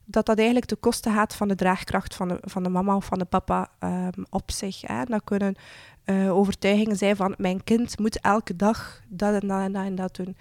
dat 0.05 0.27
dat 0.27 0.37
eigenlijk 0.37 0.67
ten 0.67 0.81
koste 0.81 1.11
gaat 1.11 1.35
van 1.35 1.49
de 1.49 1.55
draagkracht 1.55 2.15
van 2.15 2.29
de, 2.29 2.39
van 2.41 2.63
de 2.63 2.69
mama 2.69 2.97
of 2.97 3.05
van 3.05 3.19
de 3.19 3.25
papa 3.25 3.71
um, 3.81 4.25
op 4.31 4.51
zich. 4.51 4.81
Hè. 4.81 5.05
Dat 5.05 5.25
kunnen 5.25 5.57
uh, 6.05 6.37
overtuigingen 6.37 6.97
zijn 6.97 7.17
van 7.17 7.35
mijn 7.39 7.65
kind 7.65 7.99
moet 7.99 8.21
elke 8.21 8.57
dag 8.57 9.03
dat 9.09 9.43
en 9.43 9.49
dat 9.49 9.61
en 9.61 9.73
dat 9.73 9.85
en 9.85 9.95
dat 9.95 10.17
doen. 10.17 10.37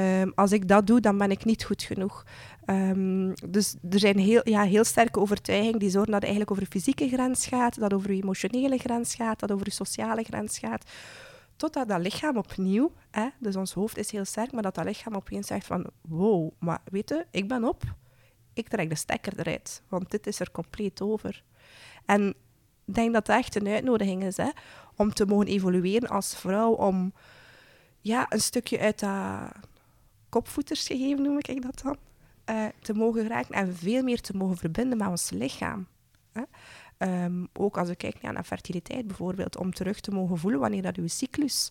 Um, 0.00 0.32
als 0.34 0.52
ik 0.52 0.68
dat 0.68 0.86
doe, 0.86 1.00
dan 1.00 1.18
ben 1.18 1.30
ik 1.30 1.44
niet 1.44 1.64
goed 1.64 1.82
genoeg. 1.82 2.24
Um, 2.66 3.32
dus 3.48 3.76
er 3.90 3.98
zijn 3.98 4.18
heel, 4.18 4.40
ja, 4.44 4.62
heel 4.62 4.84
sterke 4.84 5.20
overtuigingen 5.20 5.78
die 5.78 5.90
zorgen 5.90 6.12
dat 6.12 6.20
het 6.20 6.30
eigenlijk 6.30 6.50
over 6.50 6.64
de 6.64 6.78
fysieke 6.78 7.08
grens 7.08 7.46
gaat, 7.46 7.78
dat 7.80 7.92
over 7.92 8.12
je 8.12 8.22
emotionele 8.22 8.78
grens 8.78 9.14
gaat, 9.14 9.40
dat 9.40 9.52
over 9.52 9.66
je 9.66 9.72
sociale 9.72 10.22
grens 10.22 10.58
gaat. 10.58 10.90
Totdat 11.56 11.88
dat 11.88 12.00
lichaam 12.00 12.36
opnieuw, 12.36 12.92
hè, 13.10 13.28
dus 13.38 13.56
ons 13.56 13.72
hoofd 13.72 13.98
is 13.98 14.10
heel 14.10 14.24
sterk, 14.24 14.52
maar 14.52 14.62
dat 14.62 14.74
dat 14.74 14.84
lichaam 14.84 15.14
opeens 15.14 15.46
zegt 15.46 15.66
van 15.66 15.86
wow, 16.00 16.50
maar 16.58 16.80
weet 16.84 17.08
je, 17.08 17.26
ik 17.30 17.48
ben 17.48 17.64
op, 17.64 17.82
ik 18.52 18.68
trek 18.68 18.88
de 18.88 18.94
stekker 18.94 19.32
eruit, 19.38 19.82
want 19.88 20.10
dit 20.10 20.26
is 20.26 20.40
er 20.40 20.50
compleet 20.50 21.00
over. 21.00 21.42
En 22.04 22.34
denk 22.94 23.12
dat 23.12 23.26
dat 23.26 23.36
echt 23.36 23.54
een 23.54 23.68
uitnodiging 23.68 24.24
is, 24.24 24.36
hè, 24.36 24.50
om 24.96 25.12
te 25.12 25.26
mogen 25.26 25.46
evolueren 25.46 26.08
als 26.08 26.36
vrouw, 26.36 26.72
om 26.72 27.12
ja, 28.00 28.26
een 28.28 28.40
stukje 28.40 28.78
uit 28.78 28.98
dat 28.98 29.50
kopvoeters 30.28 30.86
gegeven, 30.86 31.22
noem 31.22 31.38
ik 31.38 31.62
dat 31.62 31.80
dan, 31.82 31.96
uh, 32.50 32.66
te 32.80 32.94
mogen 32.94 33.28
raken 33.28 33.54
en 33.54 33.76
veel 33.76 34.02
meer 34.02 34.20
te 34.20 34.36
mogen 34.36 34.56
verbinden 34.56 34.98
met 34.98 35.08
ons 35.08 35.30
lichaam. 35.30 35.86
Hè. 36.32 36.42
Um, 36.98 37.48
ook 37.52 37.78
als 37.78 37.88
we 37.88 37.96
kijken 37.96 38.34
naar 38.34 38.44
fertiliteit 38.44 39.06
bijvoorbeeld, 39.06 39.56
om 39.56 39.72
terug 39.72 40.00
te 40.00 40.10
mogen 40.10 40.38
voelen 40.38 40.60
wanneer 40.60 40.82
dat 40.82 40.96
uw 40.96 41.08
cyclus 41.08 41.70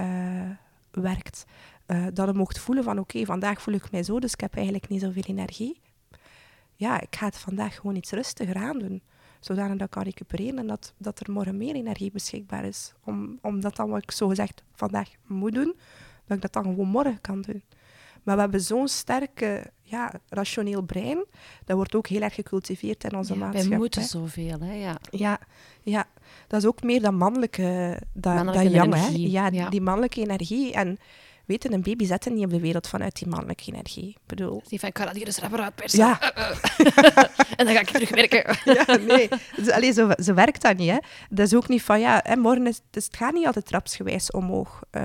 uh, 0.00 0.50
werkt. 0.90 1.44
Uh, 1.86 2.06
dat 2.12 2.28
je 2.28 2.34
mocht 2.34 2.58
voelen 2.58 2.84
van 2.84 2.98
oké, 2.98 3.24
vandaag 3.24 3.62
voel 3.62 3.74
ik 3.74 3.90
mij 3.90 4.02
zo, 4.02 4.20
dus 4.20 4.32
ik 4.32 4.40
heb 4.40 4.54
eigenlijk 4.54 4.88
niet 4.88 5.00
zoveel 5.00 5.22
energie. 5.26 5.80
Ja, 6.74 7.00
ik 7.00 7.16
ga 7.16 7.26
het 7.26 7.38
vandaag 7.38 7.74
gewoon 7.74 7.96
iets 7.96 8.10
rustiger 8.10 8.56
aan 8.56 8.78
doen. 8.78 9.02
Zodanig 9.46 9.76
dat 9.76 9.86
ik 9.86 9.92
kan 9.92 10.02
recupereren 10.02 10.58
en 10.58 10.66
dat, 10.66 10.92
dat 10.96 11.20
er 11.20 11.32
morgen 11.32 11.56
meer 11.56 11.74
energie 11.74 12.10
beschikbaar 12.10 12.64
is. 12.64 12.92
Om, 13.04 13.38
om 13.42 13.60
dat 13.60 13.76
dan 13.76 13.90
wat 13.90 14.02
ik 14.02 14.10
zo 14.10 14.28
gezegd 14.28 14.62
vandaag 14.74 15.08
moet 15.26 15.54
doen, 15.54 15.74
dat 16.26 16.36
ik 16.36 16.42
dat 16.42 16.52
dan 16.52 16.64
gewoon 16.64 16.88
morgen 16.88 17.20
kan 17.20 17.40
doen. 17.40 17.62
Maar 18.22 18.34
we 18.34 18.40
hebben 18.40 18.60
zo'n 18.60 18.88
sterke, 18.88 19.70
ja, 19.80 20.12
rationeel 20.28 20.82
brein. 20.82 21.24
Dat 21.64 21.76
wordt 21.76 21.94
ook 21.94 22.06
heel 22.06 22.20
erg 22.20 22.34
gecultiveerd 22.34 23.04
in 23.04 23.16
onze 23.16 23.32
ja, 23.32 23.38
maatschappij. 23.38 23.70
Wij 23.70 23.78
moeten 23.78 24.02
zoveel, 24.02 24.60
hè? 24.60 24.74
Ja. 24.74 24.96
ja. 25.10 25.38
Ja, 25.82 26.06
dat 26.46 26.62
is 26.62 26.68
ook 26.68 26.82
meer 26.82 27.02
dan 27.02 27.16
mannelijke, 27.16 28.00
dat, 28.12 28.34
mannelijke 28.34 28.70
dat 28.70 28.84
energie. 28.84 29.26
Hè? 29.26 29.32
Ja, 29.32 29.48
ja, 29.52 29.68
die 29.68 29.80
mannelijke 29.80 30.20
energie. 30.20 30.72
En 30.72 30.98
weet 31.46 31.62
je, 31.62 31.72
een 31.72 31.82
baby 31.82 32.06
zet 32.06 32.24
er 32.24 32.32
niet 32.32 32.44
op 32.44 32.50
de 32.50 32.60
wereld 32.60 32.88
vanuit 32.88 33.18
die 33.18 33.28
mannelijke 33.28 33.72
energie. 33.72 34.08
Ik 34.08 34.26
bedoel... 34.26 34.62
Die 34.68 34.80
van, 34.80 34.88
ik 34.88 34.98
ga 34.98 35.04
dat 35.04 35.14
hier 35.14 35.26
eens 35.26 35.38
rapper 35.38 35.60
uitpersen. 35.60 35.98
Ja. 35.98 36.20
en 37.56 37.64
dan 37.66 37.74
ga 37.74 37.80
ik 37.80 37.90
terugwerken. 37.90 38.58
ja, 38.74 38.96
nee. 38.96 39.28
Dus, 39.56 39.70
allee, 39.70 39.92
zo, 39.92 40.10
zo 40.22 40.34
werkt 40.34 40.62
dat 40.62 40.76
niet. 40.76 40.90
Hè. 40.90 40.98
Dat 41.30 41.46
is 41.46 41.54
ook 41.54 41.68
niet 41.68 41.82
van, 41.82 42.00
ja, 42.00 42.20
hè, 42.24 42.36
morgen 42.36 42.66
is, 42.66 42.80
dus 42.90 43.04
het 43.04 43.16
gaat 43.16 43.32
niet 43.32 43.46
altijd 43.46 43.66
trapsgewijs 43.66 44.30
omhoog. 44.30 44.82
Uh, 44.90 45.02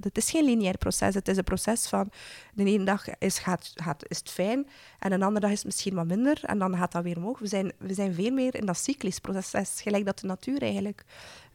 het 0.00 0.16
is 0.16 0.30
geen 0.30 0.44
lineair 0.44 0.78
proces. 0.78 1.14
Het 1.14 1.28
is 1.28 1.36
een 1.36 1.44
proces 1.44 1.86
van, 1.86 2.10
de 2.52 2.64
ene 2.64 2.84
dag 2.84 3.04
is, 3.18 3.38
gaat, 3.38 3.72
gaat, 3.74 4.04
is 4.08 4.18
het 4.18 4.30
fijn 4.30 4.66
en 5.00 5.12
een 5.12 5.22
andere 5.22 5.40
dag 5.40 5.50
is 5.50 5.56
het 5.56 5.66
misschien 5.66 5.94
wat 5.94 6.06
minder 6.06 6.40
en 6.44 6.58
dan 6.58 6.76
gaat 6.76 6.92
dat 6.92 7.02
weer 7.02 7.16
omhoog. 7.16 7.38
We 7.38 7.46
zijn, 7.46 7.72
we 7.78 7.94
zijn 7.94 8.14
veel 8.14 8.30
meer 8.30 8.54
in 8.54 8.66
dat 8.66 8.76
cyclisch 8.76 9.18
proces, 9.18 9.80
gelijk 9.80 10.04
dat 10.04 10.18
de 10.18 10.26
natuur 10.26 10.62
eigenlijk 10.62 11.04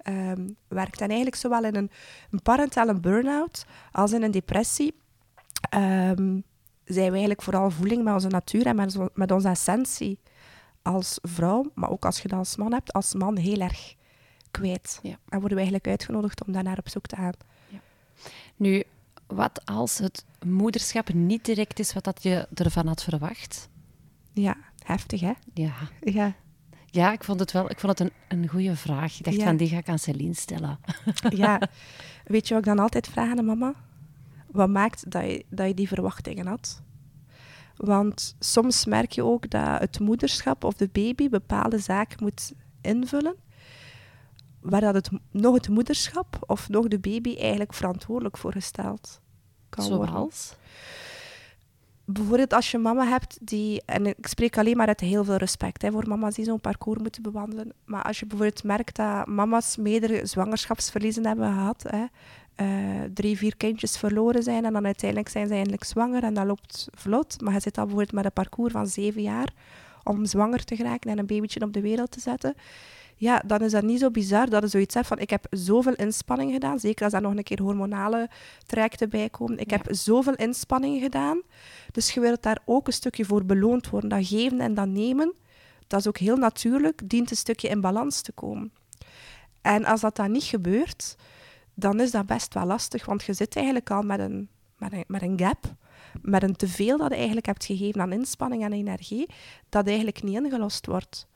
um, 0.07 0.55
werkt. 0.67 1.01
En 1.01 1.07
eigenlijk 1.07 1.35
zowel 1.35 1.63
in 1.63 1.75
een, 1.75 1.91
een 2.31 2.41
parentale 2.41 2.99
burn-out 2.99 3.65
als 3.91 4.11
in 4.11 4.23
een 4.23 4.31
depressie 4.31 4.93
um, 5.75 6.43
zijn 6.85 7.05
we 7.05 7.11
eigenlijk 7.11 7.41
vooral 7.41 7.71
voeling 7.71 8.03
met 8.03 8.13
onze 8.13 8.27
natuur 8.27 8.65
en 8.65 8.75
met, 8.75 8.97
met 9.13 9.31
onze 9.31 9.49
essentie 9.49 10.19
als 10.81 11.19
vrouw, 11.21 11.71
maar 11.73 11.89
ook 11.89 12.05
als 12.05 12.21
je 12.21 12.27
dat 12.27 12.39
als 12.39 12.55
man 12.55 12.73
hebt, 12.73 12.93
als 12.93 13.13
man 13.13 13.37
heel 13.37 13.59
erg 13.59 13.95
kwijt. 14.51 14.99
Ja. 15.01 15.17
En 15.29 15.39
worden 15.39 15.49
we 15.49 15.63
eigenlijk 15.63 15.87
uitgenodigd 15.87 16.45
om 16.45 16.53
daar 16.53 16.63
naar 16.63 16.77
op 16.77 16.89
zoek 16.89 17.05
te 17.05 17.15
gaan. 17.15 17.33
Ja. 17.67 17.79
Nu, 18.55 18.83
wat 19.27 19.61
als 19.65 19.97
het 19.97 20.25
moederschap 20.45 21.13
niet 21.13 21.45
direct 21.45 21.79
is 21.79 21.93
wat 21.93 22.03
dat 22.03 22.23
je 22.23 22.47
ervan 22.53 22.87
had 22.87 23.03
verwacht? 23.03 23.69
Ja, 24.33 24.55
heftig 24.83 25.19
hè? 25.19 25.33
Ja. 25.53 25.73
Ja. 26.01 26.33
Ja, 26.85 27.11
ik 27.11 27.23
vond 27.23 27.39
het 27.39 27.51
wel 27.51 27.69
ik 27.69 27.79
vond 27.79 27.99
het 27.99 28.07
een, 28.09 28.37
een 28.39 28.47
goede 28.47 28.75
vraag. 28.75 29.17
Ik 29.17 29.23
dacht 29.25 29.37
Ja. 29.37 29.43
van, 29.45 29.57
die 29.57 29.67
ga 29.67 29.77
ik 29.77 29.89
aan 29.89 29.99
Celine 29.99 30.33
stellen. 30.33 30.79
ja. 31.29 31.61
Weet 32.25 32.47
je 32.47 32.53
wat 32.53 32.63
ik 32.63 32.69
dan 32.69 32.79
altijd 32.83 33.07
vraag 33.07 33.29
aan 33.29 33.35
de 33.35 33.41
mama? 33.41 33.73
Wat 34.51 34.69
maakt 34.69 35.11
dat 35.11 35.23
je, 35.23 35.45
dat 35.49 35.67
je 35.67 35.73
die 35.73 35.87
verwachtingen 35.87 36.47
had? 36.47 36.81
Want 37.75 38.35
soms 38.39 38.85
merk 38.85 39.11
je 39.11 39.23
ook 39.23 39.49
dat 39.49 39.79
het 39.79 39.99
moederschap 39.99 40.63
of 40.63 40.73
de 40.73 40.89
baby 40.91 41.29
bepaalde 41.29 41.79
zaken 41.79 42.17
moet 42.23 42.53
invullen, 42.81 43.35
waar 44.65 44.81
dat 44.81 44.93
het, 44.93 45.09
nog 45.31 45.53
het 45.53 45.69
moederschap 45.69 46.37
of 46.47 46.69
nog 46.69 46.87
de 46.87 46.99
baby 46.99 47.35
eigenlijk 47.37 47.73
verantwoordelijk 47.73 48.37
voor 48.37 48.51
gesteld 48.51 49.19
kan 49.69 49.87
worden. 49.87 50.07
Zoals? 50.07 50.55
Bijvoorbeeld 52.05 52.53
als 52.53 52.71
je 52.71 52.77
mama 52.77 53.05
hebt 53.05 53.37
die, 53.41 53.81
en 53.85 54.05
ik 54.05 54.27
spreek 54.27 54.57
alleen 54.57 54.77
maar 54.77 54.87
uit 54.87 54.99
heel 54.99 55.23
veel 55.23 55.35
respect 55.35 55.81
hè, 55.81 55.91
voor 55.91 56.07
mama's 56.07 56.35
die 56.35 56.45
zo'n 56.45 56.61
parcours 56.61 56.99
moeten 56.99 57.21
bewandelen, 57.21 57.73
maar 57.85 58.03
als 58.03 58.19
je 58.19 58.25
bijvoorbeeld 58.25 58.63
merkt 58.63 58.95
dat 58.95 59.27
mama's 59.27 59.77
meerdere 59.77 60.25
zwangerschapsverliezen 60.25 61.25
hebben 61.25 61.53
gehad, 61.53 61.85
hè, 61.87 62.05
uh, 62.65 63.03
drie, 63.13 63.37
vier 63.37 63.57
kindjes 63.57 63.97
verloren 63.97 64.43
zijn 64.43 64.65
en 64.65 64.73
dan 64.73 64.85
uiteindelijk 64.85 65.29
zijn 65.29 65.47
ze 65.47 65.53
eindelijk 65.53 65.83
zwanger 65.83 66.23
en 66.23 66.33
dat 66.33 66.45
loopt 66.45 66.87
vlot, 66.91 67.41
maar 67.41 67.53
je 67.53 67.59
zit 67.59 67.75
dan 67.75 67.85
bijvoorbeeld 67.85 68.15
met 68.15 68.25
een 68.25 68.33
parcours 68.33 68.71
van 68.71 68.87
zeven 68.87 69.21
jaar 69.21 69.53
om 70.05 70.25
zwanger 70.25 70.63
te 70.63 70.75
geraken 70.75 71.11
en 71.11 71.19
een 71.19 71.25
babytje 71.25 71.61
op 71.61 71.73
de 71.73 71.81
wereld 71.81 72.11
te 72.11 72.19
zetten, 72.19 72.55
ja, 73.17 73.41
dan 73.45 73.61
is 73.61 73.71
dat 73.71 73.83
niet 73.83 73.99
zo 73.99 74.11
bizar 74.11 74.49
dat 74.49 74.61
je 74.63 74.67
zoiets 74.69 74.95
hebt 74.95 75.07
van 75.07 75.19
ik 75.19 75.29
heb 75.29 75.45
zoveel 75.49 75.93
inspanning 75.93 76.51
gedaan, 76.51 76.79
zeker 76.79 77.03
als 77.03 77.11
daar 77.13 77.21
nog 77.21 77.35
een 77.35 77.43
keer 77.43 77.61
hormonale 77.61 78.29
trajecten 78.65 79.09
bij 79.09 79.29
komen. 79.29 79.57
Ik 79.59 79.69
Ja. 79.69 79.77
heb 79.77 79.95
zoveel 79.95 80.33
inspanning 80.35 81.01
gedaan, 81.01 81.41
dus 81.91 82.11
je 82.11 82.19
wilt 82.19 82.43
daar 82.43 82.59
ook 82.65 82.87
een 82.87 82.93
stukje 82.93 83.25
voor 83.25 83.45
beloond 83.45 83.89
worden. 83.89 84.09
Dat 84.09 84.27
geven 84.27 84.59
en 84.59 84.73
dat 84.73 84.87
nemen, 84.87 85.33
dat 85.87 85.99
is 85.99 86.07
ook 86.07 86.17
heel 86.17 86.37
natuurlijk, 86.37 87.09
dient 87.09 87.31
een 87.31 87.37
stukje 87.37 87.67
in 87.67 87.81
balans 87.81 88.21
te 88.21 88.31
komen. 88.31 88.71
En 89.61 89.85
als 89.85 90.01
dat 90.01 90.15
dan 90.15 90.31
niet 90.31 90.43
gebeurt, 90.43 91.15
dan 91.73 91.99
is 91.99 92.11
dat 92.11 92.25
best 92.25 92.53
wel 92.53 92.65
lastig, 92.65 93.05
want 93.05 93.23
je 93.23 93.33
zit 93.33 93.55
eigenlijk 93.55 93.91
al 93.91 94.01
met 94.01 94.19
een, 94.19 94.49
met 94.77 94.91
met 94.91 94.91
een, 94.93 95.03
met 95.07 95.21
een 95.21 95.39
gap, 95.39 95.73
met 96.21 96.43
een 96.43 96.55
teveel 96.55 96.97
dat 96.97 97.09
je 97.09 97.15
eigenlijk 97.15 97.45
hebt 97.45 97.65
gegeven 97.65 98.01
aan 98.01 98.11
inspanning 98.11 98.63
en 98.63 98.73
energie, 98.73 99.29
dat 99.69 99.87
eigenlijk 99.87 100.23
niet 100.23 100.35
ingelost 100.35 100.85
wordt. 100.85 101.27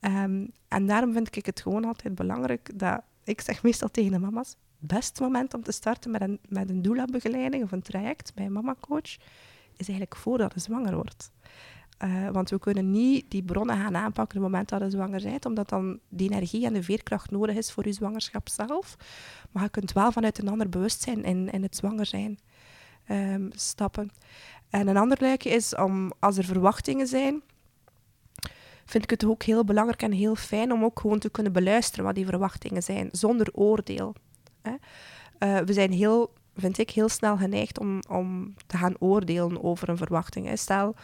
Ehm, 0.00 0.46
en 0.68 0.86
daarom 0.86 1.12
vind 1.12 1.36
ik 1.36 1.46
het 1.46 1.60
gewoon 1.60 1.84
altijd 1.84 2.14
belangrijk 2.14 2.78
dat, 2.78 3.02
ik 3.24 3.40
zeg 3.40 3.62
meestal 3.62 3.88
tegen 3.90 4.12
de 4.12 4.18
mama's, 4.18 4.56
beste 4.78 5.22
moment 5.22 5.54
om 5.54 5.62
te 5.62 5.72
starten 5.72 6.10
met 6.10 6.20
een, 6.20 6.38
met 6.48 6.70
een 6.70 6.82
doula-begeleiding 6.82 7.62
of 7.62 7.72
een 7.72 7.82
traject 7.82 8.34
bij 8.34 8.44
een 8.44 8.52
mama-coach, 8.52 9.16
is 9.76 9.88
eigenlijk 9.88 10.16
voordat 10.16 10.54
je 10.54 10.60
zwanger 10.60 10.94
wordt. 10.94 11.30
Uh, 12.04 12.28
want 12.28 12.50
we 12.50 12.58
kunnen 12.58 12.90
niet 12.90 13.30
die 13.30 13.42
bronnen 13.42 13.76
gaan 13.76 13.96
aanpakken 13.96 14.36
op 14.36 14.42
het 14.42 14.52
moment 14.52 14.68
dat 14.68 14.80
je 14.80 14.90
zwanger 14.90 15.22
bent, 15.22 15.46
omdat 15.46 15.68
dan 15.68 15.98
die 16.08 16.30
energie 16.30 16.66
en 16.66 16.72
de 16.72 16.82
veerkracht 16.82 17.30
nodig 17.30 17.56
is 17.56 17.72
voor 17.72 17.86
je 17.86 17.92
zwangerschap 17.92 18.48
zelf. 18.48 18.96
Maar 19.50 19.62
je 19.62 19.68
kunt 19.68 19.92
wel 19.92 20.12
vanuit 20.12 20.38
een 20.38 20.48
ander 20.48 20.68
bewustzijn 20.68 21.24
in, 21.24 21.50
in 21.50 21.62
het 21.62 21.76
zwanger 21.76 22.06
zijn 22.06 22.38
um, 23.10 23.50
stappen. 23.52 24.10
En 24.70 24.88
een 24.88 24.96
ander 24.96 25.18
luikje 25.20 25.50
is 25.50 25.74
om, 25.74 26.12
als 26.18 26.36
er 26.36 26.44
verwachtingen 26.44 27.06
zijn, 27.06 27.42
vind 28.84 29.04
ik 29.04 29.10
het 29.10 29.24
ook 29.24 29.42
heel 29.42 29.64
belangrijk 29.64 30.02
en 30.02 30.12
heel 30.12 30.34
fijn 30.34 30.72
om 30.72 30.84
ook 30.84 31.00
gewoon 31.00 31.18
te 31.18 31.30
kunnen 31.30 31.52
beluisteren 31.52 32.04
wat 32.04 32.14
die 32.14 32.26
verwachtingen 32.26 32.82
zijn, 32.82 33.08
zonder 33.12 33.48
oordeel. 33.52 34.14
Hè. 34.62 34.70
Uh, 35.38 35.58
we 35.64 35.72
zijn 35.72 35.92
heel, 35.92 36.32
vind 36.56 36.78
ik, 36.78 36.90
heel 36.90 37.08
snel 37.08 37.36
geneigd 37.36 37.78
om, 37.78 38.02
om 38.08 38.54
te 38.66 38.76
gaan 38.76 38.94
oordelen 38.98 39.62
over 39.62 39.88
een 39.88 39.96
verwachting. 39.96 40.46
Hè. 40.46 40.56
Stel 40.56 40.94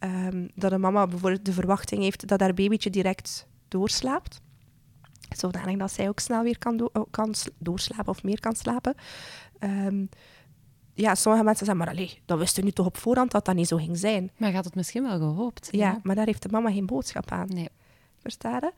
um, 0.00 0.50
dat 0.54 0.72
een 0.72 0.80
mama 0.80 1.06
bijvoorbeeld 1.06 1.44
de 1.44 1.52
verwachting 1.52 2.02
heeft 2.02 2.26
dat 2.26 2.40
haar 2.40 2.54
babytje 2.54 2.90
direct 2.90 3.46
doorslaapt. 3.68 4.40
Zodanig 5.36 5.76
dat 5.76 5.92
zij 5.92 6.08
ook 6.08 6.18
snel 6.18 6.42
weer 6.42 6.58
kan, 6.58 6.90
kan 7.10 7.34
doorslapen 7.58 8.08
of 8.08 8.22
meer 8.22 8.40
kan 8.40 8.54
slapen. 8.54 8.94
Um, 9.60 10.08
ja, 11.00 11.14
sommige 11.14 11.44
mensen 11.44 11.66
zeggen, 11.66 11.84
maar 11.84 11.94
allee, 11.94 12.18
dat 12.24 12.38
wisten 12.38 12.64
nu 12.64 12.70
toch 12.70 12.86
op 12.86 12.96
voorhand 12.96 13.30
dat 13.30 13.44
dat 13.44 13.54
niet 13.54 13.68
zo 13.68 13.76
ging 13.76 13.98
zijn. 13.98 14.30
Maar 14.36 14.52
gaat 14.52 14.64
het 14.64 14.74
misschien 14.74 15.02
wel 15.02 15.18
gehoopt. 15.18 15.68
Ja, 15.70 16.00
maar 16.02 16.14
daar 16.14 16.26
heeft 16.26 16.42
de 16.42 16.48
mama 16.48 16.70
geen 16.70 16.86
boodschap 16.86 17.30
aan. 17.30 17.48
Nee. 17.48 17.68
Verstaan 18.18 18.70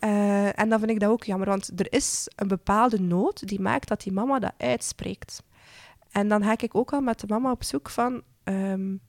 uh, 0.00 0.58
En 0.58 0.68
dan 0.68 0.78
vind 0.78 0.90
ik 0.90 1.00
dat 1.00 1.10
ook 1.10 1.24
jammer, 1.24 1.48
want 1.48 1.80
er 1.80 1.92
is 1.92 2.28
een 2.36 2.48
bepaalde 2.48 3.00
nood 3.00 3.48
die 3.48 3.60
maakt 3.60 3.88
dat 3.88 4.02
die 4.02 4.12
mama 4.12 4.38
dat 4.38 4.52
uitspreekt. 4.56 5.42
En 6.10 6.28
dan 6.28 6.42
ga 6.42 6.52
ik 6.52 6.74
ook 6.74 6.92
al 6.92 7.00
met 7.00 7.20
de 7.20 7.26
mama 7.28 7.50
op 7.50 7.64
zoek 7.64 7.90
van... 7.90 8.22
Um, 8.44 9.00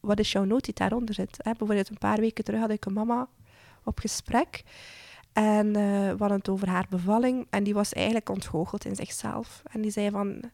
wat 0.00 0.18
is 0.18 0.32
jouw 0.32 0.44
nood 0.44 0.64
die 0.64 0.74
daaronder 0.74 1.14
zit? 1.14 1.36
Hè? 1.36 1.50
Bijvoorbeeld 1.50 1.88
een 1.90 1.98
paar 1.98 2.20
weken 2.20 2.44
terug 2.44 2.60
had 2.60 2.70
ik 2.70 2.84
een 2.84 2.92
mama 2.92 3.28
op 3.84 3.98
gesprek. 3.98 4.62
En 5.32 5.66
uh, 5.66 5.74
we 6.10 6.16
hadden 6.18 6.38
het 6.38 6.48
over 6.48 6.68
haar 6.68 6.86
bevalling. 6.90 7.46
En 7.50 7.64
die 7.64 7.74
was 7.74 7.92
eigenlijk 7.92 8.28
ontgoocheld 8.28 8.84
in 8.84 8.96
zichzelf. 8.96 9.62
En 9.72 9.80
die 9.80 9.90
zei 9.90 10.10
van 10.10 10.50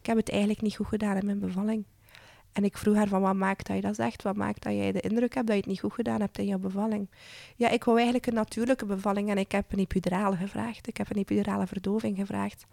ik 0.00 0.06
heb 0.06 0.16
het 0.16 0.30
eigenlijk 0.30 0.60
niet 0.60 0.76
goed 0.76 0.86
gedaan 0.86 1.16
in 1.16 1.26
mijn 1.26 1.38
bevalling. 1.38 1.84
En 2.52 2.64
ik 2.64 2.76
vroeg 2.76 2.94
haar 2.94 3.08
van, 3.08 3.20
wat 3.20 3.34
maakt 3.34 3.66
dat 3.66 3.76
je 3.76 3.82
dat 3.82 3.94
zegt? 3.94 4.22
Wat 4.22 4.36
maakt 4.36 4.62
dat 4.62 4.72
jij 4.72 4.92
de 4.92 5.00
indruk 5.00 5.34
hebt 5.34 5.46
dat 5.46 5.56
je 5.56 5.62
het 5.62 5.70
niet 5.70 5.80
goed 5.80 5.92
gedaan 5.92 6.20
hebt 6.20 6.38
in 6.38 6.46
je 6.46 6.58
bevalling? 6.58 7.10
Ja, 7.56 7.68
ik 7.68 7.84
wou 7.84 7.96
eigenlijk 7.96 8.26
een 8.26 8.34
natuurlijke 8.34 8.86
bevalling 8.86 9.30
en 9.30 9.38
ik 9.38 9.52
heb 9.52 9.72
een 9.72 9.78
epidurale 9.78 10.36
gevraagd. 10.36 10.88
Ik 10.88 10.96
heb 10.96 11.10
een 11.10 11.16
epidurale 11.16 11.66
verdoving 11.66 12.16
gevraagd. 12.16 12.66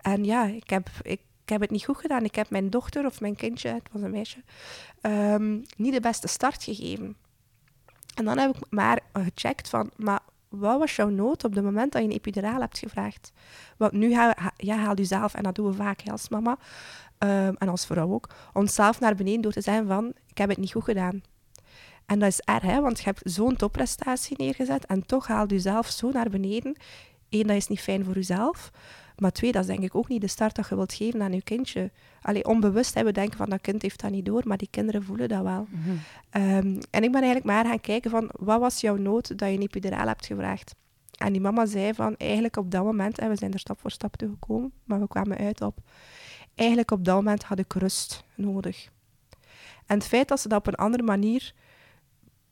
En 0.00 0.24
ja, 0.24 0.44
ik 0.44 0.70
heb, 0.70 0.88
ik, 1.02 1.20
heb 1.44 1.60
het 1.60 1.70
niet 1.70 1.84
goed 1.84 1.96
gedaan. 1.96 2.24
Ik 2.24 2.34
heb 2.34 2.50
mijn 2.50 2.70
dochter 2.70 3.06
of 3.06 3.20
mijn 3.20 3.36
kindje, 3.36 3.68
het 3.68 3.88
was 3.92 4.02
een 4.02 4.10
meisje, 4.10 4.42
ehm, 5.00 5.60
niet 5.76 5.92
de 5.92 6.00
beste 6.00 6.28
start 6.28 6.64
gegeven. 6.64 7.16
En 8.14 8.24
dan 8.24 8.38
heb 8.38 8.56
ik 8.56 8.62
maar 8.70 9.00
gecheckt 9.12 9.68
van, 9.68 9.90
maar 9.96 10.20
wat 10.48 10.78
was 10.78 10.96
jouw 10.96 11.08
nood 11.08 11.44
op 11.44 11.54
het 11.54 11.64
moment 11.64 11.92
dat 11.92 12.02
je 12.02 12.08
een 12.08 12.14
epiduraal 12.14 12.60
hebt 12.60 12.78
gevraagd? 12.78 13.32
Want 13.76 13.92
nu 13.92 14.14
haal, 14.14 14.32
ja, 14.56 14.76
haal 14.76 14.96
je 14.98 15.04
zelf, 15.04 15.34
en 15.34 15.42
dat 15.42 15.54
doen 15.54 15.66
we 15.66 15.72
vaak 15.72 16.02
als 16.10 16.28
mama 16.28 16.58
um, 17.18 17.56
en 17.58 17.68
als 17.68 17.86
vrouw 17.86 18.12
ook, 18.12 18.28
onszelf 18.52 19.00
naar 19.00 19.14
beneden 19.14 19.40
door 19.40 19.52
te 19.52 19.60
zeggen 19.60 19.86
van, 19.86 20.12
ik 20.26 20.38
heb 20.38 20.48
het 20.48 20.58
niet 20.58 20.72
goed 20.72 20.84
gedaan. 20.84 21.22
En 22.06 22.18
dat 22.18 22.28
is 22.28 22.40
erg, 22.40 22.62
hè, 22.62 22.80
want 22.80 22.98
je 22.98 23.04
hebt 23.04 23.20
zo'n 23.24 23.56
topprestatie 23.56 24.36
neergezet 24.38 24.86
en 24.86 25.06
toch 25.06 25.26
haal 25.26 25.44
je 25.48 25.58
zelf 25.58 25.88
zo 25.88 26.10
naar 26.10 26.30
beneden. 26.30 26.76
Eén, 27.30 27.46
dat 27.46 27.56
is 27.56 27.68
niet 27.68 27.80
fijn 27.80 28.04
voor 28.04 28.14
jezelf. 28.14 28.70
Maar 29.16 29.32
twee, 29.32 29.52
dat 29.52 29.60
is 29.62 29.66
denk 29.68 29.82
ik 29.82 29.94
ook 29.94 30.08
niet 30.08 30.20
de 30.20 30.26
start 30.26 30.56
dat 30.56 30.68
je 30.68 30.74
wilt 30.74 30.92
geven 30.92 31.22
aan 31.22 31.32
je 31.32 31.42
kindje. 31.42 31.90
Allee, 32.22 32.44
onbewust 32.44 32.94
hebben 32.94 33.12
we 33.12 33.20
denken 33.20 33.38
van 33.38 33.48
dat 33.48 33.60
kind 33.60 33.82
heeft 33.82 34.00
dat 34.00 34.10
niet 34.10 34.24
door, 34.24 34.42
maar 34.44 34.56
die 34.56 34.68
kinderen 34.70 35.02
voelen 35.02 35.28
dat 35.28 35.42
wel. 35.42 35.66
Mhm. 35.70 35.96
Ehm, 36.30 36.80
en 36.90 37.02
ik 37.02 37.12
ben 37.12 37.22
eigenlijk 37.22 37.44
maar 37.44 37.64
gaan 37.64 37.80
kijken 37.80 38.10
van 38.10 38.30
wat 38.32 38.60
was 38.60 38.80
jouw 38.80 38.96
nood 38.96 39.38
dat 39.38 39.48
je 39.48 39.54
een 39.54 39.62
epiduraal 39.62 40.06
hebt 40.06 40.26
gevraagd. 40.26 40.74
En 41.16 41.32
die 41.32 41.40
mama 41.40 41.66
zei 41.66 41.94
van 41.94 42.16
eigenlijk 42.16 42.56
op 42.56 42.70
dat 42.70 42.84
moment, 42.84 43.18
en 43.18 43.28
we 43.28 43.36
zijn 43.36 43.52
er 43.52 43.58
stap 43.58 43.80
voor 43.80 43.90
stap 43.90 44.16
toe 44.16 44.28
gekomen, 44.28 44.72
maar 44.84 45.00
we 45.00 45.08
kwamen 45.08 45.38
uit 45.38 45.60
op, 45.60 45.78
eigenlijk 46.54 46.90
op 46.90 47.04
dat 47.04 47.14
moment 47.14 47.42
had 47.42 47.58
ik 47.58 47.72
rust 47.72 48.24
nodig. 48.34 48.88
En 49.86 49.98
het 49.98 50.06
feit 50.06 50.28
dat 50.28 50.40
ze 50.40 50.48
dat 50.48 50.58
op 50.58 50.66
een 50.66 50.74
andere 50.74 51.02
manier 51.02 51.52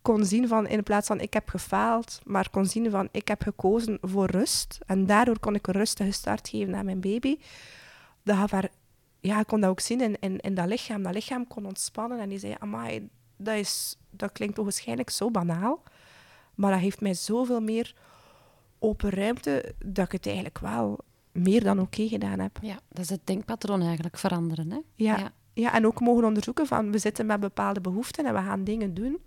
kon 0.04 0.24
zien 0.24 0.48
van, 0.48 0.66
in 0.66 0.82
plaats 0.82 1.06
van 1.06 1.20
ik 1.20 1.32
heb 1.32 1.48
gefaald, 1.48 2.20
maar 2.24 2.50
kon 2.50 2.66
zien 2.66 2.90
van 2.90 3.08
ik 3.12 3.28
heb 3.28 3.42
gekozen 3.42 3.98
voor 4.00 4.30
rust. 4.30 4.78
En 4.86 5.06
daardoor 5.06 5.38
kon 5.38 5.54
ik 5.54 5.66
een 5.66 5.74
rustige 5.74 6.10
start 6.10 6.48
geven 6.48 6.74
aan 6.74 6.84
mijn 6.84 7.00
baby. 7.00 7.38
Dat 8.22 8.36
gaf 8.36 8.50
haar, 8.50 8.68
ja, 9.20 9.40
ik 9.40 9.46
kon 9.46 9.60
dat 9.60 9.70
ook 9.70 9.80
zien 9.80 10.00
in, 10.00 10.16
in, 10.20 10.38
in 10.38 10.54
dat 10.54 10.66
lichaam. 10.66 11.02
Dat 11.02 11.14
lichaam 11.14 11.46
kon 11.46 11.66
ontspannen 11.66 12.20
en 12.20 12.28
die 12.28 12.38
zei, 12.38 12.54
amai, 12.58 13.08
dat, 13.36 13.56
is, 13.56 13.96
dat 14.10 14.32
klinkt 14.32 14.56
waarschijnlijk 14.56 15.10
zo 15.10 15.30
banaal, 15.30 15.82
maar 16.54 16.70
dat 16.70 16.80
heeft 16.80 17.00
mij 17.00 17.14
zoveel 17.14 17.60
meer 17.60 17.94
open 18.78 19.10
ruimte 19.10 19.74
dat 19.84 20.04
ik 20.04 20.12
het 20.12 20.26
eigenlijk 20.26 20.58
wel 20.58 20.98
meer 21.32 21.64
dan 21.64 21.80
oké 21.80 22.08
gedaan 22.08 22.38
heb. 22.38 22.58
Ja, 22.60 22.78
dat 22.88 23.04
is 23.04 23.10
het 23.10 23.26
denkpatroon 23.26 23.82
eigenlijk 23.82 24.16
veranderen. 24.18 24.70
Hè? 24.70 24.78
Ja, 24.94 25.18
ja. 25.18 25.32
ja, 25.52 25.74
en 25.74 25.86
ook 25.86 26.00
mogen 26.00 26.24
onderzoeken 26.24 26.66
van 26.66 26.90
we 26.90 26.98
zitten 26.98 27.26
met 27.26 27.40
bepaalde 27.40 27.80
behoeften 27.80 28.26
en 28.26 28.34
we 28.34 28.40
gaan 28.40 28.64
dingen 28.64 28.94
doen 28.94 29.20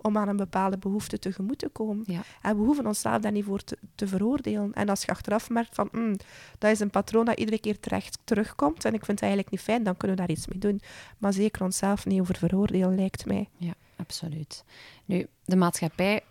om 0.00 0.16
aan 0.16 0.28
een 0.28 0.36
bepaalde 0.36 0.78
behoefte 0.78 1.18
tegemoet 1.18 1.58
te 1.58 1.68
komen. 1.68 2.04
Ja. 2.06 2.20
En 2.42 2.56
we 2.56 2.62
hoeven 2.62 2.86
onszelf 2.86 3.20
daar 3.20 3.32
niet 3.32 3.44
voor 3.44 3.64
te, 3.64 3.78
te, 3.94 4.06
veroordelen. 4.06 4.72
En 4.72 4.88
als 4.88 5.02
je 5.02 5.10
achteraf 5.10 5.50
merkt 5.50 5.74
van, 5.74 5.88
mm, 5.92 6.16
dat 6.58 6.70
is 6.70 6.80
een 6.80 6.90
patroon 6.90 7.24
dat 7.24 7.38
iedere 7.38 7.58
keer 7.58 7.80
terecht 7.80 8.18
terugkomt 8.24 8.84
en 8.84 8.94
ik 8.94 9.04
vind 9.04 9.20
het 9.20 9.20
eigenlijk 9.20 9.50
niet 9.50 9.60
fijn, 9.60 9.82
dan 9.82 9.96
kunnen 9.96 10.16
we 10.16 10.22
daar 10.22 10.36
iets 10.36 10.46
mee 10.46 10.58
doen. 10.58 10.80
Maar 11.18 11.32
zeker 11.32 11.62
onszelf 11.62 12.06
niet 12.06 12.20
over 12.20 12.36
veroordelen, 12.36 12.94
lijkt 12.94 13.26
mij. 13.26 13.48
Ja, 13.56 13.74
absoluut. 13.96 14.64
Nu, 15.04 15.26
de 15.44 15.56
maatschappij 15.56 16.22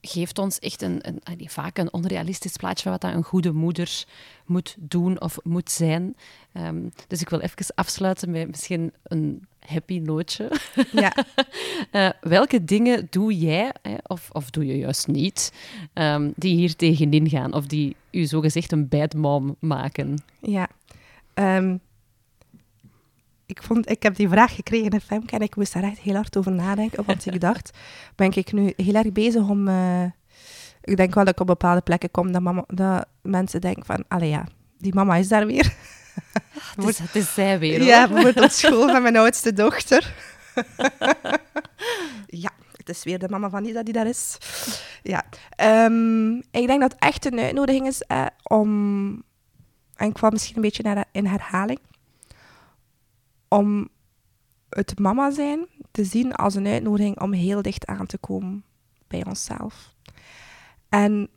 geeft 0.00 0.38
ons 0.38 0.58
echt 0.58 0.82
een, 0.82 1.00
een, 1.02 1.48
vaak 1.48 1.78
een 1.78 1.92
onrealistisch 1.92 2.56
plaatje 2.56 2.82
van 2.82 2.92
wat 2.92 3.04
een 3.04 3.22
goede 3.22 3.52
moeder 3.52 4.04
moet 4.46 4.76
doen 4.78 5.20
of 5.20 5.38
moet 5.42 5.70
zijn. 5.70 6.16
Ehm, 6.52 6.88
dus 7.08 7.20
ik 7.20 7.28
wil 7.28 7.40
even 7.40 7.74
afsluiten 7.74 8.30
met 8.30 8.48
misschien 8.48 8.92
een 9.02 9.46
happy 9.66 9.98
nootje. 9.98 10.50
Ja. 10.92 11.12
uh, 11.92 12.10
welke 12.36 12.64
dingen 12.64 13.06
doe 13.10 13.38
jij, 13.38 13.72
hè, 13.82 13.96
of, 14.06 14.28
of 14.32 14.50
doe 14.50 14.66
je 14.66 14.78
juist 14.78 15.06
niet, 15.06 15.52
um, 15.94 16.32
die 16.36 16.56
hier 16.56 16.76
tegenin 16.76 17.28
gaan 17.28 17.52
of 17.52 17.66
die 17.66 17.96
u 18.10 18.24
zogezegd 18.24 18.72
een 18.72 18.88
bad 18.88 19.14
mom 19.14 19.56
maken? 19.58 20.22
Ja. 20.40 20.68
Um, 21.34 21.80
ik, 23.46 23.62
vond, 23.62 23.90
ik 23.90 24.02
heb 24.02 24.16
die 24.16 24.28
vraag 24.28 24.54
gekregen 24.54 24.90
in 24.90 25.00
Femke 25.00 25.34
en 25.34 25.40
ik 25.40 25.56
moest 25.56 25.72
daar 25.72 25.82
echt 25.82 25.98
heel 25.98 26.14
hard 26.14 26.36
over 26.36 26.52
nadenken. 26.52 27.04
Want 27.04 27.26
ik 27.26 27.40
dacht, 27.40 27.70
ben 28.14 28.36
ik 28.36 28.52
nu 28.52 28.72
heel 28.76 28.94
erg 28.94 29.12
bezig 29.12 29.48
om... 29.48 29.68
Uh, 29.68 30.02
ik 30.80 30.96
denk 30.96 31.14
wel 31.14 31.24
dat 31.24 31.32
ik 31.32 31.40
op 31.40 31.46
bepaalde 31.46 31.80
plekken 31.80 32.10
kom 32.10 32.32
dat, 32.32 32.42
mama, 32.42 32.64
dat 32.66 33.06
mensen 33.22 33.60
denken 33.60 33.84
van... 33.84 34.04
Allee 34.08 34.28
ja, 34.28 34.46
die 34.78 34.94
mama 34.94 35.16
is 35.16 35.28
daar 35.28 35.46
weer. 35.46 35.74
Het 36.76 36.88
is, 36.88 36.98
het 36.98 37.14
is 37.14 37.34
zij 37.34 37.58
weer, 37.58 37.78
hoor. 37.78 37.88
Ja, 37.88 38.08
bijvoorbeeld 38.08 38.52
school 38.52 38.88
van 38.88 39.02
mijn 39.02 39.16
oudste 39.16 39.52
dochter. 39.52 40.14
ja, 42.26 42.50
het 42.76 42.88
is 42.88 43.04
weer 43.04 43.18
de 43.18 43.28
mama 43.28 43.50
van 43.50 43.64
Isa 43.64 43.82
die 43.82 43.92
daar 43.92 44.06
is. 44.06 44.38
Ja. 45.02 45.24
Um, 45.84 46.36
ik 46.36 46.66
denk 46.66 46.80
dat 46.80 46.92
het 46.92 47.00
echt 47.00 47.24
een 47.24 47.38
uitnodiging 47.38 47.86
is 47.86 48.02
eh, 48.02 48.26
om... 48.42 49.24
En 49.96 50.08
ik 50.08 50.14
kwam 50.14 50.32
misschien 50.32 50.56
een 50.56 50.62
beetje 50.62 50.82
naar, 50.82 51.04
in 51.12 51.26
herhaling 51.26 51.78
om 53.56 53.88
het 54.68 54.98
mama 54.98 55.30
zijn 55.30 55.66
te 55.90 56.04
zien 56.04 56.34
als 56.34 56.54
een 56.54 56.66
uitnodiging 56.66 57.20
om 57.20 57.32
heel 57.32 57.62
dicht 57.62 57.86
aan 57.86 58.06
te 58.06 58.18
komen 58.18 58.64
bij 59.08 59.24
onszelf. 59.24 59.94
En 60.88 61.28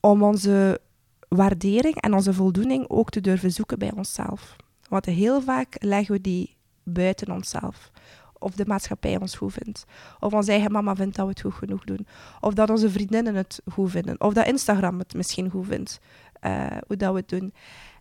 om 0.00 0.22
onze 0.22 0.80
waardering 1.28 2.00
en 2.00 2.14
onze 2.14 2.32
voldoening 2.32 2.88
ook 2.88 3.10
te 3.10 3.20
durven 3.20 3.52
zoeken 3.52 3.78
bij 3.78 3.92
onszelf. 3.92 4.56
Want 4.88 5.04
heel 5.04 5.42
vaak 5.42 5.76
leggen 5.78 6.14
we 6.14 6.20
die 6.20 6.56
buiten 6.82 7.30
onszelf. 7.30 7.90
Of 8.38 8.54
de 8.54 8.66
maatschappij 8.66 9.20
ons 9.20 9.36
goed 9.36 9.52
vindt. 9.52 9.84
Of 10.20 10.32
onze 10.32 10.50
eigen 10.50 10.72
mama 10.72 10.94
vindt 10.94 11.16
dat 11.16 11.24
we 11.24 11.30
het 11.30 11.40
goed 11.40 11.54
genoeg 11.54 11.84
doen. 11.84 12.06
Of 12.40 12.54
dat 12.54 12.70
onze 12.70 12.90
vriendinnen 12.90 13.34
het 13.34 13.62
goed 13.72 13.90
vinden. 13.90 14.20
Of 14.20 14.32
dat 14.32 14.46
Instagram 14.46 14.98
het 14.98 15.14
misschien 15.14 15.50
goed 15.50 15.66
vindt. 15.66 16.00
Uh, 16.42 16.66
hoe 16.86 16.96
dat 16.96 17.12
we 17.12 17.18
het 17.18 17.28
doen. 17.28 17.54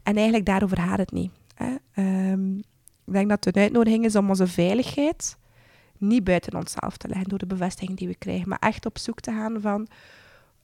En 0.04 0.16
eigenlijk 0.16 0.46
daarover 0.46 0.78
gaat 0.78 0.98
het 0.98 1.12
niet. 1.12 1.32
Hè. 1.56 1.76
Ehm, 1.94 2.60
ik 3.06 3.14
denk 3.14 3.30
dat 3.30 3.46
het 3.46 3.56
een 3.56 3.62
uitnodiging 3.62 4.06
is 4.06 4.16
om 4.16 4.30
onze 4.30 4.48
veiligheid 4.48 5.38
niet 5.98 6.24
buiten 6.24 6.56
onszelf 6.56 6.98
te 6.98 7.08
leggen 7.08 7.30
door 7.30 7.40
de 7.40 7.46
bevestiging 7.46 7.98
die 7.98 8.08
we 8.08 8.16
krijgen, 8.16 8.50
maar 8.50 8.60
echt 8.60 8.86
op 8.86 8.98
zoek 8.98 9.20
te 9.20 9.32
gaan 9.32 9.62
van 9.62 9.88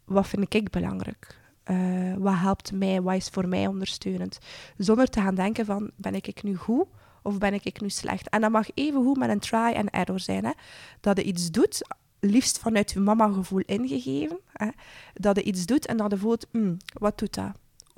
wat 0.06 0.28
vind 0.28 0.54
ik 0.54 0.70
belangrijk? 0.70 1.40
Uh, 1.66 2.16
wat 2.18 2.36
helpt 2.36 2.72
mij? 2.72 3.02
Wat 3.02 3.16
is 3.16 3.28
voor 3.28 3.48
mij 3.48 3.68
ondersteunend? 3.68 4.40
Zonder 4.78 5.08
te 5.08 5.22
gaan 5.22 5.36
denken 5.36 5.66
van 5.66 5.92
ben 5.96 6.14
ik 6.14 6.44
nu 6.44 6.56
goed 6.56 6.86
Of 7.22 7.38
ben 7.38 7.54
ik 7.54 7.82
nu 7.82 7.90
slecht? 7.90 8.30
En 8.30 8.42
dat 8.42 8.52
mag 8.52 8.68
even 8.74 9.04
goed 9.04 9.18
met 9.18 9.30
een 9.30 9.40
try 9.40 9.74
and 9.76 9.90
error 9.90 10.20
zijn. 10.20 10.46
Hè? 10.46 10.52
Dat 11.00 11.18
je 11.18 11.24
iets 11.24 11.52
doet, 11.52 11.88
liefst 12.20 12.60
vanuit 12.60 12.92
je 12.92 13.00
mama-gevoel 13.00 13.64
ingegeven. 13.66 14.40
Hè? 14.54 14.68
Dat 15.14 15.36
je 15.36 15.44
iets 15.44 15.66
doet 15.66 15.86
en 15.86 15.98
dat 15.98 16.12
je 16.12 16.18
voelt, 16.18 16.48
mm, 16.52 16.78
wat 16.94 17.18
doet 17.18 17.34
dat? 17.34 17.52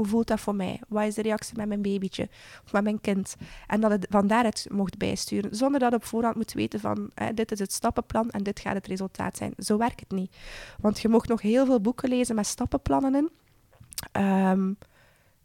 Voelt 0.05 0.27
dat 0.27 0.39
voor 0.39 0.55
mij? 0.55 0.81
Wat 0.87 1.03
is 1.03 1.15
de 1.15 1.21
reactie 1.21 1.57
met 1.57 1.67
mijn 1.67 1.81
babytje 1.81 2.29
of 2.65 2.71
met 2.71 2.83
mijn 2.83 3.01
kind? 3.01 3.35
En 3.67 3.81
dat 3.81 3.91
het 3.91 4.07
van 4.09 4.27
daaruit 4.27 4.67
mocht 4.71 4.97
bijsturen, 4.97 5.55
zonder 5.55 5.79
dat 5.79 5.93
op 5.93 6.05
voorhand 6.05 6.35
moet 6.35 6.53
weten 6.53 6.79
van 6.79 7.11
hè, 7.13 7.33
dit 7.33 7.51
is 7.51 7.59
het 7.59 7.73
stappenplan 7.73 8.29
en 8.29 8.43
dit 8.43 8.59
gaat 8.59 8.73
het 8.73 8.87
resultaat 8.87 9.37
zijn. 9.37 9.53
Zo 9.57 9.77
werkt 9.77 9.99
het 9.99 10.11
niet. 10.11 10.35
Want 10.79 10.99
je 10.99 11.09
mocht 11.09 11.29
nog 11.29 11.41
heel 11.41 11.65
veel 11.65 11.81
boeken 11.81 12.09
lezen 12.09 12.35
met 12.35 12.47
stappenplannen 12.47 13.15
in. 13.15 13.29
Um, 14.21 14.77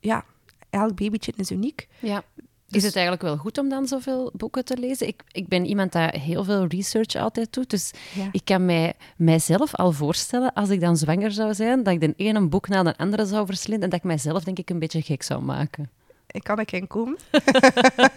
ja, 0.00 0.24
elk 0.70 0.94
babytje 0.94 1.32
is 1.36 1.50
uniek. 1.50 1.88
Ja. 1.98 2.22
Is 2.70 2.74
dus 2.74 2.82
het 2.82 2.94
eigenlijk 2.94 3.24
wel 3.24 3.36
goed 3.36 3.58
om 3.58 3.68
dan 3.68 3.86
zoveel 3.86 4.30
boeken 4.34 4.64
te 4.64 4.76
lezen? 4.76 5.06
Ik, 5.06 5.22
ik 5.32 5.48
ben 5.48 5.66
iemand 5.66 5.92
dat 5.92 6.14
heel 6.14 6.44
veel 6.44 6.66
research 6.66 7.14
altijd 7.14 7.52
doet. 7.52 7.70
Dus 7.70 7.90
ik 8.32 8.44
kan 8.44 8.64
mij, 8.64 8.94
mijzelf 9.16 9.74
al 9.74 9.92
voorstellen, 9.92 10.52
als 10.52 10.68
ik 10.68 10.80
dan 10.80 10.96
zwanger 10.96 11.32
zou 11.32 11.54
zijn, 11.54 11.82
dat 11.82 11.94
ik 11.94 12.00
de 12.00 12.14
ene 12.16 12.48
boek 12.48 12.68
na 12.68 12.82
de 12.82 12.96
andere 12.96 13.26
zou 13.26 13.46
verslinden 13.46 13.84
en 13.84 13.90
dat 13.90 13.98
ik 13.98 14.04
mijzelf 14.04 14.44
denk 14.44 14.58
ik 14.58 14.70
een 14.70 14.78
beetje 14.78 15.02
gek 15.02 15.22
zou 15.22 15.42
maken. 15.42 15.90
Ik 16.26 16.44
kan 16.44 16.58
ik 16.58 16.70
geen 16.70 16.86
komen. 16.86 17.18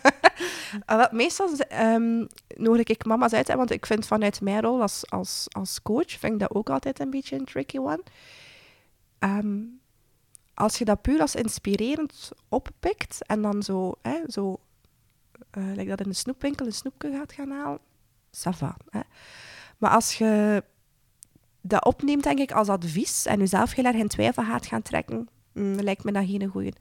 Meestal 1.12 1.50
um, 1.82 2.28
nodig 2.56 2.88
ik 2.88 3.06
mama's 3.06 3.34
uit, 3.34 3.54
want 3.54 3.72
ik 3.72 3.86
vind 3.86 4.06
vanuit 4.06 4.42
mijn 4.42 4.62
rol 4.62 4.82
als, 4.82 5.04
als, 5.10 5.46
als 5.50 5.82
coach, 5.82 6.12
vind 6.12 6.34
ik 6.34 6.40
dat 6.40 6.54
ook 6.54 6.70
altijd 6.70 7.00
een 7.00 7.10
beetje 7.10 7.36
een 7.36 7.46
tricky 7.46 7.78
one. 7.78 8.04
Um, 9.20 9.81
als 10.62 10.78
je 10.78 10.86
dat 10.86 11.02
puur 11.02 11.22
als 11.22 11.36
inspirerend 11.36 12.32
oppikt 12.50 13.26
en 13.26 13.42
dan 13.42 13.64
zo, 13.64 13.94
hè, 14.02 14.20
zo 14.28 14.60
like 15.52 15.90
dat 15.90 16.02
in 16.02 16.10
de 16.10 16.16
snoepwinkel 16.16 16.66
een 16.66 16.74
snoepje 16.74 17.12
gaat 17.12 17.34
gaan 17.34 17.52
halen, 17.52 17.80
ça 18.32 18.50
hè. 18.90 19.02
Maar 19.78 19.92
als 19.92 20.18
je 20.18 20.64
dat 21.62 21.86
opneemt, 21.86 22.24
denk 22.24 22.40
ik, 22.40 22.52
als 22.52 22.68
advies 22.68 23.26
en 23.26 23.40
jezelf 23.40 23.74
heel 23.74 23.86
erg 23.86 23.96
in 23.96 24.08
twijfel 24.08 24.44
gaat 24.44 24.66
gaan 24.66 24.82
trekken, 24.82 25.30
mm, 25.54 25.80
lijkt 25.80 26.04
me 26.04 26.12
dat 26.12 26.26
geen 26.26 26.48
goeie. 26.48 26.74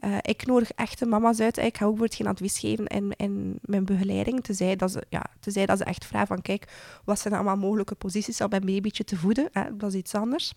Uh, 0.00 0.16
ik 0.20 0.46
nodig 0.46 0.70
echte 0.70 1.06
mama's 1.06 1.40
uit. 1.40 1.56
Ik 1.56 1.62
ga 1.62 1.84
ook 1.84 1.96
bijvoorbeeld 1.96 2.14
geen 2.14 2.26
advies 2.26 2.58
geven 2.58 2.86
in, 3.16 3.58
mijn 3.62 3.84
begeleiding. 3.84 4.44
Tenzij 4.44 4.76
dat, 4.76 4.90
ze, 4.90 5.06
ja, 5.08 5.26
dat 5.40 5.78
ze 5.78 5.84
echt 5.84 6.04
vragen 6.04 6.26
van, 6.26 6.42
kijk, 6.42 6.68
wat 7.04 7.18
zijn 7.18 7.34
allemaal 7.34 7.56
mogelijke 7.56 7.94
posities 7.94 8.40
om 8.40 8.48
mijn 8.50 8.64
babytje 8.64 9.04
te 9.04 9.16
voeden? 9.16 9.48
Hè? 9.52 9.76
Dat 9.76 9.92
is 9.92 9.98
iets 9.98 10.14
anders. 10.14 10.52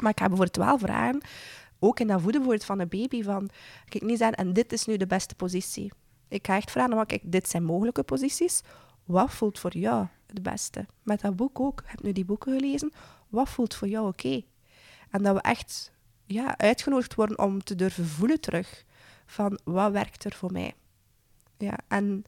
Maar 0.00 0.10
ik 0.10 0.18
ga 0.18 0.28
bijvoorbeeld 0.28 0.56
wel 0.56 0.78
vragen 0.78 1.20
ook 1.82 2.00
in 2.00 2.06
dat 2.06 2.20
voeden 2.20 2.42
wordt 2.42 2.64
van 2.64 2.78
een 2.78 2.88
baby, 2.88 3.22
van 3.22 3.50
kijk 3.88 4.04
niet 4.04 4.18
zeggen, 4.18 4.36
en 4.36 4.52
dit 4.52 4.72
is 4.72 4.86
nu 4.86 4.96
de 4.96 5.06
beste 5.06 5.34
positie. 5.34 5.92
Ik 6.28 6.46
ga 6.46 6.56
echt 6.56 6.70
vragen, 6.70 6.96
maar 6.96 7.06
kijk, 7.06 7.22
dit 7.24 7.48
zijn 7.48 7.64
mogelijke 7.64 8.02
posities. 8.02 8.60
Wat 9.04 9.30
voelt 9.30 9.58
voor 9.58 9.76
jou 9.76 10.06
het 10.26 10.42
beste? 10.42 10.86
Met 11.02 11.20
dat 11.20 11.36
boek 11.36 11.60
ook. 11.60 11.80
Ik 11.80 11.86
heb 11.88 12.02
nu 12.02 12.12
die 12.12 12.24
boeken 12.24 12.52
gelezen. 12.52 12.92
Wat 13.28 13.48
voelt 13.48 13.74
voor 13.74 13.88
jou 13.88 14.08
oké? 14.08 14.42
En 15.10 15.22
dat 15.22 15.34
we 15.34 15.40
echt 15.40 15.92
ja, 16.26 16.58
uitgenodigd 16.58 17.14
worden 17.14 17.38
om 17.38 17.64
te 17.64 17.74
durven 17.74 18.06
voelen 18.06 18.40
terug 18.40 18.84
van 19.26 19.58
wat 19.64 19.92
werkt 19.92 20.24
er 20.24 20.32
voor 20.32 20.52
mij. 20.52 20.74
Ja, 21.58 21.78
en 21.88 22.24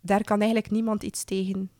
daar 0.00 0.24
kan 0.24 0.38
eigenlijk 0.38 0.70
niemand 0.70 1.02
iets 1.02 1.24
tegen 1.24 1.70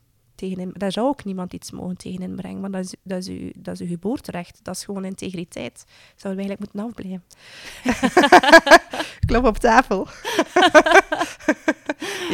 tegen 0.41 0.73
Daar 0.73 0.93
zou 0.93 1.07
ook 1.07 1.25
niemand 1.25 1.53
iets 1.53 1.71
mogen 1.71 1.97
tegen 1.97 2.23
inbrengen, 2.23 2.61
want 2.61 2.73
dat 2.73 2.85
is, 2.85 2.95
dat 3.03 3.19
is, 3.19 3.29
uw, 3.29 3.51
dat 3.57 3.75
is 3.75 3.81
uw 3.81 3.87
geboorterecht. 3.87 4.61
Dat 4.63 4.75
is 4.75 4.85
gewoon 4.85 5.05
integriteit. 5.05 5.85
Zouden 6.17 6.45
we 6.45 6.49
eigenlijk 6.49 6.61
moeten 6.61 6.81
afblijven. 6.91 7.25
Klop 9.27 9.45
op 9.45 9.59
tafel. 9.59 10.07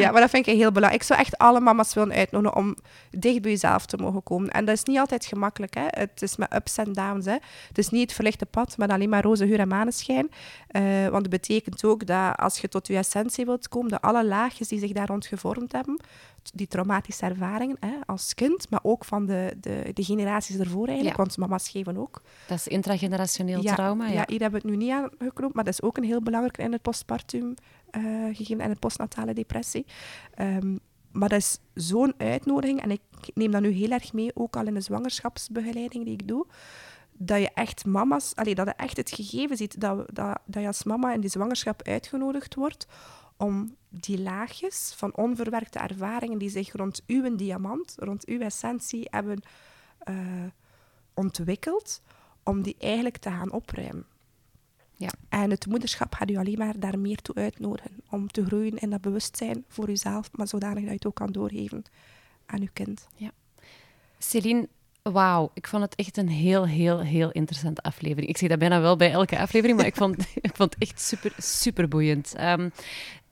ja, 0.06 0.12
maar 0.12 0.20
dat 0.20 0.30
vind 0.30 0.46
ik 0.46 0.54
heel 0.54 0.72
belangrijk. 0.72 1.02
Ik 1.02 1.08
zou 1.08 1.20
echt 1.20 1.38
alle 1.38 1.60
mama's 1.60 1.94
willen 1.94 2.12
uitnodigen 2.12 2.56
om 2.56 2.76
dicht 3.10 3.42
bij 3.42 3.50
jezelf 3.50 3.86
te 3.86 3.96
mogen 3.96 4.22
komen. 4.22 4.50
En 4.50 4.64
dat 4.64 4.74
is 4.74 4.82
niet 4.82 4.98
altijd 4.98 5.26
gemakkelijk. 5.26 5.74
Hè. 5.74 5.86
Het 5.86 6.22
is 6.22 6.36
met 6.36 6.54
ups 6.54 6.78
en 6.78 6.92
downs. 6.92 7.26
Hè. 7.26 7.36
Het 7.68 7.78
is 7.78 7.88
niet 7.88 8.02
het 8.02 8.12
verlichte 8.12 8.46
pad 8.46 8.76
met 8.78 8.90
alleen 8.90 9.08
maar 9.08 9.22
roze 9.22 9.44
huur 9.44 9.58
en 9.58 9.68
maneschijn. 9.68 10.30
Uh, 10.70 11.08
want 11.08 11.22
het 11.22 11.30
betekent 11.30 11.84
ook 11.84 12.06
dat 12.06 12.36
als 12.36 12.58
je 12.58 12.68
tot 12.68 12.86
je 12.86 12.96
essentie 12.96 13.44
wilt 13.44 13.68
komen, 13.68 13.90
dat 13.90 14.02
alle 14.02 14.24
laagjes 14.24 14.68
die 14.68 14.78
zich 14.78 14.92
daar 14.92 15.06
rond 15.06 15.26
gevormd 15.26 15.72
hebben, 15.72 16.00
die 16.54 16.66
traumatische 16.66 17.24
ervaringen 17.24 17.76
hè, 17.80 17.94
als 18.06 18.34
kind, 18.34 18.70
maar 18.70 18.80
ook 18.82 19.04
van 19.04 19.26
de, 19.26 19.56
de, 19.60 19.90
de 19.94 20.04
generaties 20.04 20.58
ervoor 20.58 20.86
eigenlijk, 20.86 21.16
want 21.16 21.36
mama's 21.36 21.68
geven 21.68 21.96
ook. 21.96 22.22
Dat 22.46 22.58
is 22.58 22.68
intragenerationeel 22.68 23.62
trauma, 23.62 24.06
ja. 24.06 24.12
Ja, 24.12 24.24
hier 24.26 24.40
hebben 24.40 24.60
we 24.60 24.68
het 24.68 24.76
nu 24.76 24.84
niet 24.84 24.94
aan 24.94 25.10
geknoopt, 25.18 25.54
maar 25.54 25.64
dat 25.64 25.72
is 25.72 25.82
ook 25.82 25.96
een 25.96 26.04
heel 26.04 26.22
belangrijk 26.22 26.58
in 26.58 26.72
het 26.72 26.82
postpartum 26.82 27.54
gegeven 28.32 28.60
en 28.60 28.70
de 28.70 28.78
postnatale 28.78 29.34
depressie. 29.34 29.86
Um, 30.38 30.78
maar 31.12 31.28
dat 31.28 31.38
is 31.38 31.58
zo'n 31.74 32.14
uitnodiging, 32.16 32.82
en 32.82 32.90
ik 32.90 33.00
neem 33.34 33.50
dat 33.50 33.60
nu 33.60 33.70
heel 33.70 33.90
erg 33.90 34.12
mee, 34.12 34.30
ook 34.34 34.56
al 34.56 34.66
in 34.66 34.74
de 34.74 34.80
zwangerschapsbegeleiding 34.80 36.04
die 36.04 36.12
ik 36.12 36.28
doe, 36.28 36.46
dat 37.12 37.40
je 37.40 37.50
echt 37.54 37.84
mama's, 37.84 38.34
allee, 38.34 38.54
dat 38.54 38.66
je 38.66 38.72
echt 38.72 38.96
het 38.96 39.10
gegeven 39.10 39.56
ziet 39.56 39.80
dat, 39.80 40.14
dat, 40.14 40.38
dat 40.44 40.62
je 40.62 40.68
als 40.68 40.82
mama 40.82 41.12
in 41.12 41.20
die 41.20 41.30
zwangerschap 41.30 41.82
uitgenodigd 41.82 42.54
wordt 42.54 42.86
om 43.36 43.76
die 43.88 44.20
laagjes 44.20 44.92
van 44.96 45.16
onverwerkte 45.16 45.78
ervaringen 45.78 46.38
die 46.38 46.50
zich 46.50 46.72
rond 46.72 47.02
uw 47.06 47.36
diamant, 47.36 47.94
rond 47.98 48.26
uw 48.26 48.40
essentie 48.40 49.06
hebben 49.10 49.42
uh, 50.08 50.16
ontwikkeld, 51.14 52.02
om 52.42 52.62
die 52.62 52.76
eigenlijk 52.78 53.16
te 53.16 53.30
gaan 53.30 53.52
opruimen. 53.52 54.06
Ja. 54.96 55.10
En 55.28 55.50
het 55.50 55.66
moederschap 55.66 56.14
gaat 56.14 56.30
u 56.30 56.36
alleen 56.36 56.58
maar 56.58 56.78
daar 56.78 56.98
meer 56.98 57.22
toe 57.22 57.34
uitnodigen 57.34 57.90
om 58.10 58.28
te 58.28 58.44
groeien 58.44 58.78
in 58.78 58.90
dat 58.90 59.00
bewustzijn 59.00 59.64
voor 59.68 59.90
uzelf, 59.90 60.30
maar 60.32 60.48
zodanig 60.48 60.78
dat 60.78 60.84
je 60.84 60.94
het 60.94 61.06
ook 61.06 61.14
kan 61.14 61.32
doorgeven 61.32 61.82
aan 62.46 62.60
uw 62.60 62.68
kind. 62.72 63.08
Ja. 63.14 63.30
Celine, 64.18 64.68
Wauw, 65.02 65.50
ik 65.54 65.66
vond 65.66 65.82
het 65.82 65.94
echt 65.94 66.16
een 66.16 66.28
heel, 66.28 66.66
heel, 66.66 67.00
heel 67.00 67.30
interessante 67.30 67.82
aflevering. 67.82 68.28
Ik 68.28 68.36
zeg 68.36 68.48
dat 68.48 68.58
bijna 68.58 68.80
wel 68.80 68.96
bij 68.96 69.10
elke 69.10 69.38
aflevering, 69.38 69.78
maar 69.78 69.86
ik 69.86 69.96
vond, 69.96 70.26
ik 70.40 70.54
vond 70.54 70.74
het 70.74 70.82
echt 70.82 71.00
super, 71.00 71.32
super 71.38 71.88
boeiend. 71.88 72.34
Um, 72.40 72.72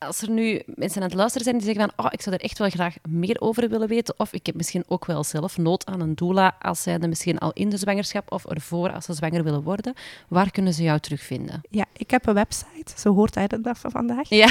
als 0.07 0.23
er 0.23 0.31
nu 0.31 0.63
mensen 0.67 1.03
aan 1.03 1.09
het 1.09 1.17
luisteren 1.17 1.45
zijn 1.45 1.59
die 1.59 1.67
zeggen 1.67 1.91
van 1.97 2.05
oh, 2.07 2.13
ik 2.13 2.23
zou 2.23 2.37
er 2.37 2.43
echt 2.43 2.59
wel 2.59 2.69
graag 2.69 2.97
meer 3.09 3.41
over 3.41 3.69
willen 3.69 3.89
weten, 3.89 4.15
of 4.17 4.33
ik 4.33 4.47
heb 4.47 4.55
misschien 4.55 4.85
ook 4.87 5.07
wel 5.07 5.25
zelf 5.25 5.59
nood 5.59 5.87
aan 5.87 6.01
een 6.01 6.15
doula 6.15 6.57
als 6.61 6.83
zij 6.83 6.99
er 6.99 7.09
misschien 7.09 7.39
al 7.39 7.53
in 7.53 7.69
de 7.69 7.77
zwangerschap 7.77 8.33
of 8.33 8.45
ervoor 8.45 8.93
als 8.93 9.05
ze 9.05 9.13
zwanger 9.13 9.45
willen 9.45 9.63
worden, 9.63 9.95
waar 10.29 10.51
kunnen 10.51 10.75
ze 10.75 10.83
jou 10.83 10.99
terugvinden? 10.99 11.61
Ja, 11.71 11.85
ik 11.97 12.11
heb 12.11 12.27
een 12.27 12.35
website, 12.35 12.93
zo 12.97 13.15
hoort 13.15 13.35
hij 13.35 13.47
dag 13.61 13.79
van 13.79 13.91
vandaag. 13.91 14.29
Ja. 14.29 14.49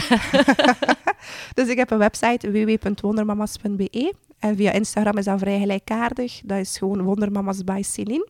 dus 1.57 1.67
ik 1.67 1.77
heb 1.77 1.91
een 1.91 1.97
website 1.97 2.51
www.wondermamas.be 2.51 4.13
en 4.39 4.55
via 4.55 4.71
Instagram 4.71 5.17
is 5.17 5.25
dat 5.25 5.39
vrij 5.39 5.59
gelijkaardig. 5.59 6.41
Dat 6.43 6.57
is 6.57 6.77
gewoon 6.77 7.01
Wondermamas 7.01 7.63
by 7.63 7.81
Celine. 7.83 8.27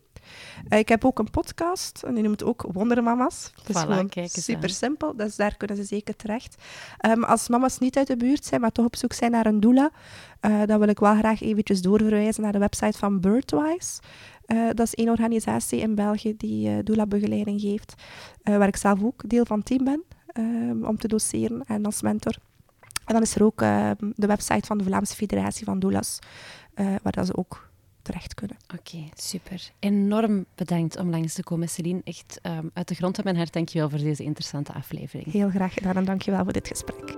Uh, 0.69 0.79
ik 0.79 0.89
heb 0.89 1.05
ook 1.05 1.19
een 1.19 1.29
podcast 1.29 2.03
en 2.03 2.13
die 2.13 2.23
noemt 2.23 2.43
ook 2.43 2.65
Wondermama's. 2.71 3.51
Dat 3.55 3.75
is 3.75 3.81
gewoon 3.81 4.11
super 4.25 4.69
simpel, 4.69 5.15
dus 5.15 5.35
daar 5.35 5.57
kunnen 5.57 5.77
ze 5.77 5.83
zeker 5.83 6.15
terecht. 6.15 6.63
Um, 7.05 7.23
als 7.23 7.47
mama's 7.47 7.77
niet 7.77 7.97
uit 7.97 8.07
de 8.07 8.17
buurt 8.17 8.45
zijn, 8.45 8.61
maar 8.61 8.71
toch 8.71 8.85
op 8.85 8.95
zoek 8.95 9.13
zijn 9.13 9.31
naar 9.31 9.45
een 9.45 9.59
doula, 9.59 9.91
uh, 10.41 10.61
dan 10.65 10.79
wil 10.79 10.87
ik 10.87 10.99
wel 10.99 11.15
graag 11.15 11.41
eventjes 11.41 11.81
doorverwijzen 11.81 12.43
naar 12.43 12.51
de 12.51 12.59
website 12.59 12.97
van 12.97 13.19
Birdwise. 13.19 14.01
Uh, 14.47 14.65
dat 14.67 14.85
is 14.85 14.93
één 14.93 15.09
organisatie 15.09 15.79
in 15.79 15.95
België 15.95 16.37
die 16.37 16.83
doula-begeleiding 16.83 17.61
geeft, 17.61 17.93
waar 18.43 18.67
ik 18.67 18.75
zelf 18.75 19.03
ook 19.03 19.29
deel 19.29 19.45
van 19.45 19.57
het 19.57 19.65
team 19.65 19.83
ben 19.83 20.03
um, 20.33 20.85
om 20.85 20.97
te 20.97 21.07
doseren 21.07 21.63
en 21.65 21.85
als 21.85 22.01
mentor. 22.01 22.35
En 23.05 23.13
dan 23.13 23.21
is 23.21 23.35
er 23.35 23.43
ook 23.43 23.61
ehm, 23.61 24.11
de 24.15 24.27
website 24.27 24.65
van 24.65 24.77
de 24.77 24.83
Vlaamse 24.83 25.15
Federatie 25.15 25.65
van 25.65 25.79
Doulas, 25.79 26.19
waar 26.75 27.11
dat 27.11 27.25
ze 27.25 27.37
ook 27.37 27.71
terecht 28.03 28.33
kunnen. 28.33 28.57
Oké, 28.73 29.09
super. 29.15 29.71
Enorm 29.79 30.45
bedankt 30.55 30.97
om 30.97 31.09
langs 31.09 31.33
te 31.33 31.43
komen, 31.43 31.69
Celine. 31.69 32.01
Echt 32.03 32.39
ehm, 32.41 32.67
uit 32.73 32.87
de 32.87 32.95
grond 32.95 33.15
van 33.15 33.23
mijn 33.23 33.37
hart, 33.37 33.53
dankjewel 33.53 33.89
voor 33.89 33.99
deze 33.99 34.23
interessante 34.23 34.73
aflevering. 34.73 35.31
Heel 35.31 35.49
graag 35.49 35.73
gedaan 35.73 35.95
en 35.95 36.05
dankjewel 36.05 36.43
voor 36.43 36.53
dit 36.53 36.67
gesprek. 36.67 37.17